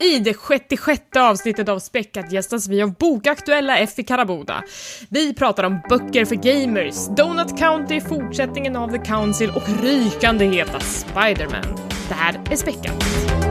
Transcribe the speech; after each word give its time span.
I 0.00 0.18
det 0.18 0.36
66 0.48 1.02
avsnittet 1.16 1.68
av 1.68 1.78
Späckat 1.78 2.32
gästas 2.32 2.68
vi 2.68 2.82
av 2.82 2.94
bokaktuella 2.94 3.78
Effie 3.78 4.04
Karaboda. 4.04 4.62
Vi 5.10 5.34
pratar 5.34 5.64
om 5.64 5.80
böcker 5.88 6.24
för 6.24 6.34
gamers, 6.34 7.06
Donut 7.16 7.58
County, 7.58 8.00
fortsättningen 8.00 8.76
av 8.76 8.88
The 8.88 8.98
Council 8.98 9.50
och 9.50 9.82
rykande 9.82 10.44
heta 10.44 10.80
Spiderman. 10.80 11.76
Det 12.08 12.14
här 12.14 12.40
är 12.50 12.56
Späckat. 12.56 13.47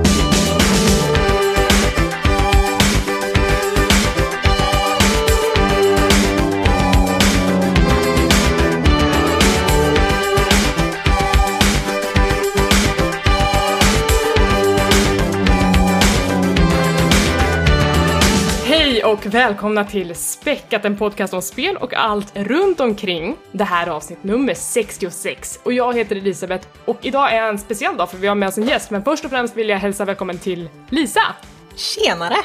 Och 19.08 19.26
välkomna 19.26 19.84
till 19.84 20.16
Späckat, 20.16 20.86
en 20.86 20.98
podcast 20.98 21.34
om 21.34 21.42
spel 21.42 21.78
och 21.78 21.94
allt 21.94 22.32
runt 22.38 22.80
omkring. 22.80 23.38
Det 23.52 23.64
här 23.64 23.88
är 23.88 23.92
avsnitt 23.92 24.24
nummer 24.24 24.54
66 24.54 25.60
och 25.64 25.74
jag 25.74 25.98
heter 25.98 26.16
Elisabeth 26.16 26.68
och 26.86 26.98
idag 27.02 27.34
är 27.34 27.42
en 27.50 27.60
speciell 27.60 27.98
dag 27.98 28.10
för 28.12 28.18
vi 28.18 28.28
har 28.28 28.36
med 28.36 28.50
oss 28.50 28.58
en 28.58 28.68
gäst 28.68 28.92
men 28.92 29.04
först 29.04 29.26
och 29.26 29.32
främst 29.32 29.56
vill 29.56 29.70
jag 29.70 29.78
hälsa 29.78 30.06
välkommen 30.06 30.38
till 30.38 30.70
Lisa! 30.90 31.22
Tjenare! 31.76 32.36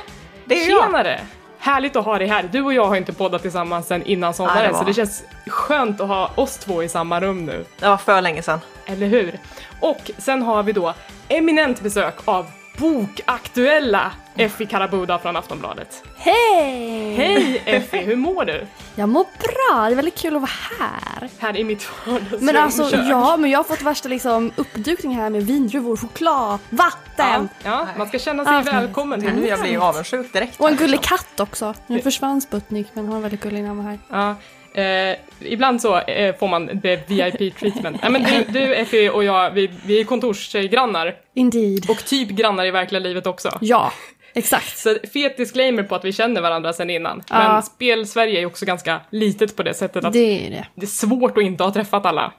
Det 0.45 0.55
är 0.65 0.71
jag. 0.71 0.85
Tjenare! 0.85 1.21
Härligt 1.59 1.97
att 1.97 2.05
ha 2.05 2.19
dig 2.19 2.27
här. 2.29 2.49
Du 2.53 2.63
och 2.63 2.73
jag 2.75 2.85
har 2.87 2.97
inte 2.97 3.13
poddat 3.13 3.43
tillsammans 3.43 3.87
sen 3.87 4.03
innan 4.03 4.35
sommaren 4.35 4.63
det 4.67 4.73
var- 4.73 4.79
så 4.79 4.85
det 4.85 4.95
känns 4.95 5.23
skönt 5.47 6.01
att 6.01 6.09
ha 6.09 6.31
oss 6.35 6.57
två 6.57 6.83
i 6.83 6.89
samma 6.89 7.21
rum 7.21 7.47
nu. 7.47 7.65
Det 7.79 7.89
var 7.89 7.97
för 7.97 8.21
länge 8.23 8.43
sedan. 8.43 8.61
Eller 8.87 9.07
hur? 9.07 9.39
Och 9.81 10.11
sen 10.19 10.43
har 10.43 10.63
vi 10.63 10.73
då 10.73 10.95
eminent 11.29 11.81
besök 11.81 12.15
av 12.25 12.47
bokaktuella 12.79 14.13
Effie 14.37 14.67
Karabuda 14.67 15.19
från 15.19 15.37
Aftonbladet. 15.37 16.03
Hej! 16.17 17.15
Hej 17.15 17.63
Effie, 17.67 18.01
hur 18.03 18.17
mår 18.17 18.45
du? 18.45 18.67
Jag 18.95 19.09
mår 19.09 19.25
bra, 19.25 19.85
det 19.89 19.93
är 19.93 19.97
väldigt 19.97 20.19
kul 20.19 20.37
att 20.37 20.43
vara 20.43 20.51
här. 20.81 21.29
Här 21.39 21.57
i 21.57 21.65
mitt 21.65 21.89
vardagsrum 22.07 22.45
Men 22.47 22.57
alltså 22.57 22.91
kök. 22.91 23.01
ja, 23.11 23.37
men 23.37 23.51
jag 23.51 23.59
har 23.59 23.65
fått 23.65 23.83
värsta 23.83 24.09
liksom 24.09 24.53
uppdukning 24.57 25.15
här 25.17 25.31
med 25.31 25.43
vindruvor, 25.47 25.97
choklad, 25.97 26.59
Ja, 26.71 26.77
vatten 26.77 27.49
ja, 27.63 27.87
man 27.99 28.09
ska 28.09 28.19
känna 28.19 28.45
sig 28.45 28.53
Ja. 28.55 28.63
välkommen 28.81 29.21
till 29.21 29.33
Nu 29.35 29.47
jag 29.47 29.61
blir 29.61 29.89
avundsjuk 29.89 30.33
direkt. 30.33 30.61
och 30.61 30.69
en 30.69 30.77
gullig 30.77 31.01
katt 31.03 31.41
också. 31.41 31.75
Nu 31.87 32.01
försvann 32.03 32.41
Sputnik 32.41 32.87
men 32.93 33.05
han 33.05 33.15
var 33.15 33.21
väldigt 33.21 33.41
gullig 33.41 33.61
när 33.61 33.69
han 33.69 33.77
var 33.77 33.85
här. 33.85 33.99
Ja, 34.09 34.35
eh, 34.75 35.17
ibland 35.41 35.81
så 35.83 35.99
eh, 35.99 36.37
får 36.37 36.49
man 36.49 36.81
det 36.83 37.11
VIP 37.11 37.57
treatment. 37.59 37.97
Ja, 38.03 38.09
men 38.09 38.23
du, 38.23 38.45
du 38.49 38.75
Effie 38.75 39.11
och 39.11 39.25
jag, 39.25 39.51
vi, 39.51 39.71
vi 39.87 40.01
är 40.01 40.05
kontorsgrannar 40.05 41.15
Indeed. 41.35 41.91
och 41.91 42.05
typ 42.05 42.29
grannar 42.29 42.65
i 42.67 42.71
verkliga 42.71 43.01
livet 43.01 43.27
också. 43.27 43.59
Ja, 43.61 43.93
exakt. 44.35 44.79
Så 44.79 44.97
fet 45.13 45.37
disclaimer 45.37 45.83
på 45.83 45.95
att 45.95 46.05
vi 46.05 46.13
känner 46.13 46.41
varandra 46.41 46.73
sedan 46.73 46.91
innan. 46.91 47.23
Ja. 47.31 47.53
Men 47.53 47.63
spel-Sverige 47.63 48.37
är 48.37 48.41
ju 48.41 48.47
också 48.47 48.65
ganska 48.67 49.01
litet 49.11 49.57
på 49.57 49.63
det 49.63 49.75
sättet 49.75 50.05
att 50.05 50.13
Det 50.13 50.47
är 50.47 50.51
det. 50.51 50.67
det 50.75 50.83
är 50.83 50.87
svårt 50.87 51.39
att 51.39 51.45
inte 51.45 51.65
ha 51.65 51.73
träffat 51.73 52.07
alla. 52.07 52.33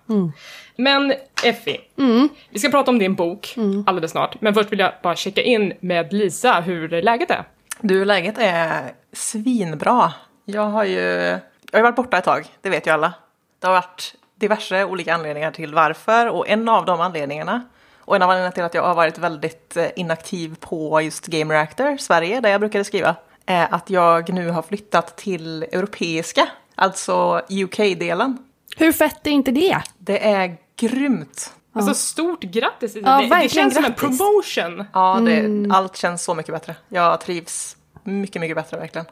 Men 0.77 1.13
Effie, 1.43 1.77
vi 2.49 2.59
ska 2.59 2.69
prata 2.69 2.91
om 2.91 2.99
din 2.99 3.15
bok 3.15 3.55
alldeles 3.87 4.11
snart. 4.11 4.41
Men 4.41 4.53
först 4.53 4.71
vill 4.71 4.79
jag 4.79 4.91
bara 5.03 5.15
checka 5.15 5.41
in 5.41 5.73
med 5.79 6.13
Lisa 6.13 6.61
hur 6.61 7.01
läget 7.01 7.31
är. 7.31 7.43
Du, 7.81 8.05
läget 8.05 8.35
är 8.37 8.91
svinbra. 9.13 10.13
Jag 10.45 10.65
har 10.65 10.83
ju 10.83 11.37
jag 11.77 11.85
har 11.85 11.91
varit 11.91 11.95
borta 11.95 12.17
ett 12.17 12.23
tag, 12.23 12.45
det 12.61 12.69
vet 12.69 12.87
ju 12.87 12.91
alla. 12.91 13.13
Det 13.59 13.67
har 13.67 13.73
varit 13.73 14.15
diverse 14.35 14.83
olika 14.83 15.13
anledningar 15.13 15.51
till 15.51 15.73
varför 15.73 16.27
och 16.27 16.49
en 16.49 16.69
av 16.69 16.85
de 16.85 17.01
anledningarna 17.01 17.63
och 17.99 18.15
en 18.15 18.21
av 18.21 18.29
anledningarna 18.29 18.51
till 18.51 18.63
att 18.63 18.73
jag 18.73 18.83
har 18.83 18.95
varit 18.95 19.17
väldigt 19.17 19.77
eh, 19.77 19.87
inaktiv 19.95 20.55
på 20.59 21.01
just 21.01 21.27
Game 21.27 21.53
Reactor 21.53 21.97
Sverige, 21.97 22.39
där 22.39 22.49
jag 22.49 22.59
brukade 22.59 22.83
skriva, 22.83 23.15
är 23.45 23.67
att 23.73 23.89
jag 23.89 24.33
nu 24.33 24.49
har 24.49 24.61
flyttat 24.61 25.17
till 25.17 25.63
europeiska, 25.63 26.47
alltså 26.75 27.41
UK-delen. 27.49 28.37
Hur 28.77 28.91
fett 28.91 29.27
är 29.27 29.31
inte 29.31 29.51
det? 29.51 29.81
Det 29.97 30.27
är 30.27 30.57
grymt. 30.75 31.53
Alltså 31.75 31.93
stort 31.93 32.43
grattis! 32.43 32.95
Ja, 32.95 33.21
det, 33.21 33.41
det 33.41 33.49
känns 33.49 33.75
som 33.75 33.85
en 33.85 33.93
promotion. 33.93 34.85
Ja, 34.93 35.19
det, 35.25 35.67
allt 35.71 35.97
känns 35.97 36.23
så 36.23 36.35
mycket 36.35 36.53
bättre. 36.53 36.75
Jag 36.89 37.21
trivs 37.21 37.77
mycket, 38.03 38.41
mycket 38.41 38.55
bättre 38.55 38.77
verkligen. 38.77 39.05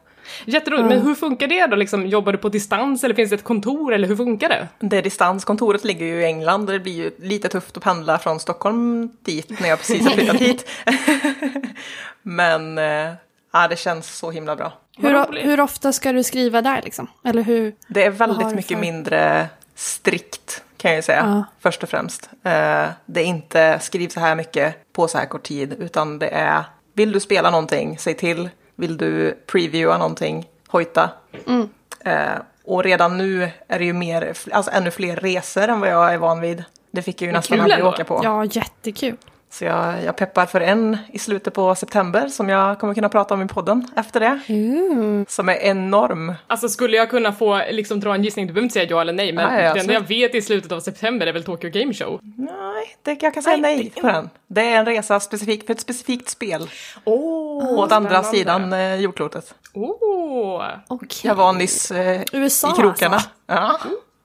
Jätteroligt, 0.46 0.90
men 0.90 1.02
hur 1.02 1.16
funkar 1.16 1.48
det 1.48 1.68
då? 1.68 1.76
Liksom, 1.76 2.06
jobbar 2.08 2.32
du 2.32 2.38
på 2.38 2.50
distans 2.50 3.04
eller 3.04 3.16
finns 3.16 3.30
det 3.30 3.36
ett 3.36 3.44
kontor 3.44 3.94
eller 3.94 4.08
hur 4.08 4.16
funkar 4.16 4.50
det? 4.50 4.68
Det 4.80 4.98
är 4.98 5.02
distans, 5.02 5.46
kontoret 5.46 5.84
ligger 5.84 6.06
ju 6.06 6.22
i 6.22 6.26
England 6.26 6.62
och 6.70 6.74
det 6.74 6.80
blir 6.80 6.94
ju 6.94 7.12
lite 7.20 7.50
tufft 7.50 7.78
att 7.78 7.84
pendla 7.84 8.20
från 8.20 8.40
Stockholm 8.40 9.10
dit 9.22 9.60
när 9.60 9.70
jag 9.70 9.80
precis 9.80 10.04
har 10.04 10.12
flyttat 10.12 10.36
hit. 10.42 10.68
Men 12.22 12.78
eh, 12.78 13.14
ja, 13.54 13.68
det 13.68 13.76
känns 13.80 14.18
så 14.18 14.32
himla 14.32 14.56
bra. 14.56 14.74
Hur, 14.98 15.42
hur 15.44 15.60
ofta 15.60 15.94
ska 15.94 16.12
du 16.12 16.24
skriva 16.24 16.62
där 16.62 16.82
liksom? 16.84 17.08
Eller 17.26 17.42
hur? 17.44 17.74
Det 17.88 18.04
är 18.04 18.10
väldigt 18.10 18.56
mycket 18.56 18.78
för- 18.78 18.82
mindre 18.82 19.48
strikt 19.76 20.64
kan 20.78 20.92
jag 20.92 20.96
ju 20.96 21.02
säga, 21.02 21.24
Ja. 21.26 21.44
först 21.60 21.84
och 21.84 21.90
främst. 21.90 22.30
Eh, 22.44 22.86
det 23.06 23.22
är 23.22 23.26
inte 23.26 23.80
skriv 23.82 24.10
så 24.10 24.20
här 24.20 24.36
mycket 24.36 24.94
på 24.94 25.08
så 25.08 25.18
här 25.18 25.26
kort 25.26 25.44
tid, 25.44 25.74
utan 25.80 26.20
det 26.20 26.28
är 26.28 26.64
vill 26.94 27.12
du 27.12 27.20
spela 27.20 27.50
någonting, 27.52 27.98
säg 28.00 28.14
till. 28.14 28.50
Vill 28.82 28.98
du 28.98 29.38
previewa 29.48 29.98
någonting, 29.98 30.50
hojta. 30.68 31.10
Mm. 31.48 31.70
Eh, 32.00 32.42
och 32.66 32.84
redan 32.84 33.18
nu 33.18 33.50
är 33.68 33.80
det 33.80 33.86
ju 33.86 33.94
mer, 33.94 34.34
alltså 34.52 34.72
ännu 34.72 34.92
fler 34.92 35.16
resor 35.16 35.68
än 35.68 35.80
vad 35.80 35.90
jag 35.90 36.14
är 36.14 36.18
van 36.18 36.42
vid. 36.42 36.64
Det 36.92 37.02
fick 37.02 37.22
jag 37.22 37.28
ju 37.28 37.34
nästan 37.34 37.60
aldrig 37.60 37.80
ändå. 37.80 37.92
åka 37.92 38.06
på. 38.06 38.22
Ja, 38.24 38.46
jättekul. 38.46 39.18
Så 39.54 39.66
jag, 39.66 40.04
jag 40.04 40.16
peppar 40.16 40.46
för 40.46 40.62
en 40.62 40.98
i 41.14 41.20
slutet 41.20 41.54
på 41.54 41.76
september 41.76 42.28
som 42.28 42.50
jag 42.50 42.80
kommer 42.80 42.94
kunna 42.94 43.10
prata 43.10 43.34
om 43.34 43.42
i 43.42 43.48
podden 43.48 43.88
efter 43.96 44.20
det. 44.20 44.40
Mm. 44.48 45.26
Som 45.30 45.50
är 45.50 45.54
enorm. 45.56 46.34
Alltså 46.48 46.70
skulle 46.70 46.98
jag 46.98 47.10
kunna 47.10 47.34
få 47.34 47.62
liksom 47.72 48.00
dra 48.00 48.14
en 48.16 48.24
gissning, 48.24 48.48
du 48.48 48.54
behöver 48.54 48.64
inte 48.64 48.74
säga 48.74 48.86
ja 48.90 49.02
eller 49.02 49.14
nej, 49.14 49.34
men 49.34 49.54
Nej, 49.54 49.74
det 49.74 49.80
enda 49.80 49.94
jag 49.94 50.08
vet 50.08 50.36
i 50.36 50.42
slutet 50.42 50.72
av 50.72 50.80
september 50.80 51.28
är 51.28 51.34
väl 51.34 51.44
Tokyo 51.44 51.70
Game 51.70 51.94
Show. 51.94 52.20
Nej, 52.38 52.98
det, 53.02 53.24
jag 53.24 53.34
kan 53.34 53.44
säga 53.44 53.58
Nej, 53.58 53.76
nej 53.76 53.92
det- 53.96 54.02
på 54.02 54.08
den. 54.08 54.30
Det 54.48 54.62
är 54.62 54.80
en 54.80 54.86
resa 54.86 55.20
specifik 55.20 55.66
för 55.66 55.74
ett 55.74 55.80
specifikt 55.80 56.30
spel. 56.30 56.70
Åh, 57.04 57.80
Åt 57.80 57.92
andra 57.92 58.24
sidan 58.24 58.74
eh, 58.74 58.96
jordklotet. 58.96 59.54
Åh, 59.74 60.64
Okej. 60.88 61.22
Jag 61.24 61.36
var 61.36 61.54
nyss 61.54 61.92
eh, 61.92 62.22
USA 62.32 62.74
i 62.74 62.82
krokarna. 62.82 63.16
alltså. 63.16 63.30
Ja. 63.48 63.80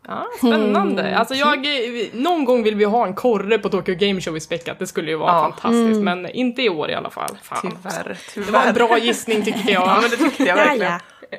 Ja, 0.09 0.27
spännande. 0.39 1.03
Mm, 1.03 1.19
Alltså 1.19 1.35
jag, 1.35 1.67
någon 2.13 2.45
gång 2.45 2.63
vill 2.63 2.75
vi 2.75 2.85
ha 2.85 3.07
en 3.07 3.15
korre 3.15 3.59
på 3.59 3.69
Tokyo 3.69 3.95
Game 3.95 4.21
Show 4.21 4.37
i 4.37 4.41
späckat, 4.41 4.79
det 4.79 4.87
skulle 4.87 5.11
ju 5.11 5.17
vara 5.17 5.33
Ja. 5.33 5.43
fantastiskt, 5.61 6.01
men 6.03 6.29
inte 6.31 6.63
i 6.63 6.69
år 6.69 6.91
i 6.91 6.95
alla 6.95 7.11
fall. 7.11 7.39
Fan. 7.43 7.61
Tyvärr, 7.83 8.17
tyvärr. 8.35 8.47
Det 8.47 8.53
var 8.53 8.63
en 8.65 8.75
bra 8.75 8.99
gissning 8.99 9.45
tycker 9.45 9.71
jag. 9.73 9.83
Ja, 9.87 9.99
men 10.01 10.11
det 10.11 10.17
tyckte 10.17 10.43
jag 10.45 10.59
Ja, 10.59 10.65
verkligen. 10.65 10.93
ja. 10.93 10.99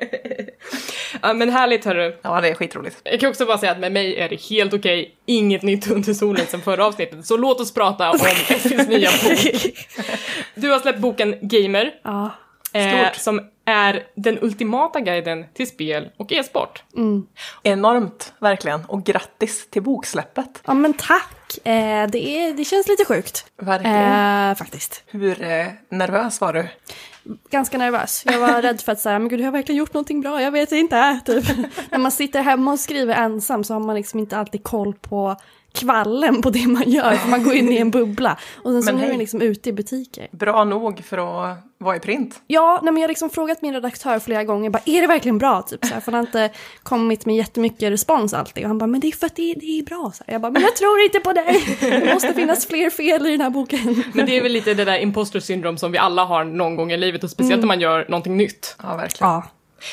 Ja, 1.22 1.32
men 1.34 1.50
härligt 1.50 1.84
hörru. 1.84 2.16
Ja, 2.22 2.40
det 2.40 2.48
är 2.48 2.54
skitroligt. 2.54 2.96
Jag 3.04 3.20
kan 3.20 3.28
också 3.30 3.46
bara 3.46 3.58
säga 3.58 3.72
att 3.72 3.78
med 3.78 3.92
mig 3.92 4.16
är 4.16 4.28
det 4.28 4.40
helt 4.50 4.74
okej, 4.74 5.14
inget 5.26 5.62
nytt 5.62 5.90
under 5.90 6.12
solen 6.14 6.46
sen 6.48 6.60
förra 6.60 6.86
avsnittet, 6.86 7.26
så 7.26 7.36
låt 7.36 7.60
oss 7.60 7.74
prata 7.74 8.10
om 8.10 8.16
Effis 8.48 8.88
nya 8.88 9.10
bok. 9.10 9.62
Du 10.54 10.70
har 10.70 10.78
släppt 10.78 10.98
boken 10.98 11.34
Gamer, 11.42 11.94
Ja. 12.04 12.30
Eh, 12.72 13.10
Stort. 13.10 13.16
som 13.22 13.40
är 13.64 14.06
den 14.14 14.38
ultimata 14.42 15.00
guiden 15.00 15.44
till 15.54 15.66
spel 15.66 16.10
och 16.16 16.32
e-sport. 16.32 16.82
Enormt, 17.62 18.32
verkligen. 18.38 18.84
Och 18.84 19.04
grattis 19.04 19.70
till 19.70 19.82
boksläppet. 19.82 20.62
ja, 20.66 20.74
men 20.74 20.94
tack. 20.94 21.66
Eh, 21.66 22.06
det, 22.08 22.18
är, 22.18 22.54
det 22.54 22.64
känns 22.64 22.88
lite 22.88 23.04
sjukt. 23.04 23.46
Verkligen. 23.56 24.50
Eh, 24.50 24.54
faktiskt. 24.54 25.02
Hur 25.06 25.42
eh, 25.42 25.66
nervös 25.88 26.40
var 26.40 26.52
du? 26.52 26.68
ganska 27.50 27.78
nervös. 27.78 28.22
Jag 28.26 28.40
var 28.40 28.62
rädd 28.62 28.80
för 28.80 28.92
att 28.92 29.00
säga, 29.00 29.18
men 29.18 29.28
gud, 29.28 29.40
har 29.40 29.44
jag 29.44 29.52
verkligen 29.52 29.78
gjort 29.78 29.94
någonting 29.94 30.20
bra? 30.20 30.42
Jag 30.42 30.50
vet 30.50 30.72
inte. 30.72 31.20
Typ. 31.26 31.44
När 31.90 31.98
man 31.98 32.12
sitter 32.12 32.42
hemma 32.42 32.72
och 32.72 32.80
skriver 32.80 33.14
ensam 33.14 33.64
så 33.64 33.74
har 33.74 33.80
man 33.80 33.96
liksom 33.96 34.20
inte 34.20 34.36
alltid 34.36 34.62
koll 34.62 34.94
på 34.94 35.36
kvallen 35.72 36.42
på 36.42 36.50
det 36.50 36.66
man 36.66 36.90
gör, 36.90 37.14
för 37.14 37.28
man 37.28 37.44
går 37.44 37.54
in 37.54 37.72
i 37.72 37.76
en 37.76 37.90
bubbla. 37.90 38.38
Och 38.64 38.70
sen 38.72 38.82
så 38.82 38.90
är 38.90 39.08
man 39.08 39.18
liksom 39.18 39.42
ute 39.42 39.68
i 39.68 39.72
butiker. 39.72 40.28
Bra 40.30 40.64
nog 40.64 41.04
för 41.04 41.18
att 41.18 41.58
vara 41.78 41.96
i 41.96 42.00
print. 42.00 42.42
Ja, 42.46 42.80
nej, 42.82 42.92
men 42.92 43.00
jag 43.00 43.04
har 43.04 43.08
liksom 43.08 43.30
frågat 43.30 43.62
min 43.62 43.74
redaktör 43.74 44.18
flera 44.18 44.44
gånger, 44.44 44.70
bara, 44.70 44.82
är 44.84 45.00
det 45.00 45.06
verkligen 45.06 45.38
bra? 45.38 45.62
Typ, 45.62 45.84
så 45.84 45.94
här, 45.94 46.00
för 46.00 46.12
han 46.12 46.18
har 46.18 46.26
inte 46.26 46.50
kommit 46.82 47.26
med 47.26 47.36
jättemycket 47.36 47.92
respons 47.92 48.34
alltid. 48.34 48.64
Och 48.64 48.68
han 48.68 48.78
bara, 48.78 48.86
men 48.86 49.00
det 49.00 49.08
är 49.08 49.12
för 49.12 49.26
att 49.26 49.36
det 49.36 49.50
är, 49.50 49.54
det 49.54 49.78
är 49.78 49.82
bra. 49.82 50.12
Så 50.14 50.24
här, 50.26 50.34
jag 50.34 50.40
bara, 50.40 50.52
men 50.52 50.62
jag 50.62 50.76
tror 50.76 51.00
inte 51.00 51.20
på 51.20 51.32
dig! 51.32 51.76
Det 51.80 52.14
måste 52.14 52.34
finnas 52.34 52.66
fler 52.66 52.90
fel 52.90 53.26
i 53.26 53.30
den 53.30 53.40
här 53.40 53.50
boken. 53.50 54.04
Men 54.12 54.26
det 54.26 54.36
är 54.36 54.42
väl 54.42 54.52
lite 54.52 54.74
det 54.74 54.84
där 54.84 54.98
imposter 54.98 55.40
syndrom 55.40 55.76
som 55.76 55.92
vi 55.92 55.98
alla 55.98 56.24
har 56.24 56.44
någon 56.44 56.76
gång 56.76 56.92
i 56.92 56.96
livet 56.96 57.24
och 57.24 57.30
speciellt 57.30 57.60
när 57.60 57.66
man 57.66 57.80
gör 57.80 58.06
någonting 58.08 58.36
nytt. 58.36 58.76
Ja, 58.82 58.96
verkligen. 58.96 59.30
Ja. 59.30 59.44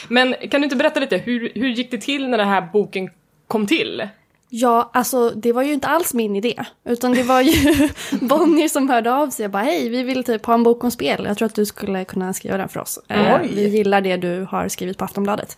Men 0.07 0.35
kan 0.51 0.61
du 0.61 0.65
inte 0.65 0.75
berätta 0.75 0.99
lite, 0.99 1.17
hur, 1.17 1.51
hur 1.55 1.67
gick 1.67 1.91
det 1.91 1.97
till 1.97 2.29
när 2.29 2.37
den 2.37 2.47
här 2.47 2.69
boken 2.73 3.09
kom 3.47 3.67
till? 3.67 4.07
Ja, 4.57 4.89
alltså 4.93 5.29
det 5.29 5.53
var 5.53 5.63
ju 5.63 5.73
inte 5.73 5.87
alls 5.87 6.13
min 6.13 6.35
idé. 6.35 6.63
Utan 6.85 7.11
det 7.11 7.23
var 7.23 7.41
ju 7.41 7.89
Bonnier 8.21 8.67
som 8.67 8.89
hörde 8.89 9.13
av 9.13 9.29
sig 9.29 9.45
och 9.45 9.51
bara 9.51 9.63
hej, 9.63 9.89
vi 9.89 10.03
vill 10.03 10.23
typ 10.23 10.45
ha 10.45 10.53
en 10.53 10.63
bok 10.63 10.83
om 10.83 10.91
spel. 10.91 11.25
Jag 11.27 11.37
tror 11.37 11.45
att 11.45 11.55
du 11.55 11.65
skulle 11.65 12.05
kunna 12.05 12.33
skriva 12.33 12.57
den 12.57 12.69
för 12.69 12.79
oss. 12.79 12.99
Eh, 13.07 13.39
vi 13.41 13.67
gillar 13.67 14.01
det 14.01 14.17
du 14.17 14.47
har 14.49 14.67
skrivit 14.67 14.97
på 14.97 15.05
Aftonbladet. 15.05 15.57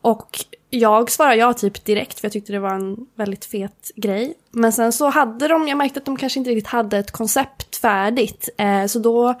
Och 0.00 0.38
jag 0.70 1.10
svarade 1.10 1.36
ja 1.36 1.52
typ 1.52 1.84
direkt 1.84 2.20
för 2.20 2.24
jag 2.24 2.32
tyckte 2.32 2.52
det 2.52 2.58
var 2.58 2.74
en 2.74 3.06
väldigt 3.14 3.44
fet 3.44 3.90
grej. 3.96 4.34
Men 4.50 4.72
sen 4.72 4.92
så 4.92 5.08
hade 5.08 5.48
de, 5.48 5.68
jag 5.68 5.78
märkte 5.78 5.98
att 5.98 6.06
de 6.06 6.16
kanske 6.16 6.38
inte 6.38 6.50
riktigt 6.50 6.66
hade 6.66 6.98
ett 6.98 7.10
koncept 7.10 7.76
färdigt. 7.76 8.48
Eh, 8.58 8.86
så 8.86 8.98
då 8.98 9.34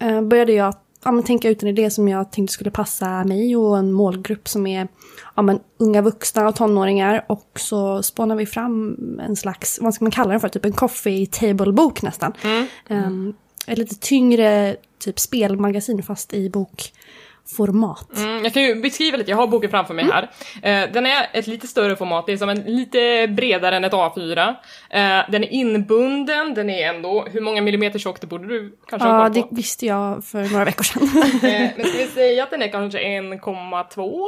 eh, 0.00 0.22
började 0.22 0.52
jag 0.52 0.74
ja, 1.04 1.12
men 1.12 1.24
tänka 1.24 1.48
ut 1.48 1.62
en 1.62 1.68
idé 1.68 1.90
som 1.90 2.08
jag 2.08 2.32
tänkte 2.32 2.52
skulle 2.52 2.70
passa 2.70 3.24
mig 3.24 3.56
och 3.56 3.78
en 3.78 3.92
målgrupp 3.92 4.48
som 4.48 4.66
är 4.66 4.88
ja, 5.34 5.42
men, 5.42 5.60
unga 5.78 6.02
vuxna 6.02 6.48
och 6.48 6.56
tonåringar. 6.56 7.24
Och 7.28 7.50
så 7.60 8.02
spånade 8.02 8.38
vi 8.38 8.46
fram 8.46 8.96
en 9.20 9.36
slags, 9.36 9.78
vad 9.82 9.94
ska 9.94 10.04
man 10.04 10.12
kalla 10.12 10.30
den 10.30 10.40
för, 10.40 10.48
typ 10.48 10.64
en 10.64 10.72
coffee 10.72 11.26
table-bok 11.26 12.02
nästan. 12.02 12.32
Um, 12.88 13.34
ett 13.66 13.78
lite 13.78 13.94
tyngre 13.94 14.76
typ 14.98 15.20
spelmagasin 15.20 16.02
fast 16.02 16.34
i 16.34 16.48
bokformat. 17.48 18.16
Mm, 18.16 18.44
jag 18.44 18.54
kan 18.54 18.62
ju 18.62 18.74
beskriva 18.74 19.16
lite, 19.16 19.30
jag 19.30 19.36
har 19.38 19.46
boken 19.46 19.70
framför 19.70 19.94
mig 19.94 20.04
här. 20.04 20.22
Eh, 20.62 20.92
den 20.92 21.06
är 21.06 21.26
ett 21.32 21.46
lite 21.46 21.66
större 21.66 21.96
format, 21.96 22.26
det 22.26 22.32
är 22.32 22.36
som 22.36 22.48
en 22.48 22.60
lite 22.60 23.26
bredare 23.28 23.76
än 23.76 23.84
ett 23.84 23.92
A4. 23.92 24.48
Eh, 24.90 25.30
den 25.30 25.44
är 25.44 25.52
inbunden, 25.52 26.54
den 26.54 26.70
är 26.70 26.88
ändå, 26.94 27.26
hur 27.32 27.40
många 27.40 27.62
millimeter 27.62 27.98
tjock 27.98 28.20
det 28.20 28.26
borde 28.26 28.48
du 28.48 28.76
kanske 28.86 29.08
ha 29.08 29.22
Ja, 29.22 29.28
det 29.28 29.42
på? 29.42 29.48
visste 29.50 29.86
jag 29.86 30.24
för 30.24 30.52
några 30.52 30.64
veckor 30.64 30.84
sedan. 30.84 31.02
Eh, 31.50 31.70
men 31.76 31.86
ska 31.86 31.98
vi 31.98 32.06
säga 32.14 32.42
att 32.42 32.50
den 32.50 32.62
är 32.62 32.68
kanske 32.68 32.98
1,2? 32.98 34.26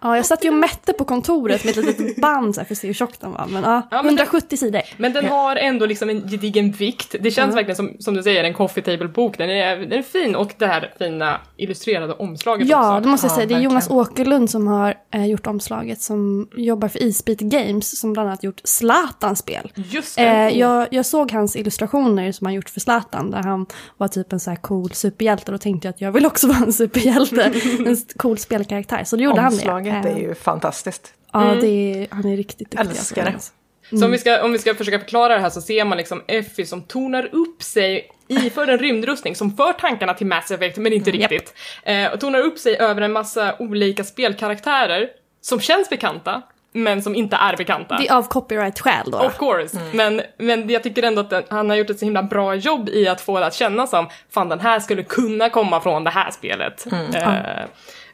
Ja, 0.00 0.16
jag 0.16 0.26
satt 0.26 0.44
ju 0.44 0.48
och 0.48 0.54
mätte 0.54 0.92
på 0.92 1.04
kontoret 1.04 1.64
med 1.64 1.78
ett 1.78 1.84
litet 1.84 2.16
band 2.22 2.54
så 2.54 2.60
här, 2.60 2.66
för 2.66 2.74
att 2.74 2.78
se 2.78 2.86
hur 2.86 2.94
tjock 2.94 3.20
den 3.20 3.32
var. 3.32 3.46
Men 3.50 3.62
ja, 3.62 3.82
Ja, 3.90 4.02
men 4.02 4.06
170 4.18 4.56
sidor. 4.56 4.82
Men 4.96 5.12
den 5.12 5.24
har 5.28 5.56
ändå 5.56 5.86
liksom 5.86 6.10
en 6.10 6.28
gedigen 6.28 6.72
vikt. 6.72 7.14
Det 7.20 7.30
känns 7.30 7.38
Mm. 7.50 7.54
verkligen 7.54 7.76
som, 7.76 7.90
som 7.98 8.14
du 8.14 8.22
säger, 8.22 8.44
en 8.44 8.54
coffee 8.54 8.82
table-bok. 8.82 9.38
Den 9.38 9.50
är, 9.50 9.76
den 9.76 9.92
är 9.98 10.02
fin 10.02 10.36
och 10.36 10.52
det 10.58 10.66
här 10.66 10.92
fina 10.98 11.40
illustrerade 11.56 12.12
omslaget 12.12 12.68
Ja, 12.68 12.90
också. 12.96 13.00
det 13.04 13.08
måste 13.08 13.26
jag 13.26 13.32
Ja, 13.32 13.36
säga. 13.36 13.46
Det 13.46 13.54
är. 13.54 13.60
Jonas 13.60 13.90
Åkerlund 13.90 14.50
som 14.50 14.66
har 14.66 14.94
eh, 15.14 15.26
gjort 15.26 15.46
omslaget 15.46 16.02
som 16.02 16.48
jobbar 16.56 16.88
för 16.88 17.02
Isbit 17.02 17.40
Games 17.40 18.00
som 18.00 18.12
bland 18.12 18.28
annat 18.28 18.44
gjort 18.44 18.60
Zlatans 18.64 19.38
spel. 19.38 19.72
Just 19.74 20.16
det. 20.16 20.22
Eh, 20.22 20.58
jag, 20.58 20.86
jag 20.90 21.06
såg 21.06 21.32
hans 21.32 21.56
illustrationer 21.56 22.32
som 22.32 22.44
han 22.46 22.54
gjort 22.54 22.70
för 22.70 22.80
Zlatan 22.80 23.30
där 23.30 23.42
han 23.42 23.66
var 23.96 24.08
typ 24.08 24.32
en 24.32 24.40
så 24.40 24.50
här 24.50 24.56
cool 24.56 24.90
superhjälte. 24.92 25.52
Då 25.52 25.58
tänkte 25.58 25.88
jag 25.88 25.92
att 25.94 26.00
jag 26.00 26.12
vill 26.12 26.26
också 26.26 26.46
vara 26.48 26.58
en 26.58 26.72
superhjälte. 26.72 27.52
en 27.86 27.96
cool 28.16 28.38
spelkaraktär. 28.38 29.04
Så 29.04 29.16
då 29.16 29.22
gjorde 29.22 29.40
Omslaget 29.40 29.66
han 29.72 29.84
det. 29.84 29.89
Är 29.90 30.18
ju 30.18 30.34
fantastiskt. 30.34 31.14
Ja, 31.32 31.54
det 31.60 31.66
är, 31.66 32.06
han 32.10 32.24
är 32.24 32.36
riktigt 32.36 32.70
duktig. 32.70 32.90
Älskar 32.90 33.24
det. 33.24 33.30
alltså. 33.30 33.52
Så 33.90 34.04
om 34.04 34.10
vi, 34.10 34.18
ska, 34.18 34.44
om 34.44 34.52
vi 34.52 34.58
ska 34.58 34.74
försöka 34.74 34.98
förklara 34.98 35.34
det 35.34 35.40
här 35.40 35.50
så 35.50 35.60
ser 35.60 35.84
man 35.84 35.98
liksom 35.98 36.22
Effie 36.26 36.66
som 36.66 36.82
tonar 36.82 37.28
upp 37.32 37.62
sig 37.62 38.10
iför 38.28 38.68
en 38.68 38.78
rymdrustning 38.78 39.36
som 39.36 39.56
för 39.56 39.72
tankarna 39.72 40.14
till 40.14 40.26
Mass 40.26 40.50
Effect 40.50 40.76
men 40.76 40.92
inte 40.92 41.10
Japp. 41.10 41.30
riktigt. 41.30 41.54
Eh, 41.82 42.12
och 42.12 42.20
tonar 42.20 42.40
upp 42.40 42.58
sig 42.58 42.76
över 42.76 43.02
en 43.02 43.12
massa 43.12 43.54
olika 43.58 44.04
spelkaraktärer 44.04 45.08
som 45.40 45.60
känns 45.60 45.90
bekanta 45.90 46.42
men 46.72 47.02
som 47.02 47.14
inte 47.14 47.36
är 47.36 47.56
bekanta. 47.56 47.96
Det 47.96 48.08
är 48.08 48.14
av 48.14 48.28
copyright-skäl 48.28 49.10
då. 49.10 49.18
Of 49.18 49.38
course, 49.38 49.78
men, 49.92 50.22
men 50.38 50.70
jag 50.70 50.82
tycker 50.82 51.02
ändå 51.02 51.20
att 51.20 51.30
den, 51.30 51.42
han 51.48 51.70
har 51.70 51.76
gjort 51.76 51.90
ett 51.90 51.98
så 51.98 52.04
himla 52.04 52.22
bra 52.22 52.54
jobb 52.54 52.88
i 52.88 53.08
att 53.08 53.20
få 53.20 53.40
det 53.40 53.46
att 53.46 53.54
kännas 53.54 53.90
som 53.90 54.08
fan 54.30 54.48
den 54.48 54.60
här 54.60 54.80
skulle 54.80 55.02
kunna 55.02 55.50
komma 55.50 55.80
från 55.80 56.04
det 56.04 56.10
här 56.10 56.30
spelet. 56.30 56.86
Eh, 57.14 57.60
eh, 57.60 57.64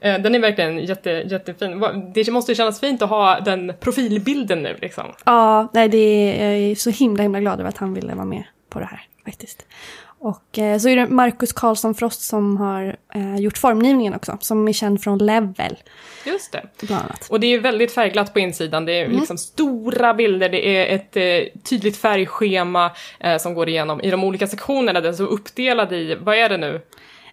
den 0.01 0.35
är 0.35 0.39
verkligen 0.39 0.79
jätte, 0.79 1.11
jättefin. 1.11 1.85
Det 2.15 2.31
måste 2.31 2.53
ju 2.53 2.57
kännas 2.57 2.81
fint 2.81 3.03
att 3.03 3.11
ha 3.11 3.41
den 3.41 3.73
profilbilden 3.81 4.63
nu 4.63 4.77
liksom. 4.83 5.05
Ja, 5.25 5.69
nej, 5.73 5.89
det 5.89 5.99
är, 5.99 6.53
jag 6.53 6.71
är 6.71 6.75
så 6.75 6.91
himla 6.91 7.23
himla 7.23 7.41
glad 7.41 7.61
över 7.61 7.69
att 7.69 7.79
han 7.79 7.95
ville 7.95 8.15
vara 8.15 8.25
med 8.25 8.45
på 8.71 8.79
det 8.79 8.87
här 8.87 9.07
faktiskt. 9.25 9.67
Och 10.19 10.59
eh, 10.59 10.79
så 10.79 10.89
är 10.89 10.97
det 10.97 11.07
Marcus 11.07 11.53
Karlsson 11.53 11.95
Frost 11.95 12.23
som 12.23 12.57
har 12.57 12.97
eh, 13.15 13.37
gjort 13.37 13.59
formgivningen 13.59 14.15
också, 14.15 14.39
som 14.41 14.69
är 14.69 14.73
känd 14.73 15.03
från 15.03 15.19
Level 15.19 15.77
Just 16.25 16.53
det. 16.53 16.87
bland 16.87 17.03
annat. 17.05 17.27
Och 17.31 17.41
det 17.41 17.47
är 17.47 17.61
väldigt 17.61 17.93
färgglatt 17.95 18.33
på 18.33 18.41
insidan, 18.41 18.85
det 18.85 18.93
är 18.93 19.09
liksom 19.09 19.39
stora 19.39 20.15
bilder, 20.15 20.49
det 20.49 20.67
är 20.67 20.95
ett 20.95 21.17
eh, 21.17 21.61
tydligt 21.63 21.97
färgschema 21.97 22.91
eh, 23.21 23.39
som 23.39 23.55
går 23.55 23.69
igenom 23.69 24.01
i 24.01 24.11
de 24.11 24.25
olika 24.25 24.47
sektionerna, 24.47 25.01
den 25.01 25.13
är 25.13 25.17
så 25.17 25.25
uppdelad 25.25 25.93
i, 25.93 26.15
vad 26.15 26.37
är 26.37 26.49
det 26.49 26.57
nu? 26.57 26.81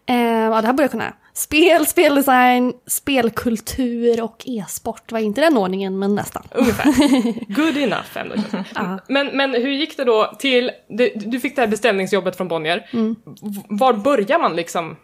Eh, 0.05 0.15
ja, 0.17 0.61
det 0.61 0.67
här 0.67 0.73
borde 0.73 0.83
jag 0.83 0.91
kunna. 0.91 1.13
Spel, 1.35 1.85
speldesign, 1.87 2.73
spelkultur 2.87 4.21
och 4.21 4.43
e-sport 4.45 5.11
var 5.11 5.19
inte 5.19 5.41
den 5.41 5.57
ordningen, 5.57 5.99
men 5.99 6.15
nästan. 6.15 6.43
Ungefär. 6.51 6.85
Good 7.55 7.77
enough 7.77 8.17
ändå. 8.17 8.35
men, 9.07 9.27
men 9.27 9.51
hur 9.53 9.71
gick 9.71 9.97
det 9.97 10.03
då 10.03 10.33
till, 10.39 10.71
du, 11.25 11.39
fick 11.39 11.55
det 11.55 11.61
här 11.61 11.67
beställningsjobbet 11.67 12.35
från 12.37 12.47
Bonnier. 12.47 12.77
V- 12.91 13.61
Var 13.69 13.93
börjar 13.93 14.39
man 14.39 14.55
liksom? 14.55 14.95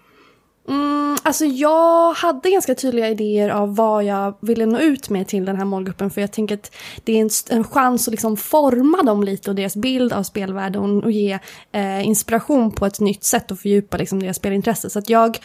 Mm, 0.69 1.17
alltså 1.23 1.45
jag 1.45 2.13
hade 2.13 2.49
ganska 2.51 2.75
tydliga 2.75 3.09
idéer 3.09 3.49
av 3.49 3.75
vad 3.75 4.03
jag 4.03 4.37
ville 4.41 4.65
nå 4.65 4.79
ut 4.79 5.09
med 5.09 5.27
till 5.27 5.45
den 5.45 5.55
här 5.55 5.65
målgruppen. 5.65 6.09
För 6.09 6.21
jag 6.21 6.31
tänker 6.31 6.55
att 6.55 6.75
det 7.03 7.17
är 7.17 7.21
en, 7.21 7.29
en 7.57 7.63
chans 7.63 8.07
att 8.07 8.11
liksom 8.11 8.37
forma 8.37 9.03
dem 9.03 9.23
lite 9.23 9.49
och 9.49 9.55
deras 9.55 9.75
bild 9.75 10.13
av 10.13 10.23
spelvärlden 10.23 11.03
och 11.03 11.11
ge 11.11 11.39
eh, 11.71 12.07
inspiration 12.07 12.71
på 12.71 12.85
ett 12.85 12.99
nytt 12.99 13.23
sätt 13.23 13.51
och 13.51 13.59
fördjupa 13.59 13.97
liksom, 13.97 14.19
deras 14.23 14.37
spelintresse. 14.37 14.89
Så 14.89 14.99
att 14.99 15.09
jag 15.09 15.37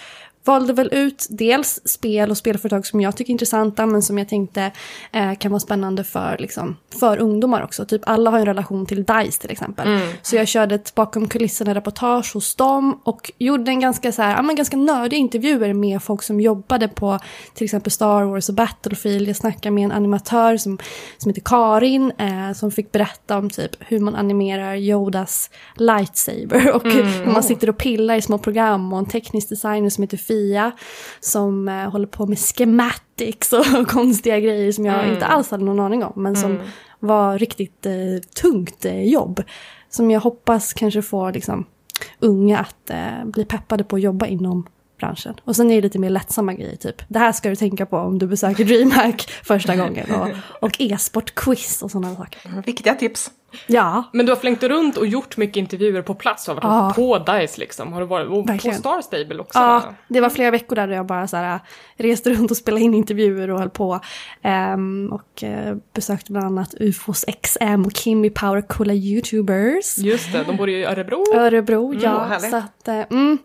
valde 0.44 0.72
väl 0.72 0.88
ut 0.92 1.26
dels 1.30 1.80
spel 1.84 2.30
och 2.30 2.36
spelföretag 2.36 2.86
som 2.86 3.00
jag 3.00 3.16
tycker 3.16 3.30
är 3.30 3.32
intressanta 3.32 3.86
men 3.86 4.02
som 4.02 4.18
jag 4.18 4.28
tänkte 4.28 4.72
eh, 5.12 5.34
kan 5.34 5.50
vara 5.50 5.60
spännande 5.60 6.04
för, 6.04 6.36
liksom, 6.38 6.76
för 7.00 7.18
ungdomar 7.18 7.62
också. 7.62 7.84
Typ 7.84 8.02
alla 8.04 8.30
har 8.30 8.38
en 8.38 8.46
relation 8.46 8.86
till 8.86 9.04
DICE 9.04 9.40
till 9.40 9.50
exempel. 9.50 9.88
Så 10.22 10.36
jag 10.36 10.48
körde 10.48 10.74
ett 10.74 10.94
bakom 10.94 11.28
kulisserna 11.28 11.74
reportage 11.74 12.34
hos 12.34 12.54
dem 12.54 13.00
och 13.04 13.32
gjorde 13.38 13.70
en 13.70 13.80
ganska, 13.80 14.12
så 14.12 14.22
här, 14.22 14.36
ja, 14.36 14.42
men 14.42 14.56
ganska 14.56 14.76
nördiga 14.76 15.18
intervjuer 15.18 15.72
med 15.72 16.02
folk 16.02 16.22
som 16.22 16.40
jobbade 16.40 16.88
på 16.88 17.18
till 17.54 17.64
exempel 17.64 17.92
Star 17.92 18.22
Wars 18.24 18.48
och 18.48 18.54
Battlefield. 18.54 19.28
Jag 19.28 19.36
snackade 19.36 19.70
med 19.70 19.84
en 19.84 19.92
animatör 19.92 20.56
som, 20.56 20.78
som 21.18 21.30
heter 21.30 21.42
Karin 21.44 22.12
eh, 22.18 22.52
som 22.52 22.70
fick 22.70 22.92
berätta 22.92 23.38
om 23.38 23.50
typ 23.50 23.70
hur 23.78 24.00
man 24.00 24.14
animerar 24.14 24.74
Yodas 24.76 25.50
lightsaber 25.76 26.70
och 26.74 26.82
hur 26.82 27.32
man 27.32 27.42
sitter 27.42 27.68
och 27.68 27.78
pillar 27.78 28.14
i 28.14 28.22
små 28.22 28.38
program 28.38 28.92
och 28.92 28.98
en 28.98 29.06
teknisk 29.06 29.48
designer 29.48 29.90
som 29.90 30.02
heter 30.02 30.16
Fia 30.34 30.72
som 31.20 31.68
eh, 31.68 31.90
håller 31.90 32.06
på 32.06 32.26
med 32.26 32.38
schematics 32.38 33.52
och 33.52 33.64
konstiga 33.88 34.40
grejer 34.40 34.72
som 34.72 34.86
jag 34.86 35.08
inte 35.08 35.26
alls 35.26 35.50
hade 35.50 35.64
någon 35.64 35.80
aning 35.80 36.04
om 36.04 36.22
men 36.22 36.36
som 36.36 36.60
var 37.00 37.38
riktigt 37.38 37.86
eh, 37.86 37.92
tungt 38.42 38.84
eh, 38.84 39.02
jobb. 39.02 39.42
Som 39.90 40.10
jag 40.10 40.20
hoppas 40.20 40.72
kanske 40.72 41.02
får 41.02 41.32
liksom, 41.32 41.66
unga 42.18 42.58
att 42.58 42.90
eh, 42.90 43.24
bli 43.24 43.44
peppade 43.44 43.84
på 43.84 43.96
att 43.96 44.02
jobba 44.02 44.26
inom 44.26 44.66
branschen. 44.98 45.34
Och 45.44 45.56
sen 45.56 45.70
är 45.70 45.74
det 45.74 45.80
lite 45.80 45.98
mer 45.98 46.10
lättsamma 46.10 46.54
grejer, 46.54 46.76
typ 46.76 47.02
det 47.08 47.18
här 47.18 47.32
ska 47.32 47.48
du 47.48 47.56
tänka 47.56 47.86
på 47.86 47.96
om 47.96 48.18
du 48.18 48.26
besöker 48.26 48.64
DreamHack 48.68 49.30
första 49.44 49.76
gången 49.76 50.10
och, 50.10 50.28
och 50.64 50.80
e-sportquiz 50.80 51.82
och 51.82 51.90
sådana 51.90 52.16
saker. 52.16 52.62
Viktiga 52.66 52.94
tips. 52.94 53.30
Ja, 53.66 54.04
Men 54.12 54.26
du 54.26 54.32
har 54.32 54.36
flängt 54.36 54.62
runt 54.62 54.96
och 54.96 55.06
gjort 55.06 55.36
mycket 55.36 55.56
intervjuer 55.56 56.02
på 56.02 56.14
plats, 56.14 56.46
har 56.46 56.54
varit 56.54 56.64
Ja. 56.64 56.92
på 56.96 57.32
DICE 57.32 57.60
liksom, 57.60 57.92
har 57.92 58.00
du 58.00 58.06
varit, 58.06 58.26
och 58.26 58.46
på 58.46 58.52
Verkligen. 58.52 58.78
Star 58.78 59.00
Stable 59.02 59.38
också. 59.38 59.58
Ja, 59.58 59.66
va? 59.66 59.94
det 60.08 60.20
var 60.20 60.30
flera 60.30 60.50
veckor 60.50 60.76
där 60.76 60.88
jag 60.88 61.06
bara 61.06 61.26
så 61.28 61.36
här, 61.36 61.60
reste 61.96 62.30
runt 62.30 62.50
och 62.50 62.56
spelade 62.56 62.84
in 62.84 62.94
intervjuer 62.94 63.50
och 63.50 63.58
höll 63.58 63.70
på. 63.70 64.00
Ehm, 64.42 65.12
och 65.12 65.42
eh, 65.44 65.76
besökte 65.94 66.32
bland 66.32 66.46
annat 66.46 66.74
UFOs 66.80 67.24
XM 67.42 67.82
och 67.86 67.96
Kimmy 67.96 68.30
Power, 68.30 68.60
coola 68.60 68.92
YouTubers. 68.94 69.98
Just 69.98 70.32
det, 70.32 70.44
de 70.46 70.56
bor 70.56 70.68
i 70.68 70.84
Örebro. 70.84 71.24
Örebro, 71.34 71.94
ja. 71.94 72.24
härligt. 72.24 72.50
så 72.50 72.56
att, 72.56 72.88
eh, 72.88 73.00
mm, 73.10 73.38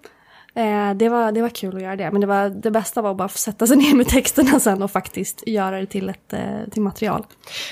eh, 0.53 0.93
det, 0.93 1.09
var, 1.09 1.31
det 1.31 1.41
var 1.41 1.49
kul 1.49 1.75
att 1.75 1.81
göra 1.81 1.95
det. 1.95 2.11
Men 2.11 2.21
det, 2.21 2.27
var, 2.27 2.49
det 2.49 2.71
bästa 2.71 3.01
var 3.01 3.11
att 3.11 3.17
bara 3.17 3.29
sätta 3.29 3.67
sig 3.67 3.77
ner 3.77 3.95
med 3.95 4.07
texterna 4.07 4.59
sen 4.59 4.83
och 4.83 4.91
faktiskt 4.91 5.43
göra 5.47 5.79
det 5.79 5.85
till, 5.85 6.09
ett, 6.09 6.33
eh, 6.33 6.41
till 6.71 6.81
material. 6.81 7.25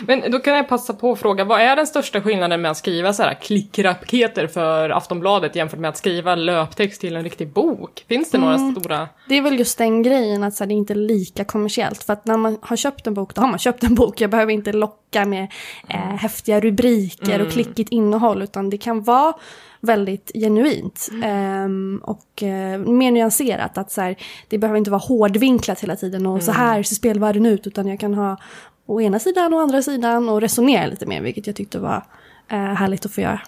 Men 0.07 0.31
då 0.31 0.39
kan 0.39 0.55
jag 0.55 0.69
passa 0.69 0.93
på 0.93 1.11
att 1.11 1.19
fråga, 1.19 1.43
vad 1.43 1.61
är 1.61 1.75
den 1.75 1.87
största 1.87 2.21
skillnaden 2.21 2.61
med 2.61 2.71
att 2.71 2.77
skriva 2.77 3.13
så 3.13 3.23
här 3.23 3.33
klickraketer 3.33 4.47
för 4.47 4.89
Aftonbladet 4.89 5.55
jämfört 5.55 5.79
med 5.79 5.89
att 5.89 5.97
skriva 5.97 6.35
löptext 6.35 7.01
till 7.01 7.15
en 7.15 7.23
riktig 7.23 7.53
bok? 7.53 8.05
Finns 8.07 8.31
det 8.31 8.37
några 8.37 8.71
stora... 8.71 9.07
Det 9.27 9.37
är 9.37 9.41
väl 9.41 9.59
just 9.59 9.77
den 9.77 10.03
grejen 10.03 10.43
att 10.43 10.53
så 10.55 10.63
här, 10.63 10.67
det 10.67 10.73
är 10.73 10.75
inte 10.75 10.93
är 10.93 10.95
lika 10.95 11.43
kommersiellt. 11.45 12.03
För 12.03 12.13
att 12.13 12.25
när 12.25 12.37
man 12.37 12.57
har 12.61 12.75
köpt 12.75 13.07
en 13.07 13.13
bok, 13.13 13.35
då 13.35 13.41
har 13.41 13.47
man 13.47 13.59
köpt 13.59 13.83
en 13.83 13.95
bok. 13.95 14.21
Jag 14.21 14.29
behöver 14.29 14.53
inte 14.53 14.73
locka 14.73 15.25
med 15.25 15.51
eh, 15.89 15.97
häftiga 15.97 16.59
rubriker 16.59 17.41
och 17.41 17.51
klickigt 17.51 17.91
innehåll. 17.91 18.41
Utan 18.41 18.69
det 18.69 18.77
kan 18.77 19.03
vara 19.03 19.33
väldigt 19.87 20.31
genuint. 20.33 21.09
ehm, 21.23 22.01
och 22.03 22.43
eh, 22.43 22.79
mer 22.79 23.11
nyanserat. 23.11 23.77
Att 23.77 23.91
så 23.91 24.01
här, 24.01 24.15
det 24.47 24.57
behöver 24.57 24.77
inte 24.77 24.91
vara 24.91 24.99
hårdvinklat 25.01 25.79
hela 25.79 25.95
tiden. 25.95 26.25
Och 26.25 26.43
så 26.43 26.51
här 26.51 26.83
ser 26.83 26.95
spelvärlden 26.95 27.45
ut. 27.45 27.67
Utan 27.67 27.87
jag 27.87 27.99
kan 27.99 28.13
ha 28.13 28.37
å 28.85 29.01
ena 29.01 29.19
sidan 29.19 29.53
och 29.53 29.61
andra 29.61 29.81
sidan. 29.81 30.29
Och 30.29 30.41
resonera 30.41 30.87
lite 30.87 31.05
mer. 31.05 31.21
Vilket 31.21 31.47
jag 31.47 31.55
tyckte 31.55 31.79
var 31.79 32.03
eh, 32.51 32.57
härligt 32.57 33.05
att 33.05 33.11
få 33.11 33.21
göra. 33.21 33.41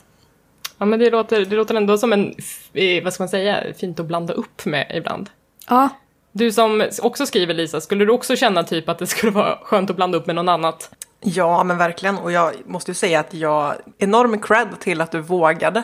Ja 0.78 0.86
men 0.86 1.00
det 1.00 1.10
låter, 1.10 1.46
det 1.46 1.56
låter 1.56 1.76
ändå 1.76 1.98
som 1.98 2.14
en, 2.14 2.36
eh, 2.74 3.04
vad 3.04 3.14
ska 3.14 3.24
man 3.24 3.30
säga, 3.30 3.64
fint 3.78 4.00
att 4.00 4.06
blanda 4.06 4.34
upp 4.34 4.66
med 4.66 4.92
ibland. 4.96 5.30
Ja, 5.70 5.90
Du 6.32 6.52
som 6.52 6.84
också 7.02 7.26
skriver 7.26 7.54
Lisa, 7.54 7.82
skulle 7.82 8.06
du 8.06 8.12
också 8.12 8.36
känna 8.36 8.64
typ 8.64 8.90
att 8.90 9.00
det 9.00 9.08
skulle 9.08 9.32
vara 9.32 9.58
skönt 9.64 9.90
att 9.90 9.96
blanda 9.96 10.18
upp 10.18 10.28
med 10.28 10.36
någon 10.36 10.50
annat? 10.50 10.92
Ja, 11.22 11.64
men 11.64 11.78
verkligen. 11.78 12.18
Och 12.18 12.32
jag 12.32 12.54
måste 12.66 12.92
ju 12.92 12.96
säga 12.96 13.20
att 13.20 13.34
jag... 13.34 13.74
Enorm 13.98 14.40
cred 14.42 14.68
till 14.80 15.02
att 15.02 15.12
du 15.12 15.20
vågade 15.22 15.84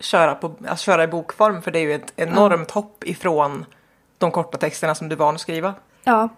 köra, 0.00 0.34
på, 0.34 0.54
alltså 0.68 0.84
köra 0.84 1.04
i 1.04 1.06
bokform. 1.06 1.62
För 1.62 1.70
det 1.70 1.78
är 1.78 1.82
ju 1.82 1.94
ett 1.94 2.12
enormt 2.16 2.70
hopp 2.70 3.04
ifrån 3.04 3.66
de 4.18 4.30
korta 4.30 4.58
texterna 4.58 4.94
som 4.94 5.08
du 5.08 5.14
är 5.14 5.18
van 5.18 5.34
att 5.34 5.40
skriva. 5.40 5.74
Ja. 6.04 6.28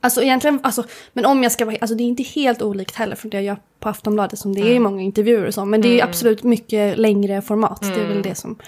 Alltså 0.00 0.22
egentligen, 0.22 0.60
alltså, 0.62 0.84
men 1.12 1.26
om 1.26 1.42
jag 1.42 1.52
ska 1.52 1.64
vara, 1.64 1.76
alltså 1.80 1.96
det 1.96 2.02
är 2.02 2.06
inte 2.06 2.22
helt 2.22 2.62
olikt 2.62 2.96
heller 2.96 3.16
från 3.16 3.30
det 3.30 3.36
jag 3.36 3.44
gör 3.44 3.56
på 3.80 3.88
Aftonbladet 3.88 4.38
som 4.38 4.54
det 4.54 4.60
är 4.60 4.74
i 4.74 4.78
många 4.78 5.02
intervjuer 5.02 5.46
och 5.46 5.54
så. 5.54 5.64
Men 5.64 5.80
det 5.80 6.00
är 6.00 6.04
absolut 6.04 6.42
mycket 6.42 6.98
längre 6.98 7.42
format, 7.42 7.80
det 7.82 8.00
är 8.00 8.06
väl 8.08 8.22
det 8.22 8.34
som, 8.34 8.58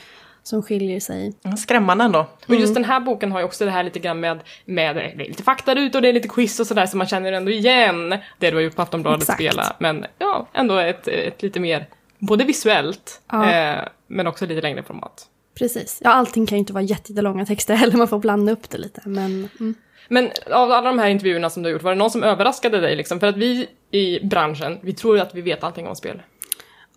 som 0.43 0.63
skiljer 0.63 1.01
sig. 1.01 1.35
Mm, 1.45 1.57
Skrämmande 1.57 2.05
ändå. 2.05 2.27
Och 2.49 2.55
just 2.55 2.75
den 2.75 2.85
här 2.85 3.01
boken 3.01 3.33
har 3.33 3.39
ju 3.39 3.45
också 3.45 3.65
det 3.65 3.71
här 3.71 3.83
lite 3.85 3.99
grann 3.99 4.21
med, 4.21 4.41
med 4.65 4.97
det 4.97 5.03
är 5.03 5.17
lite 5.17 5.43
fakta 5.43 5.73
ut 5.73 5.95
och 5.95 6.03
det 6.03 6.09
är 6.09 6.13
lite 6.13 6.29
quiz 6.29 6.61
och 6.61 6.67
sådär 6.67 6.87
så 6.87 6.97
man 6.97 7.07
känner 7.07 7.33
ändå 7.33 7.51
igen 7.51 8.11
det 8.39 8.51
du 8.51 8.57
har 8.57 8.63
gjort 8.63 8.77
på 8.77 8.83
Aftonbladet 8.83 9.23
Exakt. 9.23 9.39
Spela. 9.39 9.77
Men 9.79 10.07
ja, 10.19 10.47
ändå 10.53 10.79
ett, 10.79 11.09
ett 11.09 11.43
lite 11.43 11.61
mer, 11.61 11.87
både 12.19 12.45
visuellt 12.45 13.21
Ja. 13.31 13.51
eh, 13.53 13.79
men 14.07 14.27
också 14.27 14.47
lite 14.47 14.61
längre 14.61 14.83
format. 14.83 15.27
Precis. 15.59 16.01
Ja, 16.05 16.11
allting 16.11 16.47
kan 16.47 16.57
ju 16.57 16.61
inte 16.61 16.73
vara 16.73 16.85
jättelånga 16.85 17.47
texter 17.47 17.75
heller, 17.75 17.97
man 17.97 18.09
får 18.09 18.19
blanda 18.19 18.53
upp 18.53 18.71
det 18.71 18.79
lite. 18.79 19.01
Men 19.05 19.49
mm. 19.61 19.75
Men 20.09 20.31
av 20.53 20.73
alla 20.73 20.89
de 20.89 20.99
här 20.99 21.09
intervjuerna 21.09 21.51
som 21.51 21.63
du 21.63 21.69
har 21.69 21.73
gjort, 21.73 21.83
var 21.83 21.91
det 21.91 21.99
någon 21.99 22.11
som 22.11 22.23
överraskade 22.23 22.81
dig 22.81 22.97
liksom? 22.97 23.21
För 23.21 23.27
att 23.27 23.37
vi 23.37 23.69
i 23.91 24.27
branschen, 24.27 24.79
vi 24.83 24.93
tror 24.93 25.17
ju 25.17 25.23
att 25.23 25.35
vi 25.35 25.41
vet 25.41 25.65
allting 25.65 25.87
om 25.87 25.97
spel. 25.97 26.23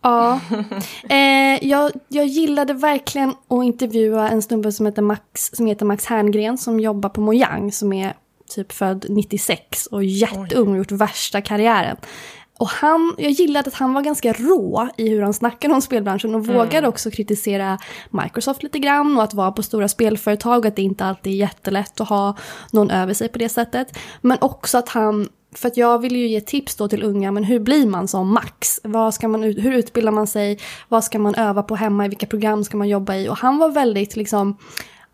Ja, 0.01 0.39
eh, 1.09 1.67
jag, 1.67 1.91
jag 2.07 2.25
gillade 2.25 2.73
verkligen 2.73 3.29
att 3.29 3.63
intervjua 3.63 4.29
en 4.29 4.41
snubbe 4.41 4.71
som 4.71 4.85
heter 4.85 5.01
Max, 5.01 5.49
som 5.53 5.65
heter 5.65 5.85
Max 5.85 6.05
Herngren 6.05 6.57
som 6.57 6.79
jobbar 6.79 7.09
på 7.09 7.21
Mojang 7.21 7.71
som 7.71 7.93
är 7.93 8.13
typ 8.49 8.71
född 8.71 9.05
96 9.09 9.85
och 9.85 10.03
jätteung 10.03 10.71
och 10.71 10.77
gjort 10.77 10.91
värsta 10.91 11.41
karriären. 11.41 11.97
Och 12.59 12.67
han, 12.67 13.15
jag 13.17 13.31
gillade 13.31 13.67
att 13.67 13.73
han 13.73 13.93
var 13.93 14.01
ganska 14.01 14.33
rå 14.33 14.89
i 14.97 15.09
hur 15.09 15.21
han 15.21 15.33
snackade 15.33 15.73
om 15.73 15.81
spelbranschen 15.81 16.35
och 16.35 16.47
vågade 16.47 16.87
också 16.87 17.11
kritisera 17.11 17.77
Microsoft 18.09 18.63
lite 18.63 18.79
grann 18.79 19.17
och 19.17 19.23
att 19.23 19.33
vara 19.33 19.51
på 19.51 19.63
stora 19.63 19.87
spelföretag 19.87 20.59
och 20.59 20.65
att 20.65 20.75
det 20.75 20.81
inte 20.81 21.05
alltid 21.05 21.33
är 21.33 21.37
jättelätt 21.37 22.01
att 22.01 22.09
ha 22.09 22.37
någon 22.71 22.91
över 22.91 23.13
sig 23.13 23.27
på 23.27 23.37
det 23.37 23.49
sättet. 23.49 23.97
Men 24.21 24.37
också 24.41 24.77
att 24.77 24.89
han 24.89 25.29
för 25.55 25.67
att 25.67 25.77
jag 25.77 25.99
vill 25.99 26.15
ju 26.15 26.27
ge 26.27 26.41
tips 26.41 26.75
då 26.75 26.87
till 26.87 27.03
unga, 27.03 27.31
men 27.31 27.43
hur 27.43 27.59
blir 27.59 27.87
man 27.87 28.07
som 28.07 28.33
Max? 28.33 28.79
Vad 28.83 29.13
ska 29.13 29.27
man, 29.27 29.43
hur 29.43 29.73
utbildar 29.73 30.11
man 30.11 30.27
sig? 30.27 30.59
Vad 30.87 31.03
ska 31.03 31.19
man 31.19 31.35
öva 31.35 31.63
på 31.63 31.75
hemma? 31.75 32.05
I 32.05 32.09
vilka 32.09 32.25
program 32.25 32.63
ska 32.63 32.77
man 32.77 32.87
jobba 32.87 33.15
i? 33.15 33.29
Och 33.29 33.37
han 33.37 33.57
var 33.57 33.69
väldigt 33.69 34.15
liksom 34.15 34.57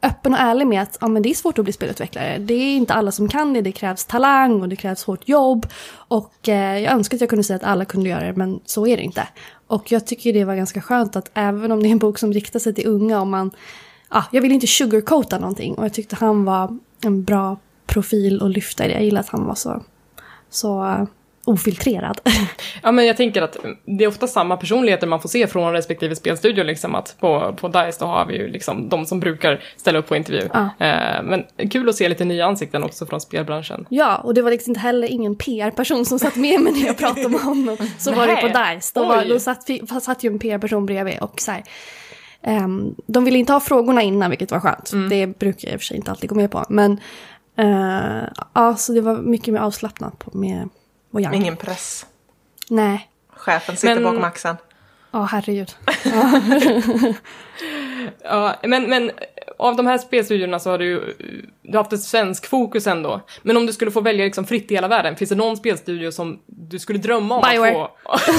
öppen 0.06 0.34
och 0.34 0.40
ärlig 0.40 0.68
med 0.68 0.82
att 0.82 0.98
ja, 1.02 1.08
men 1.08 1.22
det 1.22 1.30
är 1.30 1.34
svårt 1.34 1.60
att 1.60 1.66
bli 1.66 1.74
spelutvecklare. 1.74 2.38
Det 2.38 2.54
är 2.54 2.76
inte 2.76 2.94
alla 2.94 3.12
som 3.12 3.28
kan 3.30 3.54
det, 3.54 3.62
det 3.62 3.72
krävs 3.72 4.06
talang 4.06 4.62
och 4.62 4.70
det 4.70 4.76
krävs 4.76 5.04
hårt 5.04 5.30
jobb. 5.30 5.68
Och 5.94 6.50
eh, 6.50 6.80
jag 6.80 6.94
önskar 6.94 7.18
att 7.18 7.22
jag 7.22 7.30
kunde 7.30 7.44
säga 7.44 7.58
att 7.58 7.64
alla 7.64 7.86
kunde 7.86 8.10
göra 8.10 8.24
det, 8.24 8.34
men 8.34 8.60
så 8.66 8.88
är 8.88 8.98
det 8.98 9.04
inte. 9.04 9.28
Och 9.68 9.92
jag 9.92 10.08
tycker 10.08 10.34
det 10.34 10.44
var 10.44 10.56
ganska 10.56 10.82
skönt 10.82 11.16
att 11.16 11.32
även 11.34 11.72
om 11.72 11.84
det 11.84 11.90
är 11.90 11.92
en 11.92 11.98
bok 11.98 12.20
som 12.20 12.34
riktar 12.34 12.60
sig 12.60 12.74
till 12.74 12.88
unga, 12.88 13.22
och 13.22 13.28
man... 13.28 13.52
Ja, 14.10 14.24
jag 14.32 14.42
vill 14.42 14.52
inte 14.52 14.68
sugarcoata 14.68 15.40
någonting 15.40 15.76
och 15.76 15.86
jag 15.86 15.94
tyckte 15.94 16.16
han 16.16 16.46
var 16.46 16.78
en 17.04 17.24
bra 17.24 17.58
profil 17.86 18.44
att 18.44 18.52
lyfta 18.52 18.86
i 18.86 18.88
det. 18.88 18.94
Jag 18.94 19.04
gillar 19.04 19.20
att 19.20 19.30
han 19.30 19.46
var 19.46 19.56
så, 19.56 19.84
så 20.50 20.86
eh, 20.86 21.04
ofiltrerad. 21.46 22.22
Ja 22.84 22.92
men 22.92 23.06
jag 23.06 23.18
tänker 23.18 23.42
att 23.42 23.58
det 23.86 24.04
är 24.04 24.08
ofta 24.08 24.28
samma 24.28 24.58
personligheter 24.58 25.08
man 25.08 25.22
får 25.22 25.30
se 25.30 25.48
från 25.48 25.74
respektive 25.74 26.16
spelstudio 26.16 26.64
liksom 26.64 26.96
att 26.96 27.16
på, 27.20 27.56
på 27.60 27.68
DICE 27.68 27.98
då 28.00 28.06
har 28.06 28.25
vi 28.25 28.38
ju 28.38 28.48
liksom 28.48 28.90
de 28.90 29.06
som 29.06 29.20
brukar 29.20 29.64
ställa 29.78 30.00
upp 30.00 30.08
på 30.08 30.16
intervju. 30.16 30.50
Ja. 30.54 30.70
Eh, 30.86 31.24
men 31.24 31.70
kul 31.70 31.90
att 31.90 31.96
se 31.96 32.10
lite 32.10 32.25
nya 32.25 32.46
ansikten 32.46 32.84
också 32.84 33.06
från 33.06 33.22
spelbranschen. 33.22 33.86
Ja, 33.90 34.18
och 34.18 34.34
det 34.34 34.42
var 34.42 34.52
liksom 34.52 34.72
inte 34.72 34.80
heller 34.80 35.08
ingen 35.08 35.36
PR-person 35.36 36.06
som 36.06 36.20
satt 36.20 36.36
med 36.36 36.62
mig 36.62 36.74
när 36.74 36.86
jag 36.86 36.98
pratade 36.98 37.30
med 37.30 37.42
honom. 37.42 37.78
Så 37.98 38.12
var 38.12 38.28
det 38.28 38.36
på. 38.36 38.48
DICE. 38.48 38.92
Då, 39.00 39.06
var, 39.06 39.25
då 39.25 39.40
satt, 39.40 39.70
satt 40.04 40.24
ju 40.24 40.32
en 40.32 40.40
PR-person 40.40 40.86
bredvid 40.86 41.20
och 41.20 41.42
så 41.42 41.52
här, 41.52 41.64
ehm, 42.44 42.96
de 43.08 43.25
ville 43.25 43.38
inte 43.38 43.54
ha 43.54 43.60
frågorna 43.60 44.02
innan, 44.02 44.30
vilket 44.30 44.52
var 44.52 44.60
skönt. 44.60 45.10
Det 45.10 45.28
brukar 45.28 45.68
jag 45.68 45.74
i 45.74 45.78
och 45.78 45.82
för 45.82 45.86
sig 45.86 45.98
inte 45.98 46.12
alltid 46.12 46.30
gå 46.30 46.36
med 46.36 46.52
på. 46.52 46.66
Men 46.70 47.00
eh, 47.58 48.30
ja, 48.54 48.75
så 48.75 48.94
det 48.94 49.02
var 49.02 49.18
mycket 49.18 49.54
mer 49.54 49.62
avslappnat 49.62 50.20
på, 50.20 50.38
med 50.38 50.70
Mojang. 51.16 51.34
Ingen 51.36 51.56
press. 51.56 52.06
Nej, 52.70 53.10
Chefen 53.36 53.78
sitter 53.78 53.96
Men- 53.96 54.04
bakom 54.04 54.24
axeln. 54.24 54.58
ja 55.12 55.24
herregud. 55.26 55.76
Ja, 58.24 58.56
men, 58.64 58.90
men 58.90 59.12
av 59.58 59.75
de 59.75 59.88
här 59.88 59.98
spelstudiorna 59.98 60.60
så 60.60 60.70
har 60.70 60.78
du 60.78 61.16
du 61.68 61.78
har 61.78 61.84
haft 61.84 61.94
ett 61.94 62.02
svensk 62.02 62.46
fokus 62.46 62.88
ändå. 62.88 63.22
Men 63.42 63.58
om 63.58 63.66
du 63.66 63.74
skulle 63.74 63.92
få 63.92 64.02
välja 64.02 64.25
liksom 64.25 64.46
fritt 64.46 64.72
i 64.72 64.75
hela 64.75 64.88
världen, 64.88 65.16
finns 65.16 65.30
det 65.30 65.36
någon 65.36 65.58
spelstudio 65.58 66.12
som 66.12 66.40
du 66.46 66.80
skulle 66.80 67.00
drömma 67.00 67.36
om 67.36 67.42
Bioware. 67.52 67.88
att 68.04 68.22
få... 68.22 68.34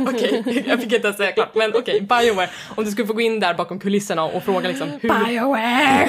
okej, 0.08 0.64
jag 0.68 0.80
fick 0.80 0.92
inte 0.92 1.06
ens 1.06 1.16
säga 1.16 1.32
klart, 1.32 1.54
men 1.54 1.74
okej, 1.74 2.00
Bioware. 2.00 2.50
Om 2.76 2.84
du 2.84 2.90
skulle 2.90 3.06
få 3.06 3.12
gå 3.12 3.20
in 3.20 3.40
där 3.40 3.54
bakom 3.54 3.78
kulisserna 3.78 4.24
och 4.24 4.42
fråga 4.42 4.68
liksom 4.68 4.88
hur, 5.00 5.26
Bioware! 5.26 6.08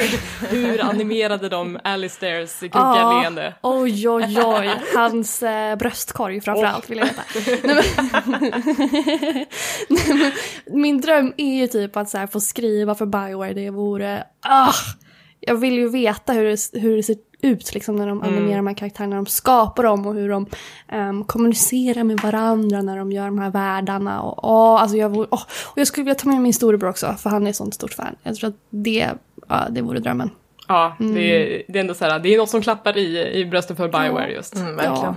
hur 0.50 0.84
animerade 0.84 1.50
de 1.50 1.80
Alistaires 1.84 2.60
kuggiga 2.60 2.82
Ja. 2.84 3.22
leende? 3.22 3.54
Oj, 3.62 4.10
oj, 4.10 4.40
oj. 4.46 4.70
Hans 4.96 5.44
eh, 5.44 5.76
bröstkorg 5.76 6.42
framförallt 6.42 6.90
vill 6.90 6.98
jag 6.98 7.06
veta. 7.06 7.24
Nej, 9.90 10.14
men, 10.14 10.32
min 10.82 11.02
dröm 11.02 11.34
är 11.38 11.54
ju 11.62 11.68
typ 11.68 11.98
att 11.98 12.10
så 12.10 12.18
här, 12.18 12.28
få 12.28 12.40
skriva 12.40 12.96
för 12.96 13.06
Bioware. 13.06 13.54
Det 13.54 13.70
vore... 13.70 14.24
Ah, 14.44 14.74
jag 15.40 15.56
vill 15.56 15.74
ju 15.74 15.90
veta 15.90 16.34
hur 16.34 16.44
det, 16.44 16.80
hur 16.82 16.98
det 16.98 17.04
ser 17.04 17.16
ut 17.42 17.74
liksom, 17.74 17.96
när 17.96 18.08
de 18.08 18.22
animerar 18.22 18.56
de 18.58 18.68
här 18.68 18.74
karaktärerna, 18.74 19.10
när 19.16 19.24
de 19.24 19.26
skapar 19.26 19.84
dem 19.84 20.06
och 20.06 20.14
hur 20.14 20.30
de 20.30 20.48
ehm, 20.88 21.24
kommunicerar 21.24 22.04
med 22.04 22.20
varandra 22.20 22.82
när 22.82 22.98
de 22.98 23.12
gör 23.12 23.26
de 23.26 23.40
här 23.40 23.50
världarna. 23.50 24.22
Och, 24.22 24.44
åh, 24.44 24.82
alltså 24.82 24.98
jag, 24.98 25.10
vore, 25.10 25.28
åh, 25.32 25.42
och 25.66 25.78
jag 25.78 25.88
skulle 25.88 26.04
vilja 26.04 26.16
ta 26.16 26.30
med 26.30 26.42
min 26.42 26.54
storebror 26.54 26.90
också, 26.90 27.16
för 27.20 27.30
han 27.30 27.46
är 27.46 27.50
ett 27.50 27.56
sånt 27.56 27.74
stort 27.74 27.94
fan. 27.94 28.16
Jag 28.24 28.36
tror 28.36 28.50
att 28.50 28.56
det, 28.70 29.10
ja, 29.50 29.68
det 29.70 29.82
vore 29.82 30.00
drömmen. 30.00 30.30
Ja, 30.68 30.96
det, 31.00 31.06
är, 31.06 31.64
det 31.68 31.80
är 31.80 31.82
ändå 31.82 31.94
så 31.94 32.06
här, 32.06 32.20
det 32.20 32.34
är 32.34 32.38
något 32.38 32.50
som 32.50 32.62
klappar 32.62 32.98
i, 32.98 33.32
i 33.34 33.46
bröstet 33.46 33.78
för 33.78 33.88
Bioware 33.88 34.32
just. 34.32 34.56
Mm, 34.56 34.76
verkligen. 34.76 34.96
Ja. 35.04 35.16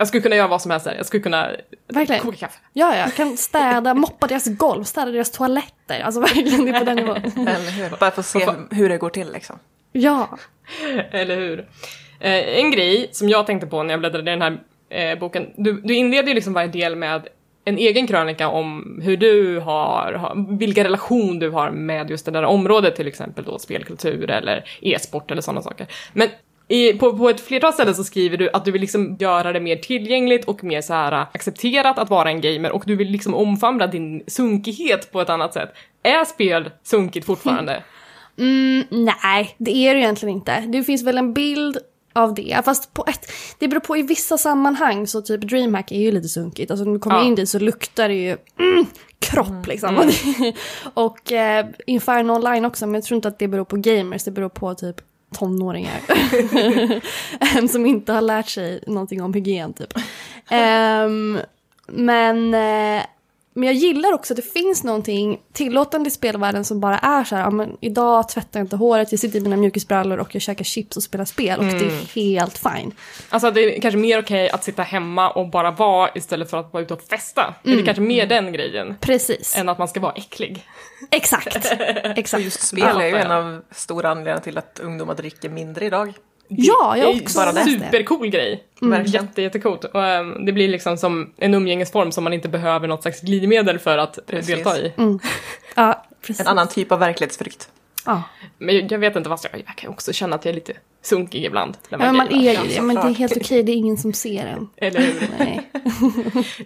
Jag 0.00 0.08
skulle 0.08 0.22
kunna 0.22 0.36
göra 0.36 0.48
vad 0.48 0.62
som 0.62 0.70
helst 0.70 0.86
där. 0.86 0.94
Jag 0.94 1.06
skulle 1.06 1.22
kunna 1.22 1.50
Verkligen. 1.88 2.22
koka 2.22 2.36
kaffe. 2.36 2.58
Ja, 2.72 2.96
jag 2.96 3.14
kan 3.14 3.36
städa, 3.36 3.94
moppa 3.94 4.26
deras 4.26 4.46
golv, 4.46 4.84
städa 4.84 5.10
deras 5.10 5.30
toaletter. 5.30 6.00
Alltså 6.00 6.20
verkligen, 6.20 6.64
det 6.64 6.70
är 6.70 6.78
på 6.78 6.84
den 6.84 6.96
nivån. 6.96 7.16
Eller 7.36 7.70
hur? 7.70 7.96
Bara 7.96 8.10
för 8.10 8.20
att 8.20 8.26
se 8.26 8.46
hur 8.70 8.88
det 8.88 8.98
går 8.98 9.10
till 9.10 9.32
liksom. 9.32 9.58
Ja. 9.92 10.38
Eller 11.10 11.36
hur? 11.36 11.58
Eh, 12.20 12.58
en 12.58 12.70
grej 12.70 13.08
som 13.12 13.28
jag 13.28 13.46
tänkte 13.46 13.66
på 13.66 13.82
när 13.82 13.90
jag 13.94 14.00
bläddrade 14.00 14.30
i 14.30 14.36
den 14.36 14.42
här 14.42 14.58
eh, 14.90 15.18
boken, 15.18 15.50
du, 15.56 15.80
du 15.80 15.94
inleder 15.94 16.28
ju 16.28 16.34
liksom 16.34 16.52
varje 16.52 16.68
del 16.68 16.96
med 16.96 17.28
en 17.64 17.78
egen 17.78 18.06
krönika 18.06 18.48
om 18.48 19.00
hur 19.04 19.16
du 19.16 19.58
har, 19.58 20.12
har, 20.12 20.58
vilka 20.58 20.84
relation 20.84 21.38
du 21.38 21.50
har 21.50 21.70
med 21.70 22.10
just 22.10 22.24
det 22.26 22.30
där 22.32 22.42
området, 22.42 22.96
till 22.96 23.08
exempel 23.08 23.44
då 23.44 23.58
spelkultur 23.58 24.30
eller 24.30 24.64
e-sport 24.80 25.30
eller 25.30 25.42
sådana 25.42 25.62
saker. 25.62 25.86
Men 26.12 26.28
i, 26.70 26.92
på, 26.92 27.16
på 27.16 27.28
ett 27.28 27.40
flertal 27.40 27.72
ställen 27.72 27.94
så 27.94 28.04
skriver 28.04 28.36
du 28.36 28.50
att 28.52 28.64
du 28.64 28.70
vill 28.70 28.80
liksom 28.80 29.16
göra 29.20 29.52
det 29.52 29.60
mer 29.60 29.76
tillgängligt 29.76 30.44
och 30.44 30.64
mer 30.64 30.80
så 30.80 30.92
här 30.92 31.12
accepterat 31.12 31.98
att 31.98 32.10
vara 32.10 32.30
en 32.30 32.40
gamer 32.40 32.72
och 32.72 32.82
du 32.86 32.96
vill 32.96 33.08
liksom 33.10 33.34
omfamna 33.34 33.86
din 33.86 34.22
sunkighet 34.26 35.12
på 35.12 35.20
ett 35.20 35.30
annat 35.30 35.54
sätt. 35.54 35.68
Är 36.02 36.24
spel 36.24 36.70
sunkigt 36.82 37.26
fortfarande? 37.26 37.82
Mm, 38.38 38.84
nej, 38.90 39.54
det 39.58 39.76
är 39.76 39.94
det 39.94 40.00
egentligen 40.00 40.34
inte. 40.34 40.60
Det 40.60 40.82
finns 40.82 41.02
väl 41.02 41.18
en 41.18 41.32
bild 41.32 41.78
av 42.12 42.34
det. 42.34 42.62
Fast 42.64 42.94
på 42.94 43.04
ett, 43.08 43.32
det 43.58 43.68
beror 43.68 43.80
på 43.80 43.96
i 43.96 44.02
vissa 44.02 44.38
sammanhang 44.38 45.06
så 45.06 45.22
typ 45.22 45.40
DreamHack 45.40 45.92
är 45.92 45.98
ju 46.00 46.12
lite 46.12 46.28
sunkigt. 46.28 46.70
Alltså 46.70 46.84
när 46.84 46.92
du 46.92 46.98
kommer 46.98 47.16
Ja. 47.16 47.24
in 47.24 47.34
dit 47.34 47.48
så 47.48 47.58
luktar 47.58 48.08
det 48.08 48.14
ju 48.14 48.36
mm, 48.58 48.86
kropp 49.18 49.66
liksom. 49.66 49.98
Och, 49.98 50.06
det, 50.38 50.52
och 50.94 51.32
eh, 51.32 51.66
Inferno 51.86 52.32
Online 52.32 52.64
också, 52.64 52.86
men 52.86 52.94
jag 52.94 53.04
tror 53.04 53.16
inte 53.16 53.28
att 53.28 53.38
det 53.38 53.48
beror 53.48 53.64
på 53.64 53.76
gamers, 53.76 54.24
det 54.24 54.30
beror 54.30 54.48
på 54.48 54.74
typ 54.74 54.96
tonåringar. 55.30 56.00
en 57.56 57.68
som 57.68 57.86
inte 57.86 58.12
har 58.12 58.20
lärt 58.20 58.48
sig 58.48 58.84
någonting 58.86 59.22
om 59.22 59.34
hygien 59.34 59.72
typ. 59.72 59.92
Ehm, 60.50 61.38
men, 61.86 62.54
eh, 62.54 63.02
men 63.54 63.66
jag 63.66 63.74
gillar 63.74 64.12
också 64.12 64.32
att 64.32 64.36
det 64.36 64.52
finns 64.52 64.84
någonting 64.84 65.40
tillåtande 65.52 66.08
i 66.08 66.10
spelvärlden 66.10 66.64
som 66.64 66.80
bara 66.80 66.98
är 66.98 67.24
så 67.24 67.36
här, 67.36 67.42
ja, 67.42 67.50
men 67.50 67.76
idag 67.80 68.28
tvättar 68.28 68.60
jag 68.60 68.64
inte 68.64 68.76
håret, 68.76 69.12
jag 69.12 69.20
sitter 69.20 69.38
i 69.38 69.42
mina 69.42 69.56
mjukisbrallor 69.56 70.18
och 70.18 70.34
jag 70.34 70.42
käkar 70.42 70.64
chips 70.64 70.96
och 70.96 71.02
spelar 71.02 71.24
spel 71.24 71.58
och 71.58 71.64
det 71.64 71.70
är 71.86 72.14
helt 72.14 72.58
fine. 72.58 72.92
Alltså 73.28 73.50
det 73.50 73.76
är 73.76 73.80
kanske 73.80 73.98
mer 73.98 74.22
okej 74.22 74.50
att 74.50 74.64
sitta 74.64 74.82
hemma 74.82 75.30
och 75.30 75.48
bara 75.48 75.70
vara 75.70 76.10
istället 76.14 76.50
för 76.50 76.56
att 76.56 76.72
vara 76.72 76.82
ute 76.82 76.94
och 76.94 77.02
festa. 77.02 77.54
Är 77.64 77.76
det 77.76 77.82
kanske 77.82 78.02
mer 78.02 78.26
den 78.26 78.52
grejen? 78.52 78.96
Precis, 79.00 79.56
Än 79.56 79.68
att 79.68 79.78
man 79.78 79.88
ska 79.88 80.00
vara 80.00 80.12
äcklig. 80.12 80.66
exakt. 81.10 81.56
exakt. 82.04 82.44
Just 82.44 82.62
spel 82.62 83.00
är 83.00 83.06
ju 83.06 83.16
en 83.16 83.30
av 83.30 83.62
stora 83.70 84.10
anledningarna 84.10 84.40
till 84.40 84.58
att 84.58 84.80
ungdomar 84.82 85.14
dricker 85.14 85.48
mindre 85.48 85.84
idag. 85.86 86.12
Ja, 86.56 86.96
jag 86.96 87.06
har 87.06 87.20
också 87.22 87.38
bara 87.38 87.52
läst 87.52 87.68
en 87.68 87.78
det. 87.78 87.84
supercool 87.86 88.28
grej. 88.28 88.64
Verkligen. 88.80 89.24
Jätte, 89.26 89.42
jättecoolt. 89.42 89.84
Och, 89.84 90.04
ehm, 90.06 90.44
det 90.44 90.52
blir 90.52 90.68
liksom 90.68 90.96
som 90.96 91.32
en 91.36 91.54
umgängesform 91.54 92.12
som 92.12 92.24
man 92.24 92.32
inte 92.32 92.48
behöver 92.48 92.88
något 92.88 93.02
slags 93.02 93.20
glidmedel 93.20 93.78
för 93.78 93.98
att 93.98 94.18
eh, 94.18 94.24
Precis. 94.26 94.54
delta 94.54 94.78
i. 94.78 94.92
Ja, 95.74 96.06
precis. 96.26 96.40
En 96.40 96.46
annan 96.46 96.68
typ 96.68 96.92
av 96.92 96.98
verklighetsflykt. 96.98 97.68
Ja. 98.06 98.22
Men 98.58 98.74
jag, 98.76 98.92
jag 98.92 98.98
vet 98.98 99.16
inte, 99.16 99.28
fast 99.28 99.46
jag, 99.52 99.62
jag 99.66 99.76
kan 99.76 99.90
också 99.90 100.12
känna 100.12 100.36
att 100.36 100.44
jag 100.44 100.50
är 100.50 100.54
lite 100.54 100.72
sunkig 101.02 101.44
ibland. 101.44 101.76
Ja, 101.88 101.98
men 101.98 102.16
man 102.16 102.28
är 102.28 102.52
Ja, 102.54 102.62
ju 102.64 102.74
det, 102.74 102.82
men 102.82 102.96
det 102.96 103.02
är 103.02 103.14
helt 103.14 103.36
okej, 103.36 103.62
det 103.62 103.72
är 103.72 103.76
ingen 103.76 103.96
som 103.96 104.12
ser 104.12 104.46
en. 104.46 104.68
Eller 104.76 105.00
hur? 105.00 105.28
Nej. 105.38 105.70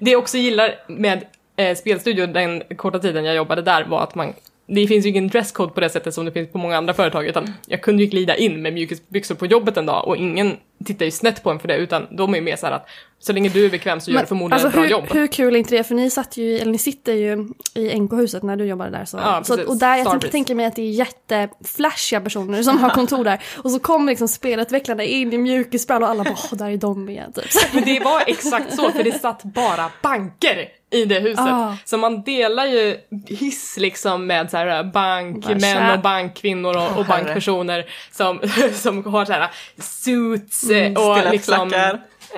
Det 0.01 0.11
jag 0.11 0.19
också 0.19 0.37
gillar 0.39 0.75
med 0.89 1.25
eh, 1.57 1.77
spelstudio 1.77 2.27
den 2.27 2.63
korta 2.77 2.99
tiden 2.99 3.25
jag 3.25 3.35
jobbade 3.37 3.63
där 3.63 3.85
var 3.85 4.03
att 4.03 4.15
man 4.15 4.33
det 4.67 4.87
finns 4.87 5.07
ju 5.07 5.11
ingen 5.11 5.29
dresscode 5.29 5.73
på 5.73 5.81
det 5.81 5.91
sättet 5.91 6.15
som 6.15 6.25
det 6.25 6.33
finns 6.33 6.53
på 6.53 6.59
många 6.59 6.77
andra 6.77 6.95
företag 6.95 7.27
utan 7.27 7.53
jag 7.67 7.83
kunde 7.83 8.03
ju 8.03 8.09
glida 8.09 8.37
in 8.37 8.63
med 8.63 8.73
mjukisbyxor 8.73 9.35
på 9.35 9.47
jobbet 9.47 9.77
en 9.77 9.87
dag 9.87 10.09
och 10.09 10.17
ingen 10.17 10.57
tittar 10.85 11.05
ju 11.05 11.11
snett 11.11 11.43
på 11.43 11.51
en 11.51 11.59
för 11.59 11.69
det, 11.69 11.77
utan 11.77 12.17
de 12.17 12.33
är 12.35 12.39
ju 12.39 12.45
mer 12.45 12.57
så 12.57 12.67
att 12.67 12.89
så 13.19 13.33
länge 13.33 13.49
du 13.49 13.65
är 13.67 13.71
bekväm 13.71 14.01
så 14.01 14.11
gör 14.11 14.21
du 14.21 14.27
förmodligen 14.27 14.53
alltså, 14.53 14.69
ett 14.69 14.75
bra 14.75 14.83
hur, 14.83 14.91
jobb. 14.91 15.05
Hur 15.13 15.27
kul 15.27 15.55
är 15.55 15.59
inte 15.59 15.77
det? 15.77 15.85
För 15.85 15.95
ni 15.95 16.11
satt 16.11 16.37
ju, 16.37 16.59
eller 16.59 16.73
ni 16.73 16.79
sitter 16.79 17.13
ju 17.13 17.49
i 17.75 18.01
NK-huset 18.01 18.43
när 18.43 18.57
du 18.57 18.65
jobbade 18.65 18.91
där. 18.91 19.05
Så, 19.05 19.17
Ja, 19.17 19.45
så, 19.45 19.67
och 19.67 19.77
där, 19.77 19.97
jag 19.97 20.11
tänker, 20.11 20.29
tänker 20.29 20.55
mig 20.55 20.67
att 20.67 20.77
det 20.77 20.83
är 20.83 20.91
jätteflashiga 20.91 22.21
personer 22.21 22.63
som 22.63 22.79
har 22.79 22.91
kontor 22.91 23.25
där. 23.25 23.43
Och 23.57 23.71
så 23.71 23.79
kommer 23.79 24.13
liksom 24.13 24.29
spelutvecklarna 24.29 25.03
in 25.03 25.33
i 25.33 25.39
mjukisbrall 25.39 26.03
och 26.03 26.09
alla 26.09 26.25
bara 26.25 26.37
åh, 26.53 26.59
där 26.59 26.71
är 26.71 26.77
de 26.77 27.09
igen. 27.09 27.33
Typ. 27.33 27.45
Men 27.73 27.85
det 27.85 28.01
var 28.01 28.23
exakt 28.27 28.77
så, 28.77 28.91
för 28.91 29.05
det 29.05 29.21
satt 29.21 29.43
bara 29.43 29.91
banker 30.03 30.69
i 30.95 31.05
det 31.05 31.21
huset. 31.21 31.45
Ah. 31.49 31.77
Så 31.85 31.97
man 31.97 32.23
delar 32.23 32.67
ju 32.67 32.97
hiss 33.27 33.77
liksom 33.77 34.27
med 34.27 34.51
så 34.51 34.57
här 34.57 34.85
bankmän 34.85 35.61
Tja. 35.61 35.95
och 35.95 36.01
bankkvinnor 36.01 36.77
och, 36.77 36.99
och 36.99 37.07
bankpersoner 37.07 37.85
som, 38.11 38.41
som 38.75 39.05
har 39.05 39.25
så 39.25 39.33
här 39.33 39.51
suits 39.79 40.71
eh, 40.71 40.74
och 40.97 41.33
liksom... 41.33 41.73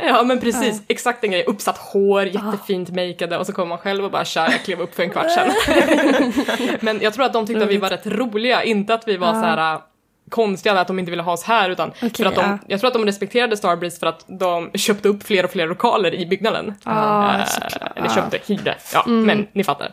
Ja 0.02 0.22
men 0.22 0.40
precis, 0.40 0.82
exakt 0.88 1.24
en 1.24 1.30
grej. 1.30 1.44
Uppsatt 1.44 1.78
hår, 1.78 2.24
jättefint 2.24 2.90
makeade 2.90 3.38
och 3.38 3.46
så 3.46 3.52
kommer 3.52 3.68
man 3.68 3.78
själv 3.78 4.04
och 4.04 4.10
bara 4.10 4.24
tja, 4.24 4.48
jag 4.50 4.64
klev 4.64 4.80
upp 4.80 4.94
för 4.94 5.02
en 5.02 5.10
kvart 5.10 5.30
sedan. 5.30 5.52
men 6.80 7.00
jag 7.00 7.14
tror 7.14 7.24
att 7.24 7.32
de 7.32 7.46
tyckte 7.46 7.64
att 7.64 7.70
vi 7.70 7.76
var 7.76 7.90
rätt 7.90 8.06
roliga, 8.06 8.62
inte 8.64 8.94
att 8.94 9.08
vi 9.08 9.16
var 9.16 9.32
så 9.32 9.40
här 9.40 9.74
äh, 9.74 9.80
konstiga, 10.30 10.80
att 10.80 10.86
de 10.86 10.98
inte 10.98 11.10
ville 11.10 11.22
ha 11.22 11.32
oss 11.32 11.44
här 11.44 11.70
utan 11.70 11.92
för 11.92 12.24
att 12.24 12.34
de, 12.34 12.40
ja. 12.40 12.58
jag 12.66 12.80
tror 12.80 12.88
att 12.88 12.94
de 12.94 13.04
respekterade 13.04 13.56
Starbreeze 13.56 14.00
för 14.00 14.06
att 14.06 14.24
de 14.26 14.70
köpte 14.74 15.08
upp 15.08 15.22
fler 15.22 15.44
och 15.44 15.50
fler 15.50 15.66
lokaler 15.66 16.14
i 16.14 16.26
byggnaden. 16.26 16.74
Ja, 16.84 17.34
Eh, 17.34 17.46
såklart. 17.46 17.92
eller 17.96 18.08
köpte, 18.08 18.38
hyrde, 18.46 18.74
ja 18.92 19.04
men 19.06 19.46
ni 19.52 19.64
fattar. 19.64 19.90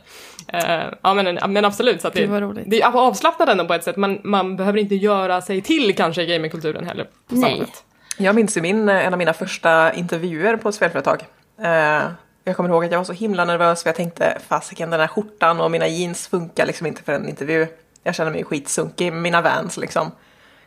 Eh, 0.48 0.84
ja 1.02 1.14
men, 1.14 1.40
men 1.54 1.66
absolut, 1.66 2.02
så 2.02 2.08
att 2.08 2.14
det, 2.14 2.28
roligt. 2.28 2.64
det 2.68 2.82
är 2.82 2.98
avslappnat 2.98 3.50
ändå 3.50 3.66
på 3.66 3.74
ett 3.74 3.84
sätt, 3.84 3.98
man, 3.98 4.20
man 4.24 4.56
behöver 4.56 4.80
inte 4.80 4.96
göra 4.96 5.42
sig 5.42 5.62
till 5.62 5.96
kanske 5.96 6.24
i 6.24 6.26
gamingkulturen 6.26 6.88
heller. 6.88 7.08
På 7.30 7.36
Nej. 7.36 7.60
sätt. 7.60 7.84
Jag 8.18 8.36
minns 8.36 8.58
ju 8.58 8.62
min, 8.62 8.90
en 8.90 9.14
av 9.14 9.18
mina 9.18 9.34
första 9.34 9.94
intervjuer 9.94 10.58
på 10.58 10.70
ett 10.70 10.76
spelföretag. 10.76 11.28
Eh, 11.62 12.04
jag 12.44 12.56
kommer 12.56 12.70
ihåg 12.70 12.86
att 12.86 12.92
jag 12.92 13.00
var 13.00 13.06
så 13.06 13.14
himla 13.14 13.46
nervös 13.46 13.84
för 13.84 13.90
jag 13.90 13.96
tänkte 13.96 14.38
fasiken 14.48 14.90
den 14.90 15.00
här 15.00 15.08
skjortan 15.08 15.62
och 15.62 15.72
mina 15.72 15.88
jeans 15.88 16.28
funkar 16.28 16.66
liksom 16.66 16.88
inte 16.88 17.04
för 17.04 17.14
en 17.14 17.30
intervju. 17.30 17.68
Jag 18.04 18.16
känner 18.16 18.32
mig 18.32 18.44
skitsunkig 18.44 19.14
med 19.14 19.22
mina 19.22 19.42
vans 19.42 19.78
liksom. 19.78 20.12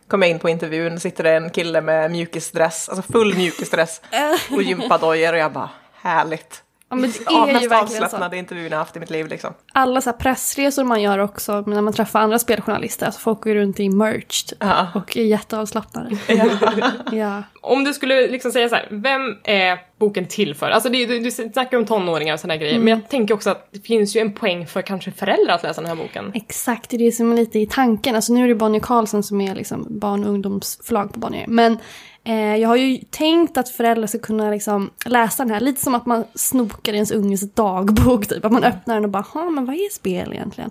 Kommer 0.08 0.26
jag 0.26 0.34
in 0.34 0.38
på 0.38 0.48
intervjun, 0.48 1.00
sitter 1.00 1.24
det 1.24 1.30
en 1.30 1.50
kille 1.50 1.80
med 1.80 2.10
mjukisdress, 2.10 2.88
alltså 2.88 3.12
full 3.12 3.36
mjukisdress 3.36 4.00
och 4.52 4.62
gympadojor 4.62 5.32
och 5.32 5.38
jag 5.38 5.52
bara 5.52 5.70
härligt. 5.94 6.62
Ja, 6.90 6.96
men 6.96 7.10
det 7.10 7.18
Ja, 7.26 7.42
är 7.42 7.46
ju 7.46 7.52
mest 7.52 7.70
verkligen 7.70 7.86
så. 8.00 8.04
avslappnade 8.04 8.36
intervjun 8.36 8.72
jag 8.72 8.78
haft 8.78 8.96
i 8.96 9.00
mitt 9.00 9.10
liv 9.10 9.26
liksom. 9.26 9.54
Alla 9.72 10.00
så 10.00 10.10
här 10.10 10.16
pressresor 10.16 10.84
man 10.84 11.02
gör 11.02 11.18
också 11.18 11.60
när 11.60 11.80
man 11.82 11.92
träffar 11.92 12.20
andra 12.20 12.38
speljournalister, 12.38 13.06
alltså 13.06 13.20
folk 13.20 13.40
går 13.40 13.52
ju 13.52 13.58
runt 13.60 13.80
i 13.80 13.88
merch 13.88 14.42
typ, 14.44 14.58
Ja. 14.60 14.86
och 14.94 15.16
är 15.16 15.24
jätteavslappnade. 15.24 16.18
ja. 17.12 17.42
Om 17.62 17.84
du 17.84 17.94
skulle 17.94 18.28
liksom 18.28 18.52
säga 18.52 18.68
så 18.68 18.74
här, 18.74 18.88
vem 18.90 19.20
är 19.44 19.78
boken 19.98 20.26
till 20.26 20.54
för? 20.54 20.70
Alltså 20.70 20.88
det, 20.88 21.06
du, 21.06 21.18
du 21.20 21.30
snackar 21.30 21.76
om 21.78 21.84
tonåringar 21.86 22.34
och 22.34 22.40
sådana 22.40 22.56
grejer, 22.56 22.78
men 22.78 22.88
jag 22.88 23.08
tänker 23.08 23.34
också 23.34 23.50
att 23.50 23.68
det 23.72 23.80
finns 23.80 24.16
ju 24.16 24.20
en 24.20 24.32
poäng 24.32 24.66
för 24.66 24.82
kanske 24.82 25.10
föräldrar 25.12 25.54
att 25.54 25.62
läsa 25.62 25.80
den 25.80 25.90
här 25.90 25.96
boken. 25.96 26.32
Exakt, 26.34 26.90
det 26.90 26.96
är 26.96 26.98
det 26.98 27.12
som 27.12 27.32
är 27.32 27.36
lite 27.36 27.58
i 27.58 27.66
tanken. 27.66 28.14
Alltså 28.16 28.32
nu 28.32 28.44
är 28.44 28.48
det 28.48 28.54
Bonnier 28.54 28.80
Carlsen 28.82 29.22
som 29.22 29.40
är 29.40 29.54
liksom 29.54 29.86
barn 29.90 30.24
och 30.24 30.30
ungdomsförlag 30.30 31.12
på 31.12 31.18
Bonnier. 31.18 31.44
Men 31.48 31.78
eh, 32.24 32.56
jag 32.56 32.68
har 32.68 32.76
ju 32.76 32.98
tänkt 33.10 33.56
att 33.56 33.68
föräldrar 33.68 34.06
ska 34.06 34.18
kunna 34.18 34.50
liksom 34.50 34.90
läsa 35.06 35.44
den 35.44 35.54
här 35.54 35.60
lite 35.60 35.82
som 35.82 35.94
att 35.94 36.06
man 36.06 36.24
snokar 36.34 36.92
i 36.92 36.96
ens 36.96 37.10
unges 37.10 37.54
dagbok. 37.54 38.26
Typ. 38.26 38.44
Att 38.44 38.52
man 38.52 38.64
öppnar 38.64 38.94
den 38.94 39.04
och 39.04 39.10
bara, 39.10 39.24
"Ha, 39.32 39.50
men 39.50 39.64
vad 39.66 39.74
är 39.74 39.92
spel 39.92 40.32
egentligen? 40.32 40.70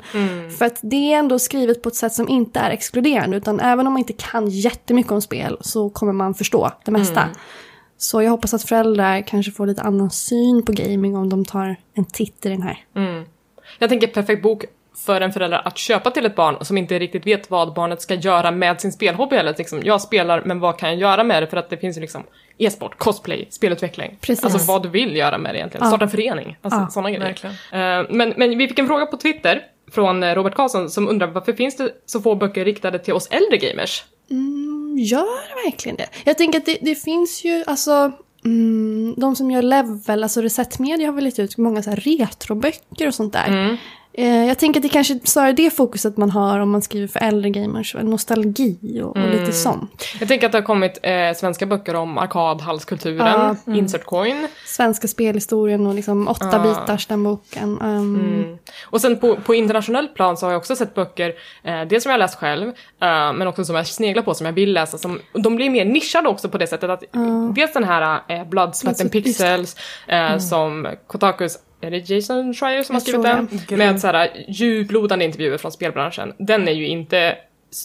För 0.57 0.65
att 0.65 0.79
det 0.81 1.13
är 1.13 1.17
ändå 1.19 1.39
skrivet 1.39 1.81
på 1.81 1.89
ett 1.89 1.95
sätt 1.95 2.13
som 2.13 2.29
inte 2.29 2.59
är 2.59 2.69
exkluderande. 2.69 3.37
Utan 3.37 3.59
även 3.59 3.87
om 3.87 3.93
man 3.93 3.99
inte 3.99 4.13
kan 4.13 4.49
jättemycket 4.49 5.11
om 5.11 5.21
spel 5.21 5.57
så 5.61 5.89
kommer 5.89 6.13
man 6.13 6.33
förstå 6.33 6.71
det 6.85 6.91
mesta. 6.91 7.29
Så 8.05 8.21
jag 8.21 8.31
hoppas 8.31 8.53
att 8.53 8.63
föräldrar 8.63 9.21
kanske 9.21 9.51
får 9.51 9.67
lite 9.67 9.81
annan 9.81 10.11
syn 10.11 10.65
på 10.65 10.71
gaming 10.71 11.15
om 11.15 11.29
de 11.29 11.45
tar 11.45 11.75
en 11.93 12.05
titt 12.05 12.45
i 12.45 12.49
den 12.49 12.61
här. 12.61 12.77
Jag 13.79 13.89
tänker 13.89 14.07
perfekt 14.07 14.43
bok 14.43 14.65
för 15.05 15.21
en 15.21 15.31
förälder 15.31 15.67
att 15.67 15.77
köpa 15.77 16.11
till 16.11 16.25
ett 16.25 16.35
barn 16.35 16.57
som 16.61 16.77
inte 16.77 16.99
riktigt 16.99 17.27
vet 17.27 17.51
vad 17.51 17.73
barnet 17.73 18.01
ska 18.01 18.13
göra 18.13 18.51
med 18.51 18.81
sin 18.81 18.91
spelhobby 18.91 19.35
eller 19.35 19.55
liksom, 19.57 19.81
jag 19.83 20.01
spelar 20.01 20.41
men 20.45 20.59
vad 20.59 20.77
kan 20.77 20.89
jag 20.89 20.99
göra 20.99 21.23
med 21.23 21.43
det 21.43 21.47
för 21.47 21.57
att 21.57 21.69
det 21.69 21.77
finns 21.77 21.97
ju 21.97 22.01
liksom 22.01 22.23
e-sport, 22.57 22.97
cosplay, 22.97 23.47
spelutveckling. 23.49 24.17
Precis. 24.21 24.45
Alltså 24.45 24.71
vad 24.71 24.83
du 24.83 24.89
vill 24.89 25.15
göra 25.15 25.37
med 25.37 25.53
det 25.53 25.57
egentligen. 25.57 25.87
Starta 25.87 26.03
en 26.03 26.11
förening, 26.11 26.57
alltså 26.61 26.79
Ja, 26.79 26.87
sådana 26.87 27.11
grejer. 27.11 27.45
Eh, 27.45 28.05
men, 28.09 28.33
men 28.37 28.57
vi 28.57 28.67
fick 28.67 28.79
en 28.79 28.87
fråga 28.87 29.05
på 29.05 29.17
Twitter 29.17 29.61
från 29.91 30.23
eh, 30.23 30.35
Robert 30.35 30.55
Karlsson 30.55 30.89
som 30.89 31.07
undrar 31.07 31.27
varför 31.27 31.53
finns 31.53 31.77
det 31.77 31.91
så 32.05 32.21
få 32.21 32.35
böcker 32.35 32.65
riktade 32.65 32.99
till 32.99 33.13
oss 33.13 33.27
äldre 33.27 33.57
gamers? 33.57 34.03
Mm, 34.29 34.95
gör 34.99 35.65
verkligen 35.65 35.95
det? 35.95 36.09
Jag 36.23 36.37
tänker 36.37 36.59
att 36.59 36.65
det, 36.65 36.77
det 36.81 36.95
finns 36.95 37.45
ju, 37.45 37.63
alltså, 37.67 38.11
mm, 38.45 39.13
de 39.17 39.35
som 39.35 39.51
gör 39.51 39.61
level, 39.61 40.23
alltså 40.23 40.41
Reset 40.41 40.79
Media 40.79 41.07
har 41.07 41.13
väl 41.13 41.23
lite 41.23 41.41
ut 41.41 41.57
många 41.57 41.83
så 41.83 41.89
här 41.89 41.97
retroböcker 41.97 43.07
och 43.07 43.15
sånt 43.15 43.33
där. 43.33 43.47
Mm. 43.47 43.77
Eh, 44.17 44.47
jag 44.47 44.59
tänker 44.59 44.79
att 44.79 44.83
det 44.83 44.89
kanske 44.89 45.19
snarare 45.23 45.49
är 45.49 45.53
det 45.53 45.69
fokuset 45.69 46.17
man 46.17 46.29
har 46.29 46.59
om 46.59 46.69
man 46.69 46.81
skriver 46.81 47.07
för 47.07 47.19
äldre 47.19 47.49
gamers, 47.49 47.95
nostalgi 48.01 49.01
och, 49.03 49.17
och 49.17 49.29
lite 49.29 49.51
sånt. 49.51 50.05
Jag 50.19 50.27
tänker 50.27 50.45
att 50.45 50.51
det 50.51 50.57
har 50.57 50.63
kommit 50.63 50.99
eh, 51.03 51.33
svenska 51.35 51.65
böcker 51.65 51.95
om 51.95 52.17
arkadhalskulturen, 52.17 53.57
insert 53.67 54.05
coin. 54.05 54.47
Svenska 54.65 55.07
spelhistorien 55.07 55.87
och 55.87 55.93
liksom 55.93 56.27
åtta 56.27 56.59
bitars 56.59 57.07
den 57.07 57.23
boken. 57.23 57.81
Um, 57.81 58.57
Och 58.85 59.01
sen 59.01 59.19
på, 59.19 59.35
på 59.35 59.55
internationell 59.55 60.07
plan 60.07 60.37
så 60.37 60.45
har 60.45 60.51
jag 60.51 60.59
också 60.59 60.75
sett 60.75 60.95
böcker, 60.95 61.33
eh, 61.63 61.81
dels 61.81 62.03
som 62.03 62.11
jag 62.11 62.19
läst 62.19 62.35
själv, 62.35 62.67
eh, 63.01 63.33
men 63.33 63.47
också 63.47 63.65
som 63.65 63.75
jag 63.75 63.87
sneglar 63.87 64.23
på, 64.23 64.33
som 64.33 64.45
jag 64.45 64.53
vill 64.53 64.73
läsa. 64.73 64.97
Som, 64.97 65.19
de 65.33 65.55
blir 65.55 65.69
mer 65.69 65.85
nischade 65.85 66.29
också 66.29 66.49
på 66.49 66.57
det 66.57 66.67
sättet 66.67 66.89
att 66.89 67.03
dels 67.55 67.73
den 67.73 67.83
här 67.83 68.19
eh, 68.27 68.45
Blood, 68.45 68.75
Sweat 68.75 69.01
and 69.01 69.11
Pixels, 69.11 69.75
eh, 70.07 70.37
som 70.37 70.87
Kotakus 71.07 71.57
är 71.85 71.91
det 71.91 72.09
Jason 72.09 72.53
Schreier 72.53 72.83
som 72.83 72.95
har 72.95 73.01
Jag 73.01 73.01
skrivit 73.01 73.67
tror 73.67 73.77
den? 73.77 73.77
Med 73.77 74.01
så 74.01 74.07
här 74.07 74.45
djuplodande 74.47 75.25
intervjuer 75.25 75.57
från 75.57 75.71
spelbranschen. 75.71 76.33
Den 76.37 76.67
är 76.67 76.71
ju 76.71 76.87
inte 76.87 77.37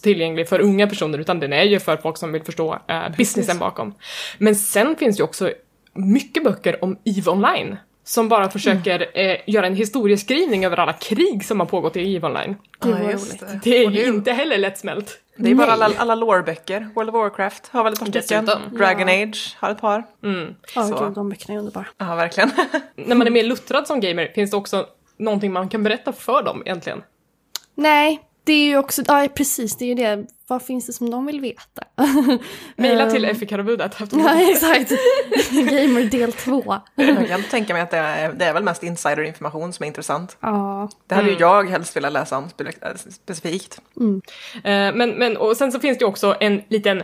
tillgänglig 0.03 0.49
för 0.49 0.61
unga 0.61 0.87
personer 0.87 1.19
utan 1.19 1.41
den 1.41 1.53
är 1.53 1.63
ju 1.63 1.81
för 1.81 1.97
folk 1.97 2.17
som 2.19 2.33
vill 2.33 2.43
förstå 2.43 2.79
eh, 2.89 3.03
businessen 3.17 3.59
bakom. 3.59 3.95
Men 4.39 4.55
sen 4.57 4.97
finns 4.97 5.17
det 5.17 5.21
ju 5.21 5.25
också 5.25 5.53
mycket 5.93 6.45
böcker 6.45 6.85
om 6.85 6.99
EVE 7.05 7.31
Online. 7.31 7.77
Som 8.05 8.29
bara 8.29 8.51
försöker 8.51 9.07
eh, 9.15 9.37
göra 9.47 9.67
en 9.67 9.77
historieskrivning 9.77 10.65
över 10.65 10.77
alla 10.77 10.93
krig 10.93 11.45
som 11.45 11.61
har 11.61 11.67
pågått 11.67 11.97
i 11.97 12.15
EVE 12.15 12.27
Online. 12.27 12.57
Gud, 12.81 12.95
Ja, 12.95 13.19
det. 13.41 13.61
Det 13.63 13.85
är 13.85 13.91
ju 13.91 14.05
inte 14.05 14.33
heller 14.33 14.59
lättsmält. 14.59 15.19
Det 15.41 15.51
är 15.51 15.55
bara 15.55 15.73
alla, 15.73 15.91
alla 15.99 16.15
lore-böcker. 16.15 16.89
World 16.95 17.09
of 17.11 17.15
Warcraft 17.15 17.69
har 17.69 17.85
väl 17.85 17.93
ett 17.93 17.99
par 17.99 18.07
stycken. 18.07 18.49
Dragon 18.73 19.09
Age 19.09 19.57
har 19.61 19.71
ett 19.71 19.81
par. 19.81 20.05
Ja, 20.75 20.83
Så. 20.83 21.05
gud, 21.05 21.13
de 21.15 21.29
böckerna 21.29 21.55
är 21.55 21.59
underbara. 21.59 21.87
Ja, 21.99 22.15
verkligen. 22.15 22.51
När 22.95 23.17
man 23.17 23.27
är 23.27 23.31
mer 23.31 23.43
luttrad 23.45 23.87
som 23.87 24.01
gamer 24.01 24.33
finns 24.35 24.51
det 24.51 24.57
också 24.57 24.87
någonting 25.17 25.53
man 25.53 25.69
kan 25.69 25.83
berätta 25.83 26.13
för 26.13 26.43
dem 26.43 26.63
egentligen. 26.67 27.03
Nej, 27.75 28.21
det 28.51 28.55
är 28.55 28.67
ju 28.67 28.79
också, 28.79 29.03
ja 29.07 29.29
precis, 29.35 29.77
det 29.77 29.85
är 29.85 29.89
ju 29.89 29.95
det. 29.95 30.27
Vad 30.47 30.63
finns 30.63 30.87
det 30.87 30.93
som 30.93 31.11
de 31.11 31.27
vill 31.27 31.41
veta? 31.41 31.83
Maila 32.77 33.11
till 33.11 33.25
Effie 33.25 33.49
Karabuda. 33.49 33.91
Ja, 34.13 34.51
exakt. 34.51 34.91
Gamer 35.51 36.11
del 36.11 36.33
två. 36.33 36.77
Jag 36.95 37.29
kan 37.29 37.43
tänka 37.43 37.73
mig 37.73 37.83
att 37.83 37.91
det 37.91 37.97
är, 37.97 38.33
det 38.33 38.45
är 38.45 38.53
väl 38.53 38.63
mest 38.63 38.83
insider-information 38.83 39.73
som 39.73 39.83
är 39.85 39.87
intressant. 39.87 40.37
Ja, 40.41 40.89
Det 41.07 41.15
hade 41.15 41.31
ju 41.31 41.37
jag 41.39 41.71
helst 41.71 41.97
velat 41.97 42.13
läsa 42.13 42.39
om 42.39 42.45
äh, 42.45 42.95
specifikt. 43.11 43.81
Eh, 44.55 44.95
men, 44.95 45.11
men, 45.11 45.37
och 45.37 45.57
sen 45.57 45.73
så 45.73 45.81
finns 45.81 45.99
det 45.99 46.03
ju 46.03 46.09
också 46.09 46.37
en 46.41 46.63
liten, 46.69 47.03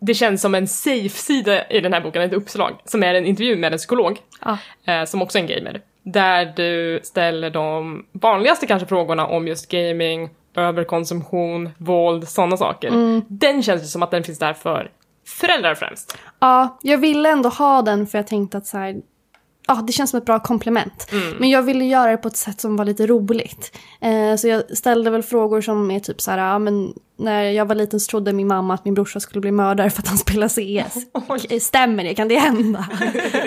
det 0.00 0.14
känns 0.14 0.42
som 0.42 0.54
en 0.54 0.68
safe-sida 0.68 1.68
i 1.68 1.80
den 1.80 1.92
här 1.92 2.00
boken, 2.00 2.22
ett 2.22 2.32
uppslag, 2.32 2.80
som 2.84 3.02
är 3.02 3.14
en 3.14 3.26
intervju 3.26 3.56
med 3.56 3.72
en 3.72 3.78
psykolog, 3.78 4.18
Ja. 4.44 4.58
eh, 4.92 5.04
som 5.04 5.22
också 5.22 5.38
är 5.38 5.42
en 5.42 5.48
gamer. 5.48 5.80
Där 6.02 6.52
du 6.56 7.00
ställer 7.02 7.50
de 7.50 8.04
vanligaste 8.12 8.66
kanske 8.66 8.88
frågorna 8.88 9.26
om 9.26 9.48
just 9.48 9.68
gaming, 9.70 10.30
överkonsumtion, 10.54 11.70
våld, 11.78 12.28
sådana 12.28 12.56
saker. 12.56 13.22
Den 13.28 13.62
känns 13.62 13.82
ju 13.82 13.86
som 13.86 14.02
att 14.02 14.10
den 14.10 14.24
finns 14.24 14.38
där 14.38 14.52
för 14.54 14.90
föräldrar 15.26 15.74
främst. 15.74 16.18
ja, 16.38 16.78
jag 16.82 16.98
ville 16.98 17.30
ändå 17.30 17.48
ha 17.48 17.82
den 17.82 18.06
för 18.06 18.18
jag 18.18 18.26
tänkte 18.26 18.58
att 18.58 18.66
så 18.66 18.78
här, 18.78 18.96
ja, 19.70 19.82
det 19.86 19.92
känns 19.92 20.10
som 20.10 20.18
ett 20.18 20.24
bra 20.24 20.40
komplement. 20.40 21.10
Men 21.38 21.50
jag 21.50 21.62
ville 21.62 21.84
göra 21.84 22.10
det 22.10 22.16
på 22.16 22.28
ett 22.28 22.36
sätt 22.36 22.60
som 22.60 22.76
var 22.76 22.84
lite 22.84 23.06
roligt. 23.06 23.76
Eh, 24.00 24.36
så 24.36 24.48
jag 24.48 24.76
ställde 24.76 25.10
väl 25.10 25.22
frågor 25.22 25.60
som 25.60 25.90
är 25.90 26.00
typ 26.00 26.20
så 26.20 26.30
här, 26.30 26.38
ja 26.38 26.58
men 26.58 26.94
när 27.16 27.42
jag 27.42 27.64
var 27.64 27.74
liten 27.74 28.00
så 28.00 28.10
trodde 28.10 28.32
min 28.32 28.46
mamma 28.46 28.74
att 28.74 28.84
min 28.84 28.94
brorsa 28.94 29.20
skulle 29.20 29.40
bli 29.40 29.50
mördare 29.50 29.90
för 29.90 30.02
att 30.02 30.08
han 30.08 30.18
spelar 30.18 30.48
CS. 30.48 31.62
Stämmer 31.66 32.04
det? 32.04 32.14
Kan 32.14 32.28
det 32.28 32.38
hända? 32.38 32.86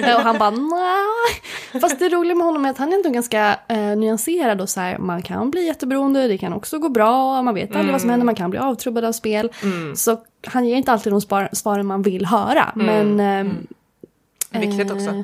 Eh, 0.04 0.16
och 0.16 0.22
han 0.22 0.38
bara 0.38 0.50
nej. 0.50 1.82
Fast 1.82 2.00
det 2.00 2.10
roliga 2.10 2.36
med 2.36 2.46
honom 2.46 2.66
är 2.66 2.70
att 2.70 2.78
han 2.78 2.94
är 2.94 2.98
ändå 2.98 3.10
ganska 3.10 3.60
eh, 3.68 3.78
nyanserad 3.78 4.62
och 4.62 4.70
så 4.70 4.80
här, 4.80 4.98
man 4.98 5.22
kan 5.22 5.52
bli 5.52 5.66
jätteberoende, 5.66 6.28
det 6.28 6.38
kan 6.38 6.54
också 6.54 6.80
gå 6.80 6.90
bra, 6.90 7.42
man 7.42 7.56
vet 7.56 7.76
aldrig 7.76 7.92
vad 7.92 8.02
som 8.02 8.10
händer, 8.10 8.26
man 8.26 8.36
kan 8.36 8.50
bli 8.50 8.60
avtrubbad 8.60 9.06
av 9.06 9.12
spel. 9.12 9.52
Så 9.96 10.18
han 10.48 10.66
ger 10.66 10.76
inte 10.76 10.92
alltid 10.92 11.14
de 11.14 11.22
svaren 11.52 11.86
man 11.86 12.02
vill 12.02 12.26
höra. 12.26 12.72
Men 12.76 13.20
ehm, 13.20 13.68
Viktigt 14.60 14.90
Eh, 14.90 14.96
också. 14.96 15.24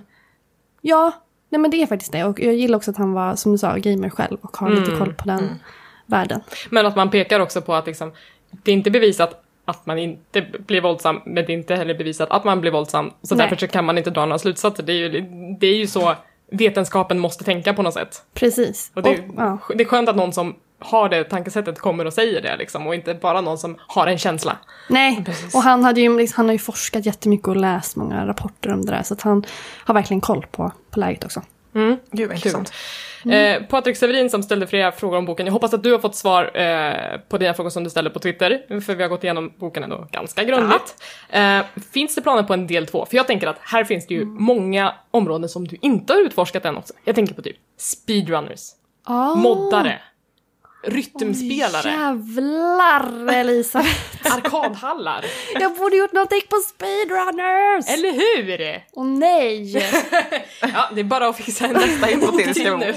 Ja, 0.82 1.12
nej 1.50 1.62
men 1.62 1.72
det 1.72 1.82
är 1.82 1.88
faktiskt 1.88 2.12
det. 2.12 2.24
Och 2.24 2.39
jag 2.39 2.54
gillar 2.54 2.78
också 2.78 2.92
att 2.92 2.98
han 2.98 3.13
var, 3.13 3.36
som 3.36 3.52
du 3.52 3.58
sa, 3.58 3.76
gamer 3.76 4.10
själv 4.10 4.38
och 4.42 4.58
har 4.58 4.70
lite 4.70 4.92
koll 4.98 5.13
på 5.13 5.28
den 5.28 5.60
världen. 6.06 6.42
Men 6.70 6.86
att 6.86 6.96
man 6.96 7.10
pekar 7.10 7.39
också 7.39 7.62
på 7.62 7.74
att 7.74 7.88
liksom, 7.88 8.12
det 8.52 8.72
är 8.72 8.76
inte 8.76 8.92
bevisat 8.92 9.44
att 9.65 9.86
man 9.86 9.98
inte 9.98 10.42
blir 10.42 10.82
våldsam, 10.82 11.22
men 11.26 11.46
det 11.46 11.54
är 11.54 11.58
inte 11.58 11.76
heller 11.76 11.94
bevisat 11.94 12.32
att 12.32 12.44
man 12.44 12.62
blir 12.62 12.72
våldsam. 12.72 13.12
Så 13.22 13.36
Nej. 13.36 13.44
därför 13.46 13.68
så 13.68 13.72
kan 13.72 13.86
man 13.86 13.98
inte 13.98 14.10
dra 14.10 14.26
några 14.26 14.39
slutsatser. 14.39 14.84
Det 14.84 14.94
är 14.94 14.96
ju, 14.96 15.22
det 15.60 15.68
är 15.68 15.76
ju 15.76 15.88
så 15.88 16.15
vetenskapen 16.52 17.20
måste 17.20 17.44
tänka 17.44 17.74
på 17.74 17.82
något 17.82 17.94
sätt. 17.94 18.24
Precis. 18.34 18.92
Och 18.96 19.04
det, 19.04 19.10
Och, 19.10 19.18
ja. 19.38 19.58
det 19.76 19.84
är 19.84 19.88
skönt 19.88 20.10
att 20.10 20.15
någon 20.15 20.34
som 20.34 20.56
har 20.80 21.10
det 21.10 21.24
tankesättet 21.24 21.80
kommer 21.80 22.06
och 22.06 22.13
säger 22.13 22.42
det 22.42 22.58
liksom, 22.58 22.88
och 22.88 22.96
inte 22.96 23.13
bara 23.13 23.42
någon 23.42 23.58
som 23.58 23.78
har 23.88 24.08
en 24.08 24.18
känsla. 24.18 24.58
Nej, 24.89 25.24
Precis. 25.26 25.56
och 25.56 25.62
han, 25.62 25.84
hade 25.84 26.02
ju, 26.02 26.18
liksom, 26.18 26.38
han 26.38 26.46
har 26.46 26.54
ju 26.54 26.60
forskat 26.60 27.06
jättemycket 27.06 27.48
och 27.48 27.56
läst 27.56 27.96
många 27.96 28.28
rapporter 28.28 28.74
om 28.74 28.86
det 28.86 28.92
där. 28.92 29.04
Så 29.04 29.13
att 29.13 29.22
han 29.22 29.46
har 29.86 29.94
verkligen 29.94 30.22
koll 30.22 30.46
på, 30.52 30.72
på 30.92 31.00
läget 31.00 31.24
också. 31.26 31.42
Gud 32.12 32.28
vad 32.28 32.36
intressant. 32.36 32.74
Eh, 33.26 33.63
Patrik 33.63 33.98
Severin 33.98 34.30
som 34.30 34.44
ställde 34.44 34.68
flera 34.68 34.92
frågor 34.92 35.18
om 35.18 35.26
boken. 35.26 35.46
Jag 35.46 35.54
hoppas 35.54 35.74
att 35.74 35.84
du 35.84 35.92
har 35.92 36.00
fått 36.00 36.15
svar 36.15 36.58
eh, 36.58 37.20
på 37.30 37.38
dina 37.38 37.54
frågor 37.54 37.70
som 37.70 37.84
du 37.84 37.89
ställde 37.89 38.10
på 38.10 38.20
Twitter, 38.20 38.82
för 38.82 38.96
vi 38.96 39.04
har 39.04 39.10
gått 39.10 39.24
igenom 39.24 39.54
boken 39.58 39.84
ändå 39.84 40.08
ganska 40.12 40.44
grundligt. 40.44 40.96
Eh, 41.30 41.60
finns 41.94 42.15
det 42.15 42.22
planer 42.22 42.44
på 42.44 42.54
en 42.54 42.68
del 42.68 42.88
två? 42.88 43.06
För 43.06 43.18
jag 43.18 43.28
tänker 43.28 43.48
att 43.48 43.58
här 43.62 43.84
finns 43.84 44.08
det 44.08 44.13
ju 44.13 44.26
många 44.26 44.94
områden 45.12 45.50
som 45.50 45.68
du 45.68 45.78
inte 45.82 46.13
har 46.13 46.20
utforskat 46.20 46.65
än 46.65 46.78
också. 46.78 46.94
Jag 47.04 47.15
tänker 47.15 47.34
på 47.34 47.42
typ 47.42 47.58
speedrunners, 47.78 48.62
Ah. 49.06 49.36
moddare, 49.36 50.02
rytmspelare, 50.84 51.89
Jävlar 51.89 53.34
Elisabeth! 53.34 54.34
arkadhallar. 54.36 55.26
Jag 55.60 55.76
borde 55.76 55.98
gjort 55.98 56.12
någonting 56.12 56.42
på 56.50 56.56
speedrunners! 56.56 57.89
Eller 57.89 58.12
hur? 58.12 58.84
Åh 58.94 59.06
nej! 59.06 59.74
Ja, 60.62 60.89
det 60.96 61.00
är 61.00 61.04
bara 61.04 61.28
att 61.28 61.38
fixa 61.38 61.65
en 61.65 61.74
nästa 61.74 62.12
info 62.12 62.38
till 62.38 62.54
till 62.54 62.76
nu. 62.76 62.94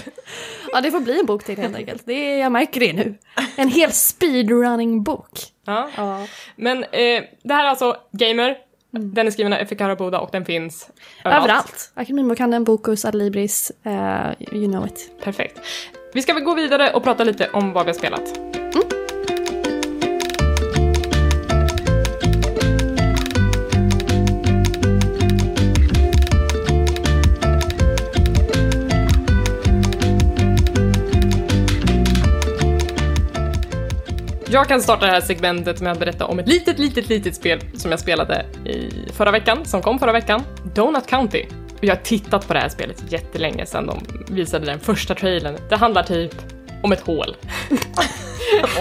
Ja, 0.72 0.80
det 0.80 0.90
får 0.90 1.00
bli 1.00 1.20
en 1.20 1.26
bok 1.26 1.44
till 1.44 1.58
helt 1.58 1.76
enkelt. 1.76 2.02
Det 2.06 2.12
är, 2.12 2.38
jag 2.38 2.52
märker 2.52 2.80
det 2.80 2.92
nu. 2.92 3.18
En 3.56 3.68
hel 3.68 3.92
speedrunning-bok. 3.92 5.30
Ja. 5.66 5.90
Ja. 5.96 6.26
Men 6.56 6.84
eh, 6.84 7.22
det 7.42 7.54
här 7.54 7.64
är 7.64 7.68
alltså 7.68 7.96
Gamer. 8.12 8.56
Den 8.90 9.26
är 9.26 9.30
skriven 9.30 9.52
av 9.52 9.58
Effe 9.58 9.74
Karaboda 9.74 10.20
och 10.20 10.28
den 10.32 10.44
finns 10.44 10.90
överallt. 11.24 11.44
Överallt. 11.44 11.92
Akademibokhandeln, 11.94 12.64
Bokus, 12.64 13.04
Adlibris, 13.04 13.72
eh, 13.84 14.30
you 14.40 14.66
know 14.72 14.86
it. 14.86 15.10
Perfekt. 15.24 15.60
Vi 16.14 16.22
ska 16.22 16.34
väl 16.34 16.42
gå 16.42 16.54
vidare 16.54 16.92
och 16.92 17.02
prata 17.02 17.24
lite 17.24 17.48
om 17.52 17.72
vad 17.72 17.84
vi 17.84 17.90
har 17.90 17.98
spelat. 17.98 18.22
Jag 34.50 34.68
kan 34.68 34.82
starta 34.82 35.06
det 35.06 35.12
här 35.12 35.20
segmentet 35.20 35.80
med 35.80 35.92
att 35.92 35.98
berätta 35.98 36.26
om 36.26 36.38
ett 36.38 36.48
litet, 36.48 36.78
litet, 36.78 37.08
litet 37.08 37.34
spel 37.34 37.60
som 37.74 37.90
jag 37.90 38.00
spelade 38.00 38.46
i 38.64 39.12
förra 39.12 39.30
veckan, 39.30 39.64
som 39.64 39.82
kom 39.82 39.98
förra 39.98 40.12
veckan. 40.12 40.42
Donut 40.74 41.06
County. 41.06 41.46
Jag 41.84 41.96
har 41.96 42.02
tittat 42.02 42.48
på 42.48 42.54
det 42.54 42.60
här 42.60 42.68
spelet 42.68 43.12
jättelänge 43.12 43.66
sedan 43.66 43.86
de 43.86 44.00
visade 44.34 44.66
den 44.66 44.80
första 44.80 45.14
trailern. 45.14 45.56
Det 45.68 45.76
handlar 45.76 46.02
typ 46.02 46.34
om 46.82 46.92
ett 46.92 47.00
hål. 47.00 47.36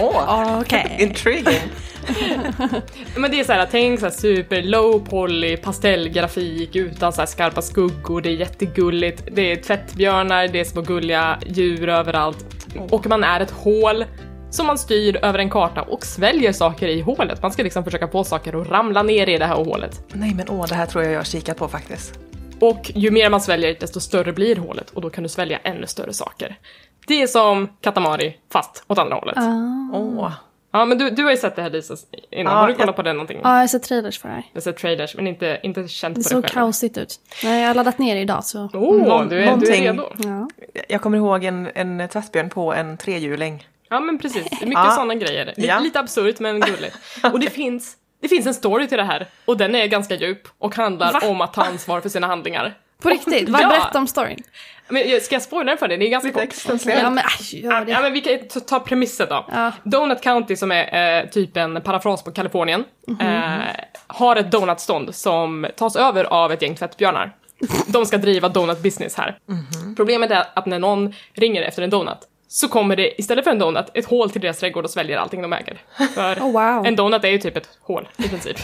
Åh, 0.00 0.58
Okej. 0.60 0.96
intriguing. 1.00 1.60
Men 3.16 3.30
det 3.30 3.40
är 3.40 3.44
så 3.44 3.52
här, 3.52 3.68
tänk 3.70 4.00
så 4.00 4.06
här 4.06 4.12
super 4.12 4.62
low 4.62 5.06
poly 5.06 5.56
pastellgrafik 5.56 6.76
utan 6.76 7.12
så 7.12 7.20
här 7.20 7.26
skarpa 7.26 7.62
skuggor, 7.62 8.20
det 8.20 8.28
är 8.28 8.34
jättegulligt, 8.34 9.22
det 9.32 9.52
är 9.52 9.56
tvättbjörnar, 9.56 10.48
det 10.48 10.60
är 10.60 10.64
små 10.64 10.82
gulliga 10.82 11.38
djur 11.46 11.88
överallt 11.88 12.46
och 12.90 13.06
man 13.06 13.24
är 13.24 13.40
ett 13.40 13.50
hål 13.50 14.04
som 14.50 14.66
man 14.66 14.78
styr 14.78 15.16
över 15.22 15.38
en 15.38 15.50
karta 15.50 15.82
och 15.82 16.06
sväljer 16.06 16.52
saker 16.52 16.88
i 16.88 17.00
hålet. 17.00 17.42
Man 17.42 17.52
ska 17.52 17.62
liksom 17.62 17.84
försöka 17.84 18.08
få 18.08 18.24
saker 18.24 18.60
att 18.60 18.68
ramla 18.68 19.02
ner 19.02 19.28
i 19.28 19.38
det 19.38 19.46
här 19.46 19.54
hålet. 19.54 20.04
Nej 20.12 20.34
men 20.34 20.48
åh, 20.48 20.66
det 20.68 20.74
här 20.74 20.86
tror 20.86 21.04
jag 21.04 21.12
jag 21.12 21.18
har 21.18 21.24
kikat 21.24 21.56
på 21.56 21.68
faktiskt. 21.68 22.18
Och 22.62 22.90
ju 22.94 23.10
mer 23.10 23.30
man 23.30 23.40
sväljer, 23.40 23.76
desto 23.80 24.00
större 24.00 24.32
blir 24.32 24.56
hålet 24.56 24.90
och 24.90 25.00
då 25.02 25.10
kan 25.10 25.22
du 25.22 25.28
svälja 25.28 25.58
ännu 25.58 25.86
större 25.86 26.12
saker. 26.12 26.58
Det 27.06 27.22
är 27.22 27.26
som 27.26 27.68
Katamari, 27.80 28.36
fast 28.52 28.84
åt 28.88 28.98
andra 28.98 29.14
hållet. 29.14 29.36
Ah. 29.38 29.96
Åh. 29.98 30.32
Ja, 30.72 30.84
men 30.84 30.98
du, 30.98 31.10
du 31.10 31.24
har 31.24 31.30
ju 31.30 31.36
sett 31.36 31.56
det 31.56 31.62
här 31.62 31.70
Lisa 31.70 31.94
innan. 32.30 32.52
Ja, 32.52 32.58
har 32.60 32.66
du 32.66 32.72
jag- 32.72 32.80
kollat 32.80 32.96
på 32.96 33.02
det 33.02 33.12
någonting? 33.12 33.40
Ja, 33.44 33.50
jag 33.54 33.60
har 33.60 33.66
sett 33.66 33.82
trailers 33.82 34.18
för 34.20 34.28
det 34.28 34.34
här. 34.34 34.42
Jag 34.52 34.56
har 34.60 34.62
sett 34.62 34.76
trailers, 34.76 35.14
men 35.16 35.26
inte, 35.26 35.60
inte 35.62 35.88
känt 35.88 36.14
Det 36.14 36.22
på 36.22 36.28
såg 36.28 36.42
det 36.42 36.48
själv. 36.48 36.54
kaosigt 36.54 36.98
ut. 36.98 37.20
Nej, 37.44 37.60
jag 37.60 37.68
har 37.68 37.74
laddat 37.74 37.98
ner 37.98 38.14
det 38.14 38.20
idag 38.20 38.44
så... 38.44 38.70
Åh, 38.74 39.06
Någon- 39.08 39.28
du, 39.28 39.44
är, 39.44 39.56
du 39.56 39.66
är 39.74 39.80
redo. 39.82 40.06
Ja. 40.24 40.48
Jag 40.88 41.00
kommer 41.02 41.18
ihåg 41.18 41.44
en, 41.44 41.70
en 41.74 42.08
tvättbjörn 42.08 42.50
på 42.50 42.74
en 42.74 42.96
trehjuling. 42.96 43.66
Ja, 43.90 44.00
men 44.00 44.18
precis. 44.18 44.44
Det 44.50 44.56
är 44.62 44.66
mycket 44.66 44.84
Ja. 44.84 44.90
sådana 44.90 45.14
grejer. 45.14 45.46
Lite, 45.46 45.60
Ja. 45.60 45.78
lite 45.78 46.00
absurt, 46.00 46.40
men 46.40 46.60
gulligt. 46.60 46.96
Och 47.32 47.40
det 47.40 47.50
finns, 47.50 47.96
det 48.22 48.28
finns 48.28 48.46
en 48.46 48.54
story 48.54 48.88
till 48.88 48.98
det 48.98 49.04
här. 49.04 49.26
Och 49.44 49.56
den 49.56 49.74
är 49.74 49.86
ganska 49.86 50.14
djup 50.14 50.48
och 50.58 50.74
handlar 50.76 51.12
Va? 51.12 51.20
om 51.28 51.40
att 51.40 51.52
ta 51.52 51.62
ansvar 51.62 52.00
för 52.00 52.08
sina 52.08 52.26
handlingar. 52.26 52.74
På 53.02 53.08
riktigt? 53.08 53.48
Vad 53.48 53.62
Ja. 53.62 53.68
Berätta 53.68 53.98
om 53.98 54.06
storyn. 54.06 54.38
Men 54.88 55.08
jag- 55.10 55.22
ska 55.22 55.34
jag 55.34 55.42
spoila 55.42 55.64
den 55.70 55.78
för 55.78 55.88
dig? 55.88 55.98
Det 55.98 56.06
är 56.06 56.10
ganska 56.10 56.28
Lite 56.40 56.46
kort. 56.46 56.82
Ja, 56.86 57.10
men 57.10 57.24
gör 57.40 57.72
Ja, 57.72 57.80
det. 57.84 58.02
men 58.02 58.12
vi 58.12 58.20
kan 58.20 58.60
ta- 58.60 58.80
premisset 58.80 59.28
då. 59.28 59.46
Ja. 59.52 59.72
Donut 59.82 60.20
County 60.22 60.56
som 60.56 60.72
är 60.72 61.22
eh, 61.22 61.28
typ 61.30 61.56
en 61.56 61.80
parafras 61.82 62.24
på 62.24 62.32
Kalifornien 62.32 62.84
Mhm. 63.06 63.20
eh, 63.20 63.60
har 64.06 64.36
ett 64.36 64.50
donutstånd 64.50 65.14
som 65.14 65.66
tas 65.76 65.96
över 65.96 66.24
av 66.24 66.52
ett 66.52 66.62
gäng 66.62 66.74
tvättbjörnar. 66.74 67.32
De 67.86 68.06
ska 68.06 68.18
driva 68.18 68.48
donut 68.48 68.82
business 68.82 69.16
här. 69.16 69.38
Mhm. 69.48 69.94
Problemet 69.96 70.30
är 70.30 70.44
att 70.54 70.66
när 70.66 70.78
någon 70.78 71.14
ringer 71.34 71.62
efter 71.62 71.82
en 71.82 71.90
donut 71.90 72.18
så 72.52 72.68
kommer 72.68 72.96
det 72.96 73.20
istället 73.20 73.44
för 73.44 73.50
en 73.50 73.58
donut 73.58 73.86
ett 73.94 74.04
hål 74.06 74.30
till 74.30 74.40
deras 74.40 74.58
trädgård 74.58 74.84
och 74.84 74.90
sväljer 74.90 75.18
allting 75.18 75.42
de 75.42 75.52
äger. 75.52 75.80
För 76.14 76.34
Oh, 76.40 76.52
wow. 76.52 76.86
en 76.86 76.96
donut 76.96 77.24
är 77.24 77.28
ju 77.28 77.38
typ 77.38 77.56
ett 77.56 77.68
hål 77.80 78.08
i 78.16 78.28
princip. 78.28 78.56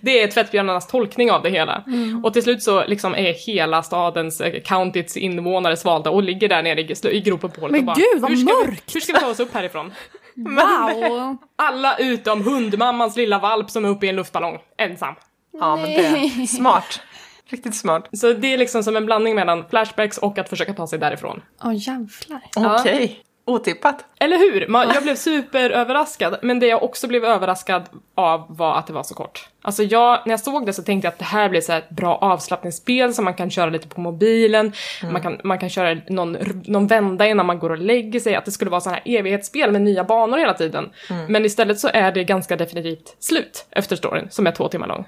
Det 0.00 0.22
är 0.22 0.28
tvättbjörnarnas 0.28 0.86
tolkning 0.86 1.30
av 1.30 1.42
det 1.42 1.50
hela. 1.50 1.84
Mm. 1.86 2.24
Och 2.24 2.32
till 2.32 2.42
slut 2.42 2.62
så 2.62 2.86
liksom 2.86 3.14
är 3.14 3.32
hela 3.46 3.82
stadens, 3.82 4.40
eh, 4.40 4.62
countyts 4.62 5.16
invånare 5.16 5.76
svalda 5.76 6.10
och 6.10 6.22
ligger 6.22 6.48
där 6.48 6.62
nere 6.62 6.80
i, 6.80 6.94
i 7.10 7.20
gropen 7.20 7.50
på 7.50 7.60
hålet 7.60 7.72
Men 7.72 7.80
och 7.80 7.86
bara, 7.86 7.94
gud, 7.94 8.22
vad 8.22 8.30
hur 8.30 8.36
ska 8.36 8.54
Vi, 8.54 8.66
mörkt." 8.66 8.94
hur 8.94 9.00
ska 9.00 9.12
vi 9.12 9.18
ta 9.18 9.26
oss 9.26 9.40
upp 9.40 9.54
härifrån? 9.54 9.92
Wow! 10.34 11.36
Alla 11.56 11.96
utom 11.98 12.44
hundmammans 12.44 13.16
lilla 13.16 13.38
valp 13.38 13.70
som 13.70 13.84
är 13.84 13.88
uppe 13.88 14.06
i 14.06 14.08
en 14.08 14.16
luftballong, 14.16 14.58
ensam. 14.78 15.14
Ja, 15.60 15.76
men 15.76 15.90
det. 15.90 16.46
Smart. 16.46 17.00
Riktigt 17.48 17.76
smart. 17.76 18.08
Så 18.12 18.32
det 18.32 18.52
är 18.54 18.58
liksom 18.58 18.82
som 18.82 18.96
en 18.96 19.06
blandning 19.06 19.34
mellan 19.34 19.64
flashbacks 19.70 20.18
och 20.18 20.38
att 20.38 20.48
försöka 20.48 20.74
ta 20.74 20.86
sig 20.86 20.98
därifrån. 20.98 21.42
Åh 21.64 21.72
jävlar. 21.74 22.40
Okej. 22.56 23.22
Otippat. 23.48 24.04
Eller 24.20 24.38
hur? 24.38 24.68
Man, 24.68 24.88
jag 24.94 25.02
blev 25.02 25.14
superöverraskad, 25.14 26.38
men 26.42 26.60
det 26.60 26.66
jag 26.66 26.82
också 26.82 27.06
blev 27.06 27.24
överraskad 27.24 27.82
av 28.14 28.46
var 28.48 28.78
att 28.78 28.86
det 28.86 28.92
var 28.92 29.02
så 29.02 29.14
kort. 29.14 29.48
Alltså 29.62 29.82
jag, 29.82 30.22
när 30.24 30.32
jag 30.32 30.40
såg 30.40 30.66
det 30.66 30.72
så 30.72 30.82
tänkte 30.82 31.06
jag 31.06 31.12
att 31.12 31.18
det 31.18 31.24
här 31.24 31.48
blir 31.48 31.60
så 31.60 31.72
här 31.72 31.78
ett 31.78 31.90
bra 31.90 32.16
avslappningsspel 32.16 33.14
som 33.14 33.24
man 33.24 33.34
kan 33.34 33.50
köra 33.50 33.70
lite 33.70 33.88
på 33.88 34.00
mobilen, 34.00 34.72
man, 35.12 35.22
kan, 35.22 35.40
man 35.44 35.58
kan 35.58 35.68
köra 35.68 36.00
någon, 36.08 36.36
någon 36.64 36.86
vända 36.86 37.26
innan 37.26 37.46
man 37.46 37.58
går 37.58 37.70
och 37.70 37.78
lägger 37.78 38.20
sig, 38.20 38.34
att 38.34 38.44
det 38.44 38.50
skulle 38.50 38.70
vara 38.70 38.80
så 38.80 38.90
här 38.90 39.02
evighetsspel 39.04 39.72
med 39.72 39.82
nya 39.82 40.04
banor 40.04 40.38
hela 40.38 40.54
tiden. 40.54 40.90
Men 41.28 41.44
istället 41.44 41.78
så 41.78 41.88
är 41.88 42.12
det 42.12 42.24
ganska 42.24 42.56
definitivt 42.56 43.16
slut 43.18 43.66
efter 43.70 43.96
storyn, 43.96 44.28
som 44.30 44.46
är 44.46 44.52
två 44.52 44.68
timmar 44.68 44.88
lång. 44.88 45.06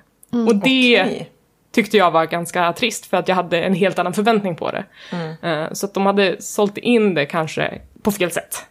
och 0.48 0.57
det 0.57 1.03
Okej. 1.03 1.31
Tyckte 1.79 1.97
jag 1.97 2.11
var 2.11 2.27
ganska 2.27 2.73
trist 2.73 3.07
för 3.07 3.17
att 3.17 3.29
jag 3.29 3.35
hade 3.35 3.61
en 3.61 3.75
helt 3.75 3.99
annan 3.99 4.12
förväntning 4.12 4.57
på 4.57 4.71
det. 4.71 4.85
Eh, 5.49 5.73
Så 5.73 5.87
att 5.87 5.95
de 5.95 6.07
hade 6.07 6.43
sålt 6.43 6.79
in 6.79 7.14
det 7.14 7.27
kanske 7.27 7.81
på 8.03 8.11
fel 8.11 8.31
sätt. 8.31 8.67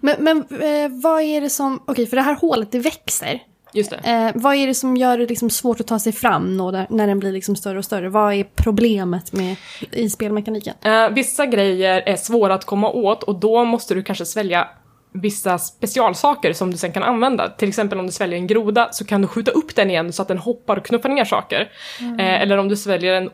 Men, 0.00 0.16
men 0.18 0.38
eh, 0.38 0.90
vad 1.02 1.22
är 1.22 1.40
det 1.40 1.50
som... 1.50 1.82
Okej, 1.86 2.06
för 2.06 2.16
det 2.16 2.22
här 2.22 2.34
hålet 2.34 2.72
det 2.72 2.78
växer. 2.78 3.42
Just 3.72 3.90
det. 3.90 3.96
Eh, 3.96 4.30
vad 4.34 4.54
är 4.54 4.66
det 4.66 4.74
som 4.74 4.96
gör 4.96 5.18
det 5.18 5.26
liksom 5.26 5.50
svårt 5.50 5.80
att 5.80 5.86
ta 5.86 5.98
sig 5.98 6.12
fram 6.12 6.56
när 6.90 7.06
den 7.06 7.18
blir 7.18 7.32
liksom 7.32 7.56
större 7.56 7.78
och 7.78 7.84
större? 7.84 8.08
Vad 8.08 8.34
är 8.34 8.44
problemet 8.54 9.32
med 9.32 9.56
i 9.92 10.10
spelmekaniken? 10.10 10.74
Eh, 10.84 11.08
vissa 11.08 11.46
grejer 11.46 12.02
är 12.06 12.16
svåra 12.16 12.54
att 12.54 12.64
komma 12.64 12.90
åt 12.90 13.22
och 13.22 13.40
då 13.40 13.64
måste 13.64 13.94
du 13.94 14.02
kanske 14.02 14.26
svälja 14.26 14.68
vissa 15.12 15.58
specialsaker 15.58 16.52
som 16.52 16.70
du 16.70 16.76
sen 16.76 16.92
kan 16.92 17.02
använda. 17.02 17.48
Till 17.48 17.68
exempel 17.68 17.98
om 17.98 18.06
du 18.06 18.12
sväljer 18.12 18.38
en 18.38 18.46
groda 18.46 18.88
så 18.92 19.04
kan 19.04 19.22
du 19.22 19.28
skjuta 19.28 19.50
upp 19.50 19.76
den 19.76 19.90
igen 19.90 20.12
så 20.12 20.22
att 20.22 20.28
den 20.28 20.38
hoppar 20.38 20.76
och 20.76 20.84
knuffar 20.84 21.08
ner 21.08 21.24
saker. 21.24 21.70
Eh, 22.18 22.42
eller 22.42 22.58
om 22.58 22.68
du 22.68 22.76
sväljer 22.76 23.14
en 23.14 23.30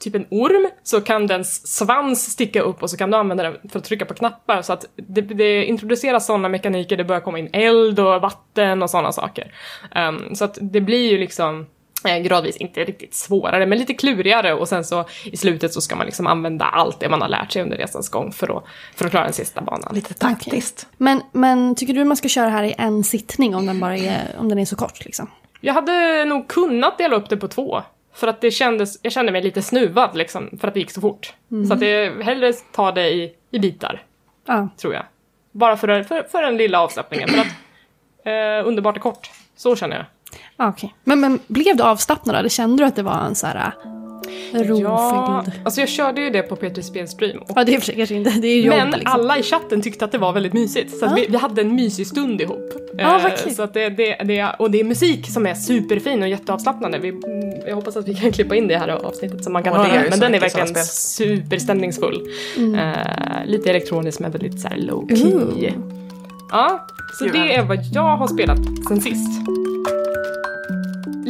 typ 0.00 0.14
en 0.14 0.26
orm 0.30 0.70
så 0.82 1.00
kan 1.00 1.26
dens 1.26 1.76
svans 1.76 2.32
sticka 2.32 2.62
upp 2.62 2.82
och 2.82 2.90
så 2.90 2.96
kan 2.96 3.10
du 3.10 3.16
använda 3.16 3.42
den 3.42 3.56
för 3.70 3.78
att 3.78 3.84
trycka 3.84 4.04
på 4.04 4.14
knappar 4.14 4.62
så 4.62 4.72
att 4.72 4.84
det, 4.96 5.20
det 5.20 5.64
introduceras 5.64 6.26
sådana 6.26 6.48
mekaniker, 6.48 6.96
det 6.96 7.04
börjar 7.04 7.20
komma 7.20 7.38
in 7.38 7.48
eld 7.52 8.00
och 8.00 8.20
vatten 8.20 8.82
och 8.82 8.90
sådana 8.90 9.12
saker. 9.12 9.54
Ehm, 9.94 10.34
så 10.34 10.44
att 10.44 10.58
det 10.60 10.80
blir 10.80 11.10
ju 11.10 11.18
liksom 11.18 11.66
gradvis 12.02 12.56
inte 12.56 12.84
riktigt 12.84 13.14
svårare 13.14 13.66
men 13.66 13.78
lite 13.78 13.94
klurigare 13.94 14.54
och 14.54 14.68
sen 14.68 14.84
så 14.84 15.04
i 15.24 15.36
slutet 15.36 15.72
så 15.72 15.80
ska 15.80 15.96
man 15.96 16.06
liksom 16.06 16.26
använda 16.26 16.64
allt 16.64 17.00
det 17.00 17.08
man 17.08 17.20
har 17.22 17.28
lärt 17.28 17.52
sig 17.52 17.62
under 17.62 17.76
resans 17.76 18.08
gång 18.08 18.32
för 18.32 18.56
att, 18.56 18.64
för 18.94 19.04
att 19.04 19.10
klara 19.10 19.24
den 19.24 19.32
sista 19.32 19.60
banan. 19.60 19.94
Lite 19.94 20.14
taktiskt. 20.14 20.88
Men, 20.96 21.22
men 21.32 21.74
tycker 21.74 21.94
du 21.94 22.04
man 22.04 22.16
ska 22.16 22.28
köra 22.28 22.48
här 22.48 22.62
i 22.64 22.74
en 22.78 23.04
sittning 23.04 23.54
om 23.54 23.66
den 23.66 23.80
bara 23.80 23.96
är, 23.96 24.34
om 24.38 24.48
den 24.48 24.58
är 24.58 24.64
så 24.64 24.76
kort 24.76 25.04
liksom? 25.04 25.30
Jag 25.60 25.74
hade 25.74 26.24
nog 26.24 26.48
kunnat 26.48 26.98
dela 26.98 27.16
upp 27.16 27.28
det 27.28 27.36
på 27.36 27.48
två. 27.48 27.82
För 28.14 28.26
att 28.28 28.40
det 28.40 28.50
kändes, 28.50 28.98
jag 29.02 29.12
kände 29.12 29.32
mig 29.32 29.42
lite 29.42 29.62
snuvad 29.62 30.16
liksom, 30.16 30.58
för 30.60 30.68
att 30.68 30.74
det 30.74 30.80
gick 30.80 30.90
så 30.90 31.00
fort. 31.00 31.34
Så 31.68 31.74
att 31.74 31.80
jag 31.82 32.22
hellre 32.22 32.52
ta 32.52 32.92
det 32.92 33.10
i, 33.10 33.32
i 33.50 33.58
bitar, 33.58 34.02
Ja. 34.46 34.68
tror 34.80 34.94
jag. 34.94 35.02
Bara 35.52 35.76
för, 35.76 36.02
för, 36.02 36.22
för 36.22 36.42
den 36.42 36.56
lilla 36.56 36.80
avslappningen, 36.80 37.28
för 37.28 37.38
att 37.38 37.46
eh, 38.24 38.68
underbart 38.68 38.96
är 38.96 39.00
kort. 39.00 39.30
Så 39.56 39.76
känner 39.76 39.96
jag. 39.96 40.04
Ah, 40.56 40.68
Okej. 40.68 40.94
Men, 41.04 41.20
men 41.20 41.38
blev 41.46 41.76
du 41.76 41.82
avslappnad? 41.82 42.36
Eller 42.36 42.48
kände 42.48 42.82
du 42.82 42.86
att 42.86 42.96
det 42.96 43.02
var 43.02 43.18
en 43.26 43.34
så 43.34 43.46
här 43.46 43.56
äh, 43.56 44.58
rofylld... 44.58 44.80
Ja, 44.80 45.44
Ja. 45.46 45.52
alltså 45.64 45.80
jag 45.80 45.88
körde 45.88 46.20
ju 46.20 46.30
det 46.30 46.42
på 46.42 46.56
Petri 46.56 46.82
Spelstream. 46.82 47.38
Och 47.38 47.64
det 47.66 47.74
är 47.74 47.80
kanske 47.96 48.14
inte, 48.14 48.30
det 48.30 48.48
är 48.48 48.54
ju 48.56 48.62
jobb 48.62 48.74
Men 48.76 48.90
liksom. 48.90 49.20
alla 49.20 49.38
i 49.38 49.42
chatten 49.42 49.82
tyckte 49.82 50.04
att 50.04 50.12
det 50.12 50.18
var 50.18 50.32
väldigt 50.32 50.52
mysigt. 50.52 50.98
Så 50.98 51.04
Ja. 51.06 51.12
vi, 51.16 51.26
vi 51.28 51.36
hade 51.36 51.60
en 51.60 51.74
mysig 51.74 52.06
stund 52.06 52.40
ihop. 52.40 52.72
Ja, 52.98 53.16
Eh, 53.16 53.22
vad 53.22 53.36
kul. 53.38 53.54
så 53.54 53.62
att 53.62 53.74
det, 53.74 53.88
det, 53.88 54.16
det, 54.24 54.54
och 54.58 54.70
det 54.70 54.80
är 54.80 54.84
musik 54.84 55.26
som 55.30 55.46
är 55.46 55.54
superfin 55.54 56.22
och 56.22 56.28
jätteavslappnande. 56.28 56.98
Vi, 56.98 57.08
mm, 57.08 57.22
jag 57.66 57.74
hoppas 57.74 57.96
att 57.96 58.08
vi 58.08 58.14
kan 58.14 58.32
klippa 58.32 58.56
in 58.56 58.68
det 58.68 58.78
här 58.78 58.88
avsnittet 58.88 59.44
så 59.44 59.50
man 59.50 59.62
kan 59.62 59.72
det 59.72 59.78
höra. 59.78 60.04
ju 60.04 60.10
Men 60.10 60.20
den 60.20 60.34
är 60.34 60.40
verkligen 60.40 60.74
superstämningsfull. 60.84 62.28
Mm. 62.56 62.74
Eh, 62.74 63.46
lite 63.46 63.70
elektronisk 63.70 64.20
men 64.20 64.30
väldigt 64.30 64.60
så 64.60 64.68
här 64.68 64.76
low 64.76 65.08
key. 65.08 65.34
Ooh. 65.34 65.72
Ja, 66.50 66.86
så 67.18 67.24
det 67.24 67.54
är 67.54 67.62
vad 67.62 67.78
jag 67.92 68.16
har 68.16 68.26
spelat 68.28 68.58
sen 68.88 69.00
sist. 69.00 69.40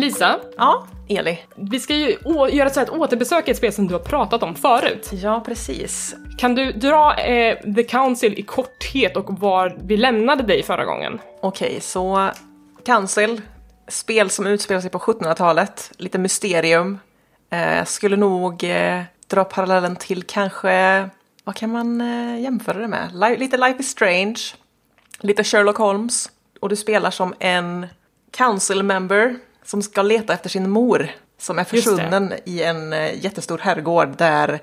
Lisa, 0.01 0.41
Ja, 0.57 0.87
Eli. 1.09 1.39
vi 1.57 1.81
ska 1.81 1.95
ju 1.95 2.17
göra 2.51 2.67
ett, 2.67 2.75
så 2.75 2.81
här 2.81 2.87
ett 2.87 2.93
återbesök 2.93 3.49
i 3.49 3.51
ett 3.51 3.57
spel 3.57 3.73
som 3.73 3.87
du 3.89 3.95
har 3.95 4.01
pratat 4.01 4.43
om 4.43 4.55
förut. 4.55 5.11
Ja, 5.13 5.43
precis. 5.47 6.15
Kan 6.39 6.55
du 6.55 6.73
dra 6.73 7.15
eh, 7.15 7.75
The 7.75 7.83
Council 7.83 8.39
i 8.39 8.43
korthet 8.43 9.17
och 9.17 9.41
var 9.41 9.77
vi 9.85 9.97
lämnade 9.97 10.43
dig 10.43 10.63
förra 10.63 10.85
gången? 10.85 11.19
Okej, 11.43 11.81
så 11.81 12.31
Council, 12.87 13.41
spel 13.89 14.31
som 14.31 14.47
utspelar 14.47 14.81
sig 14.81 14.91
på 14.91 14.99
1700-talet, 14.99 15.93
lite 15.97 16.19
mysterium. 16.19 16.99
Eh, 17.51 17.85
skulle 17.85 18.17
nog 18.17 18.65
eh, 18.65 19.03
dra 19.27 19.45
parallellen 19.45 19.97
till 19.97 20.23
kanske, 20.23 21.09
vad 21.45 21.55
kan 21.57 21.71
man 21.73 22.01
eh, 22.01 22.41
jämföra 22.41 22.79
det 22.79 22.89
med? 22.89 23.11
Li- 23.15 23.37
lite 23.37 23.57
Life 23.57 23.81
is 23.81 23.91
Strange, 23.91 24.37
lite 25.21 25.45
Sherlock 25.45 25.77
Holmes. 25.77 26.31
Och 26.61 26.69
du 26.69 26.77
spelar 26.77 27.11
som 27.11 27.35
en 27.39 27.87
Council 28.33 28.83
member 28.83 29.37
som 29.65 29.83
ska 29.83 30.03
leta 30.03 30.33
efter 30.33 30.49
sin 30.49 30.71
mor 30.71 31.11
som 31.39 31.59
är 31.59 31.65
försvunnen 31.65 32.33
i 32.45 32.63
en 32.63 32.93
eh, 32.93 33.25
jättestor 33.25 33.59
herrgård 33.59 34.17
där 34.17 34.61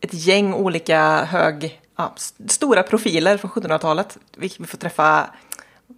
ett 0.00 0.14
gäng 0.14 0.54
olika 0.54 1.24
hög, 1.24 1.80
ja, 1.96 2.14
stora 2.48 2.82
profiler 2.82 3.36
från 3.36 3.50
1700-talet. 3.50 4.18
Vi, 4.36 4.48
får 4.48 4.78
träffa, 4.78 5.30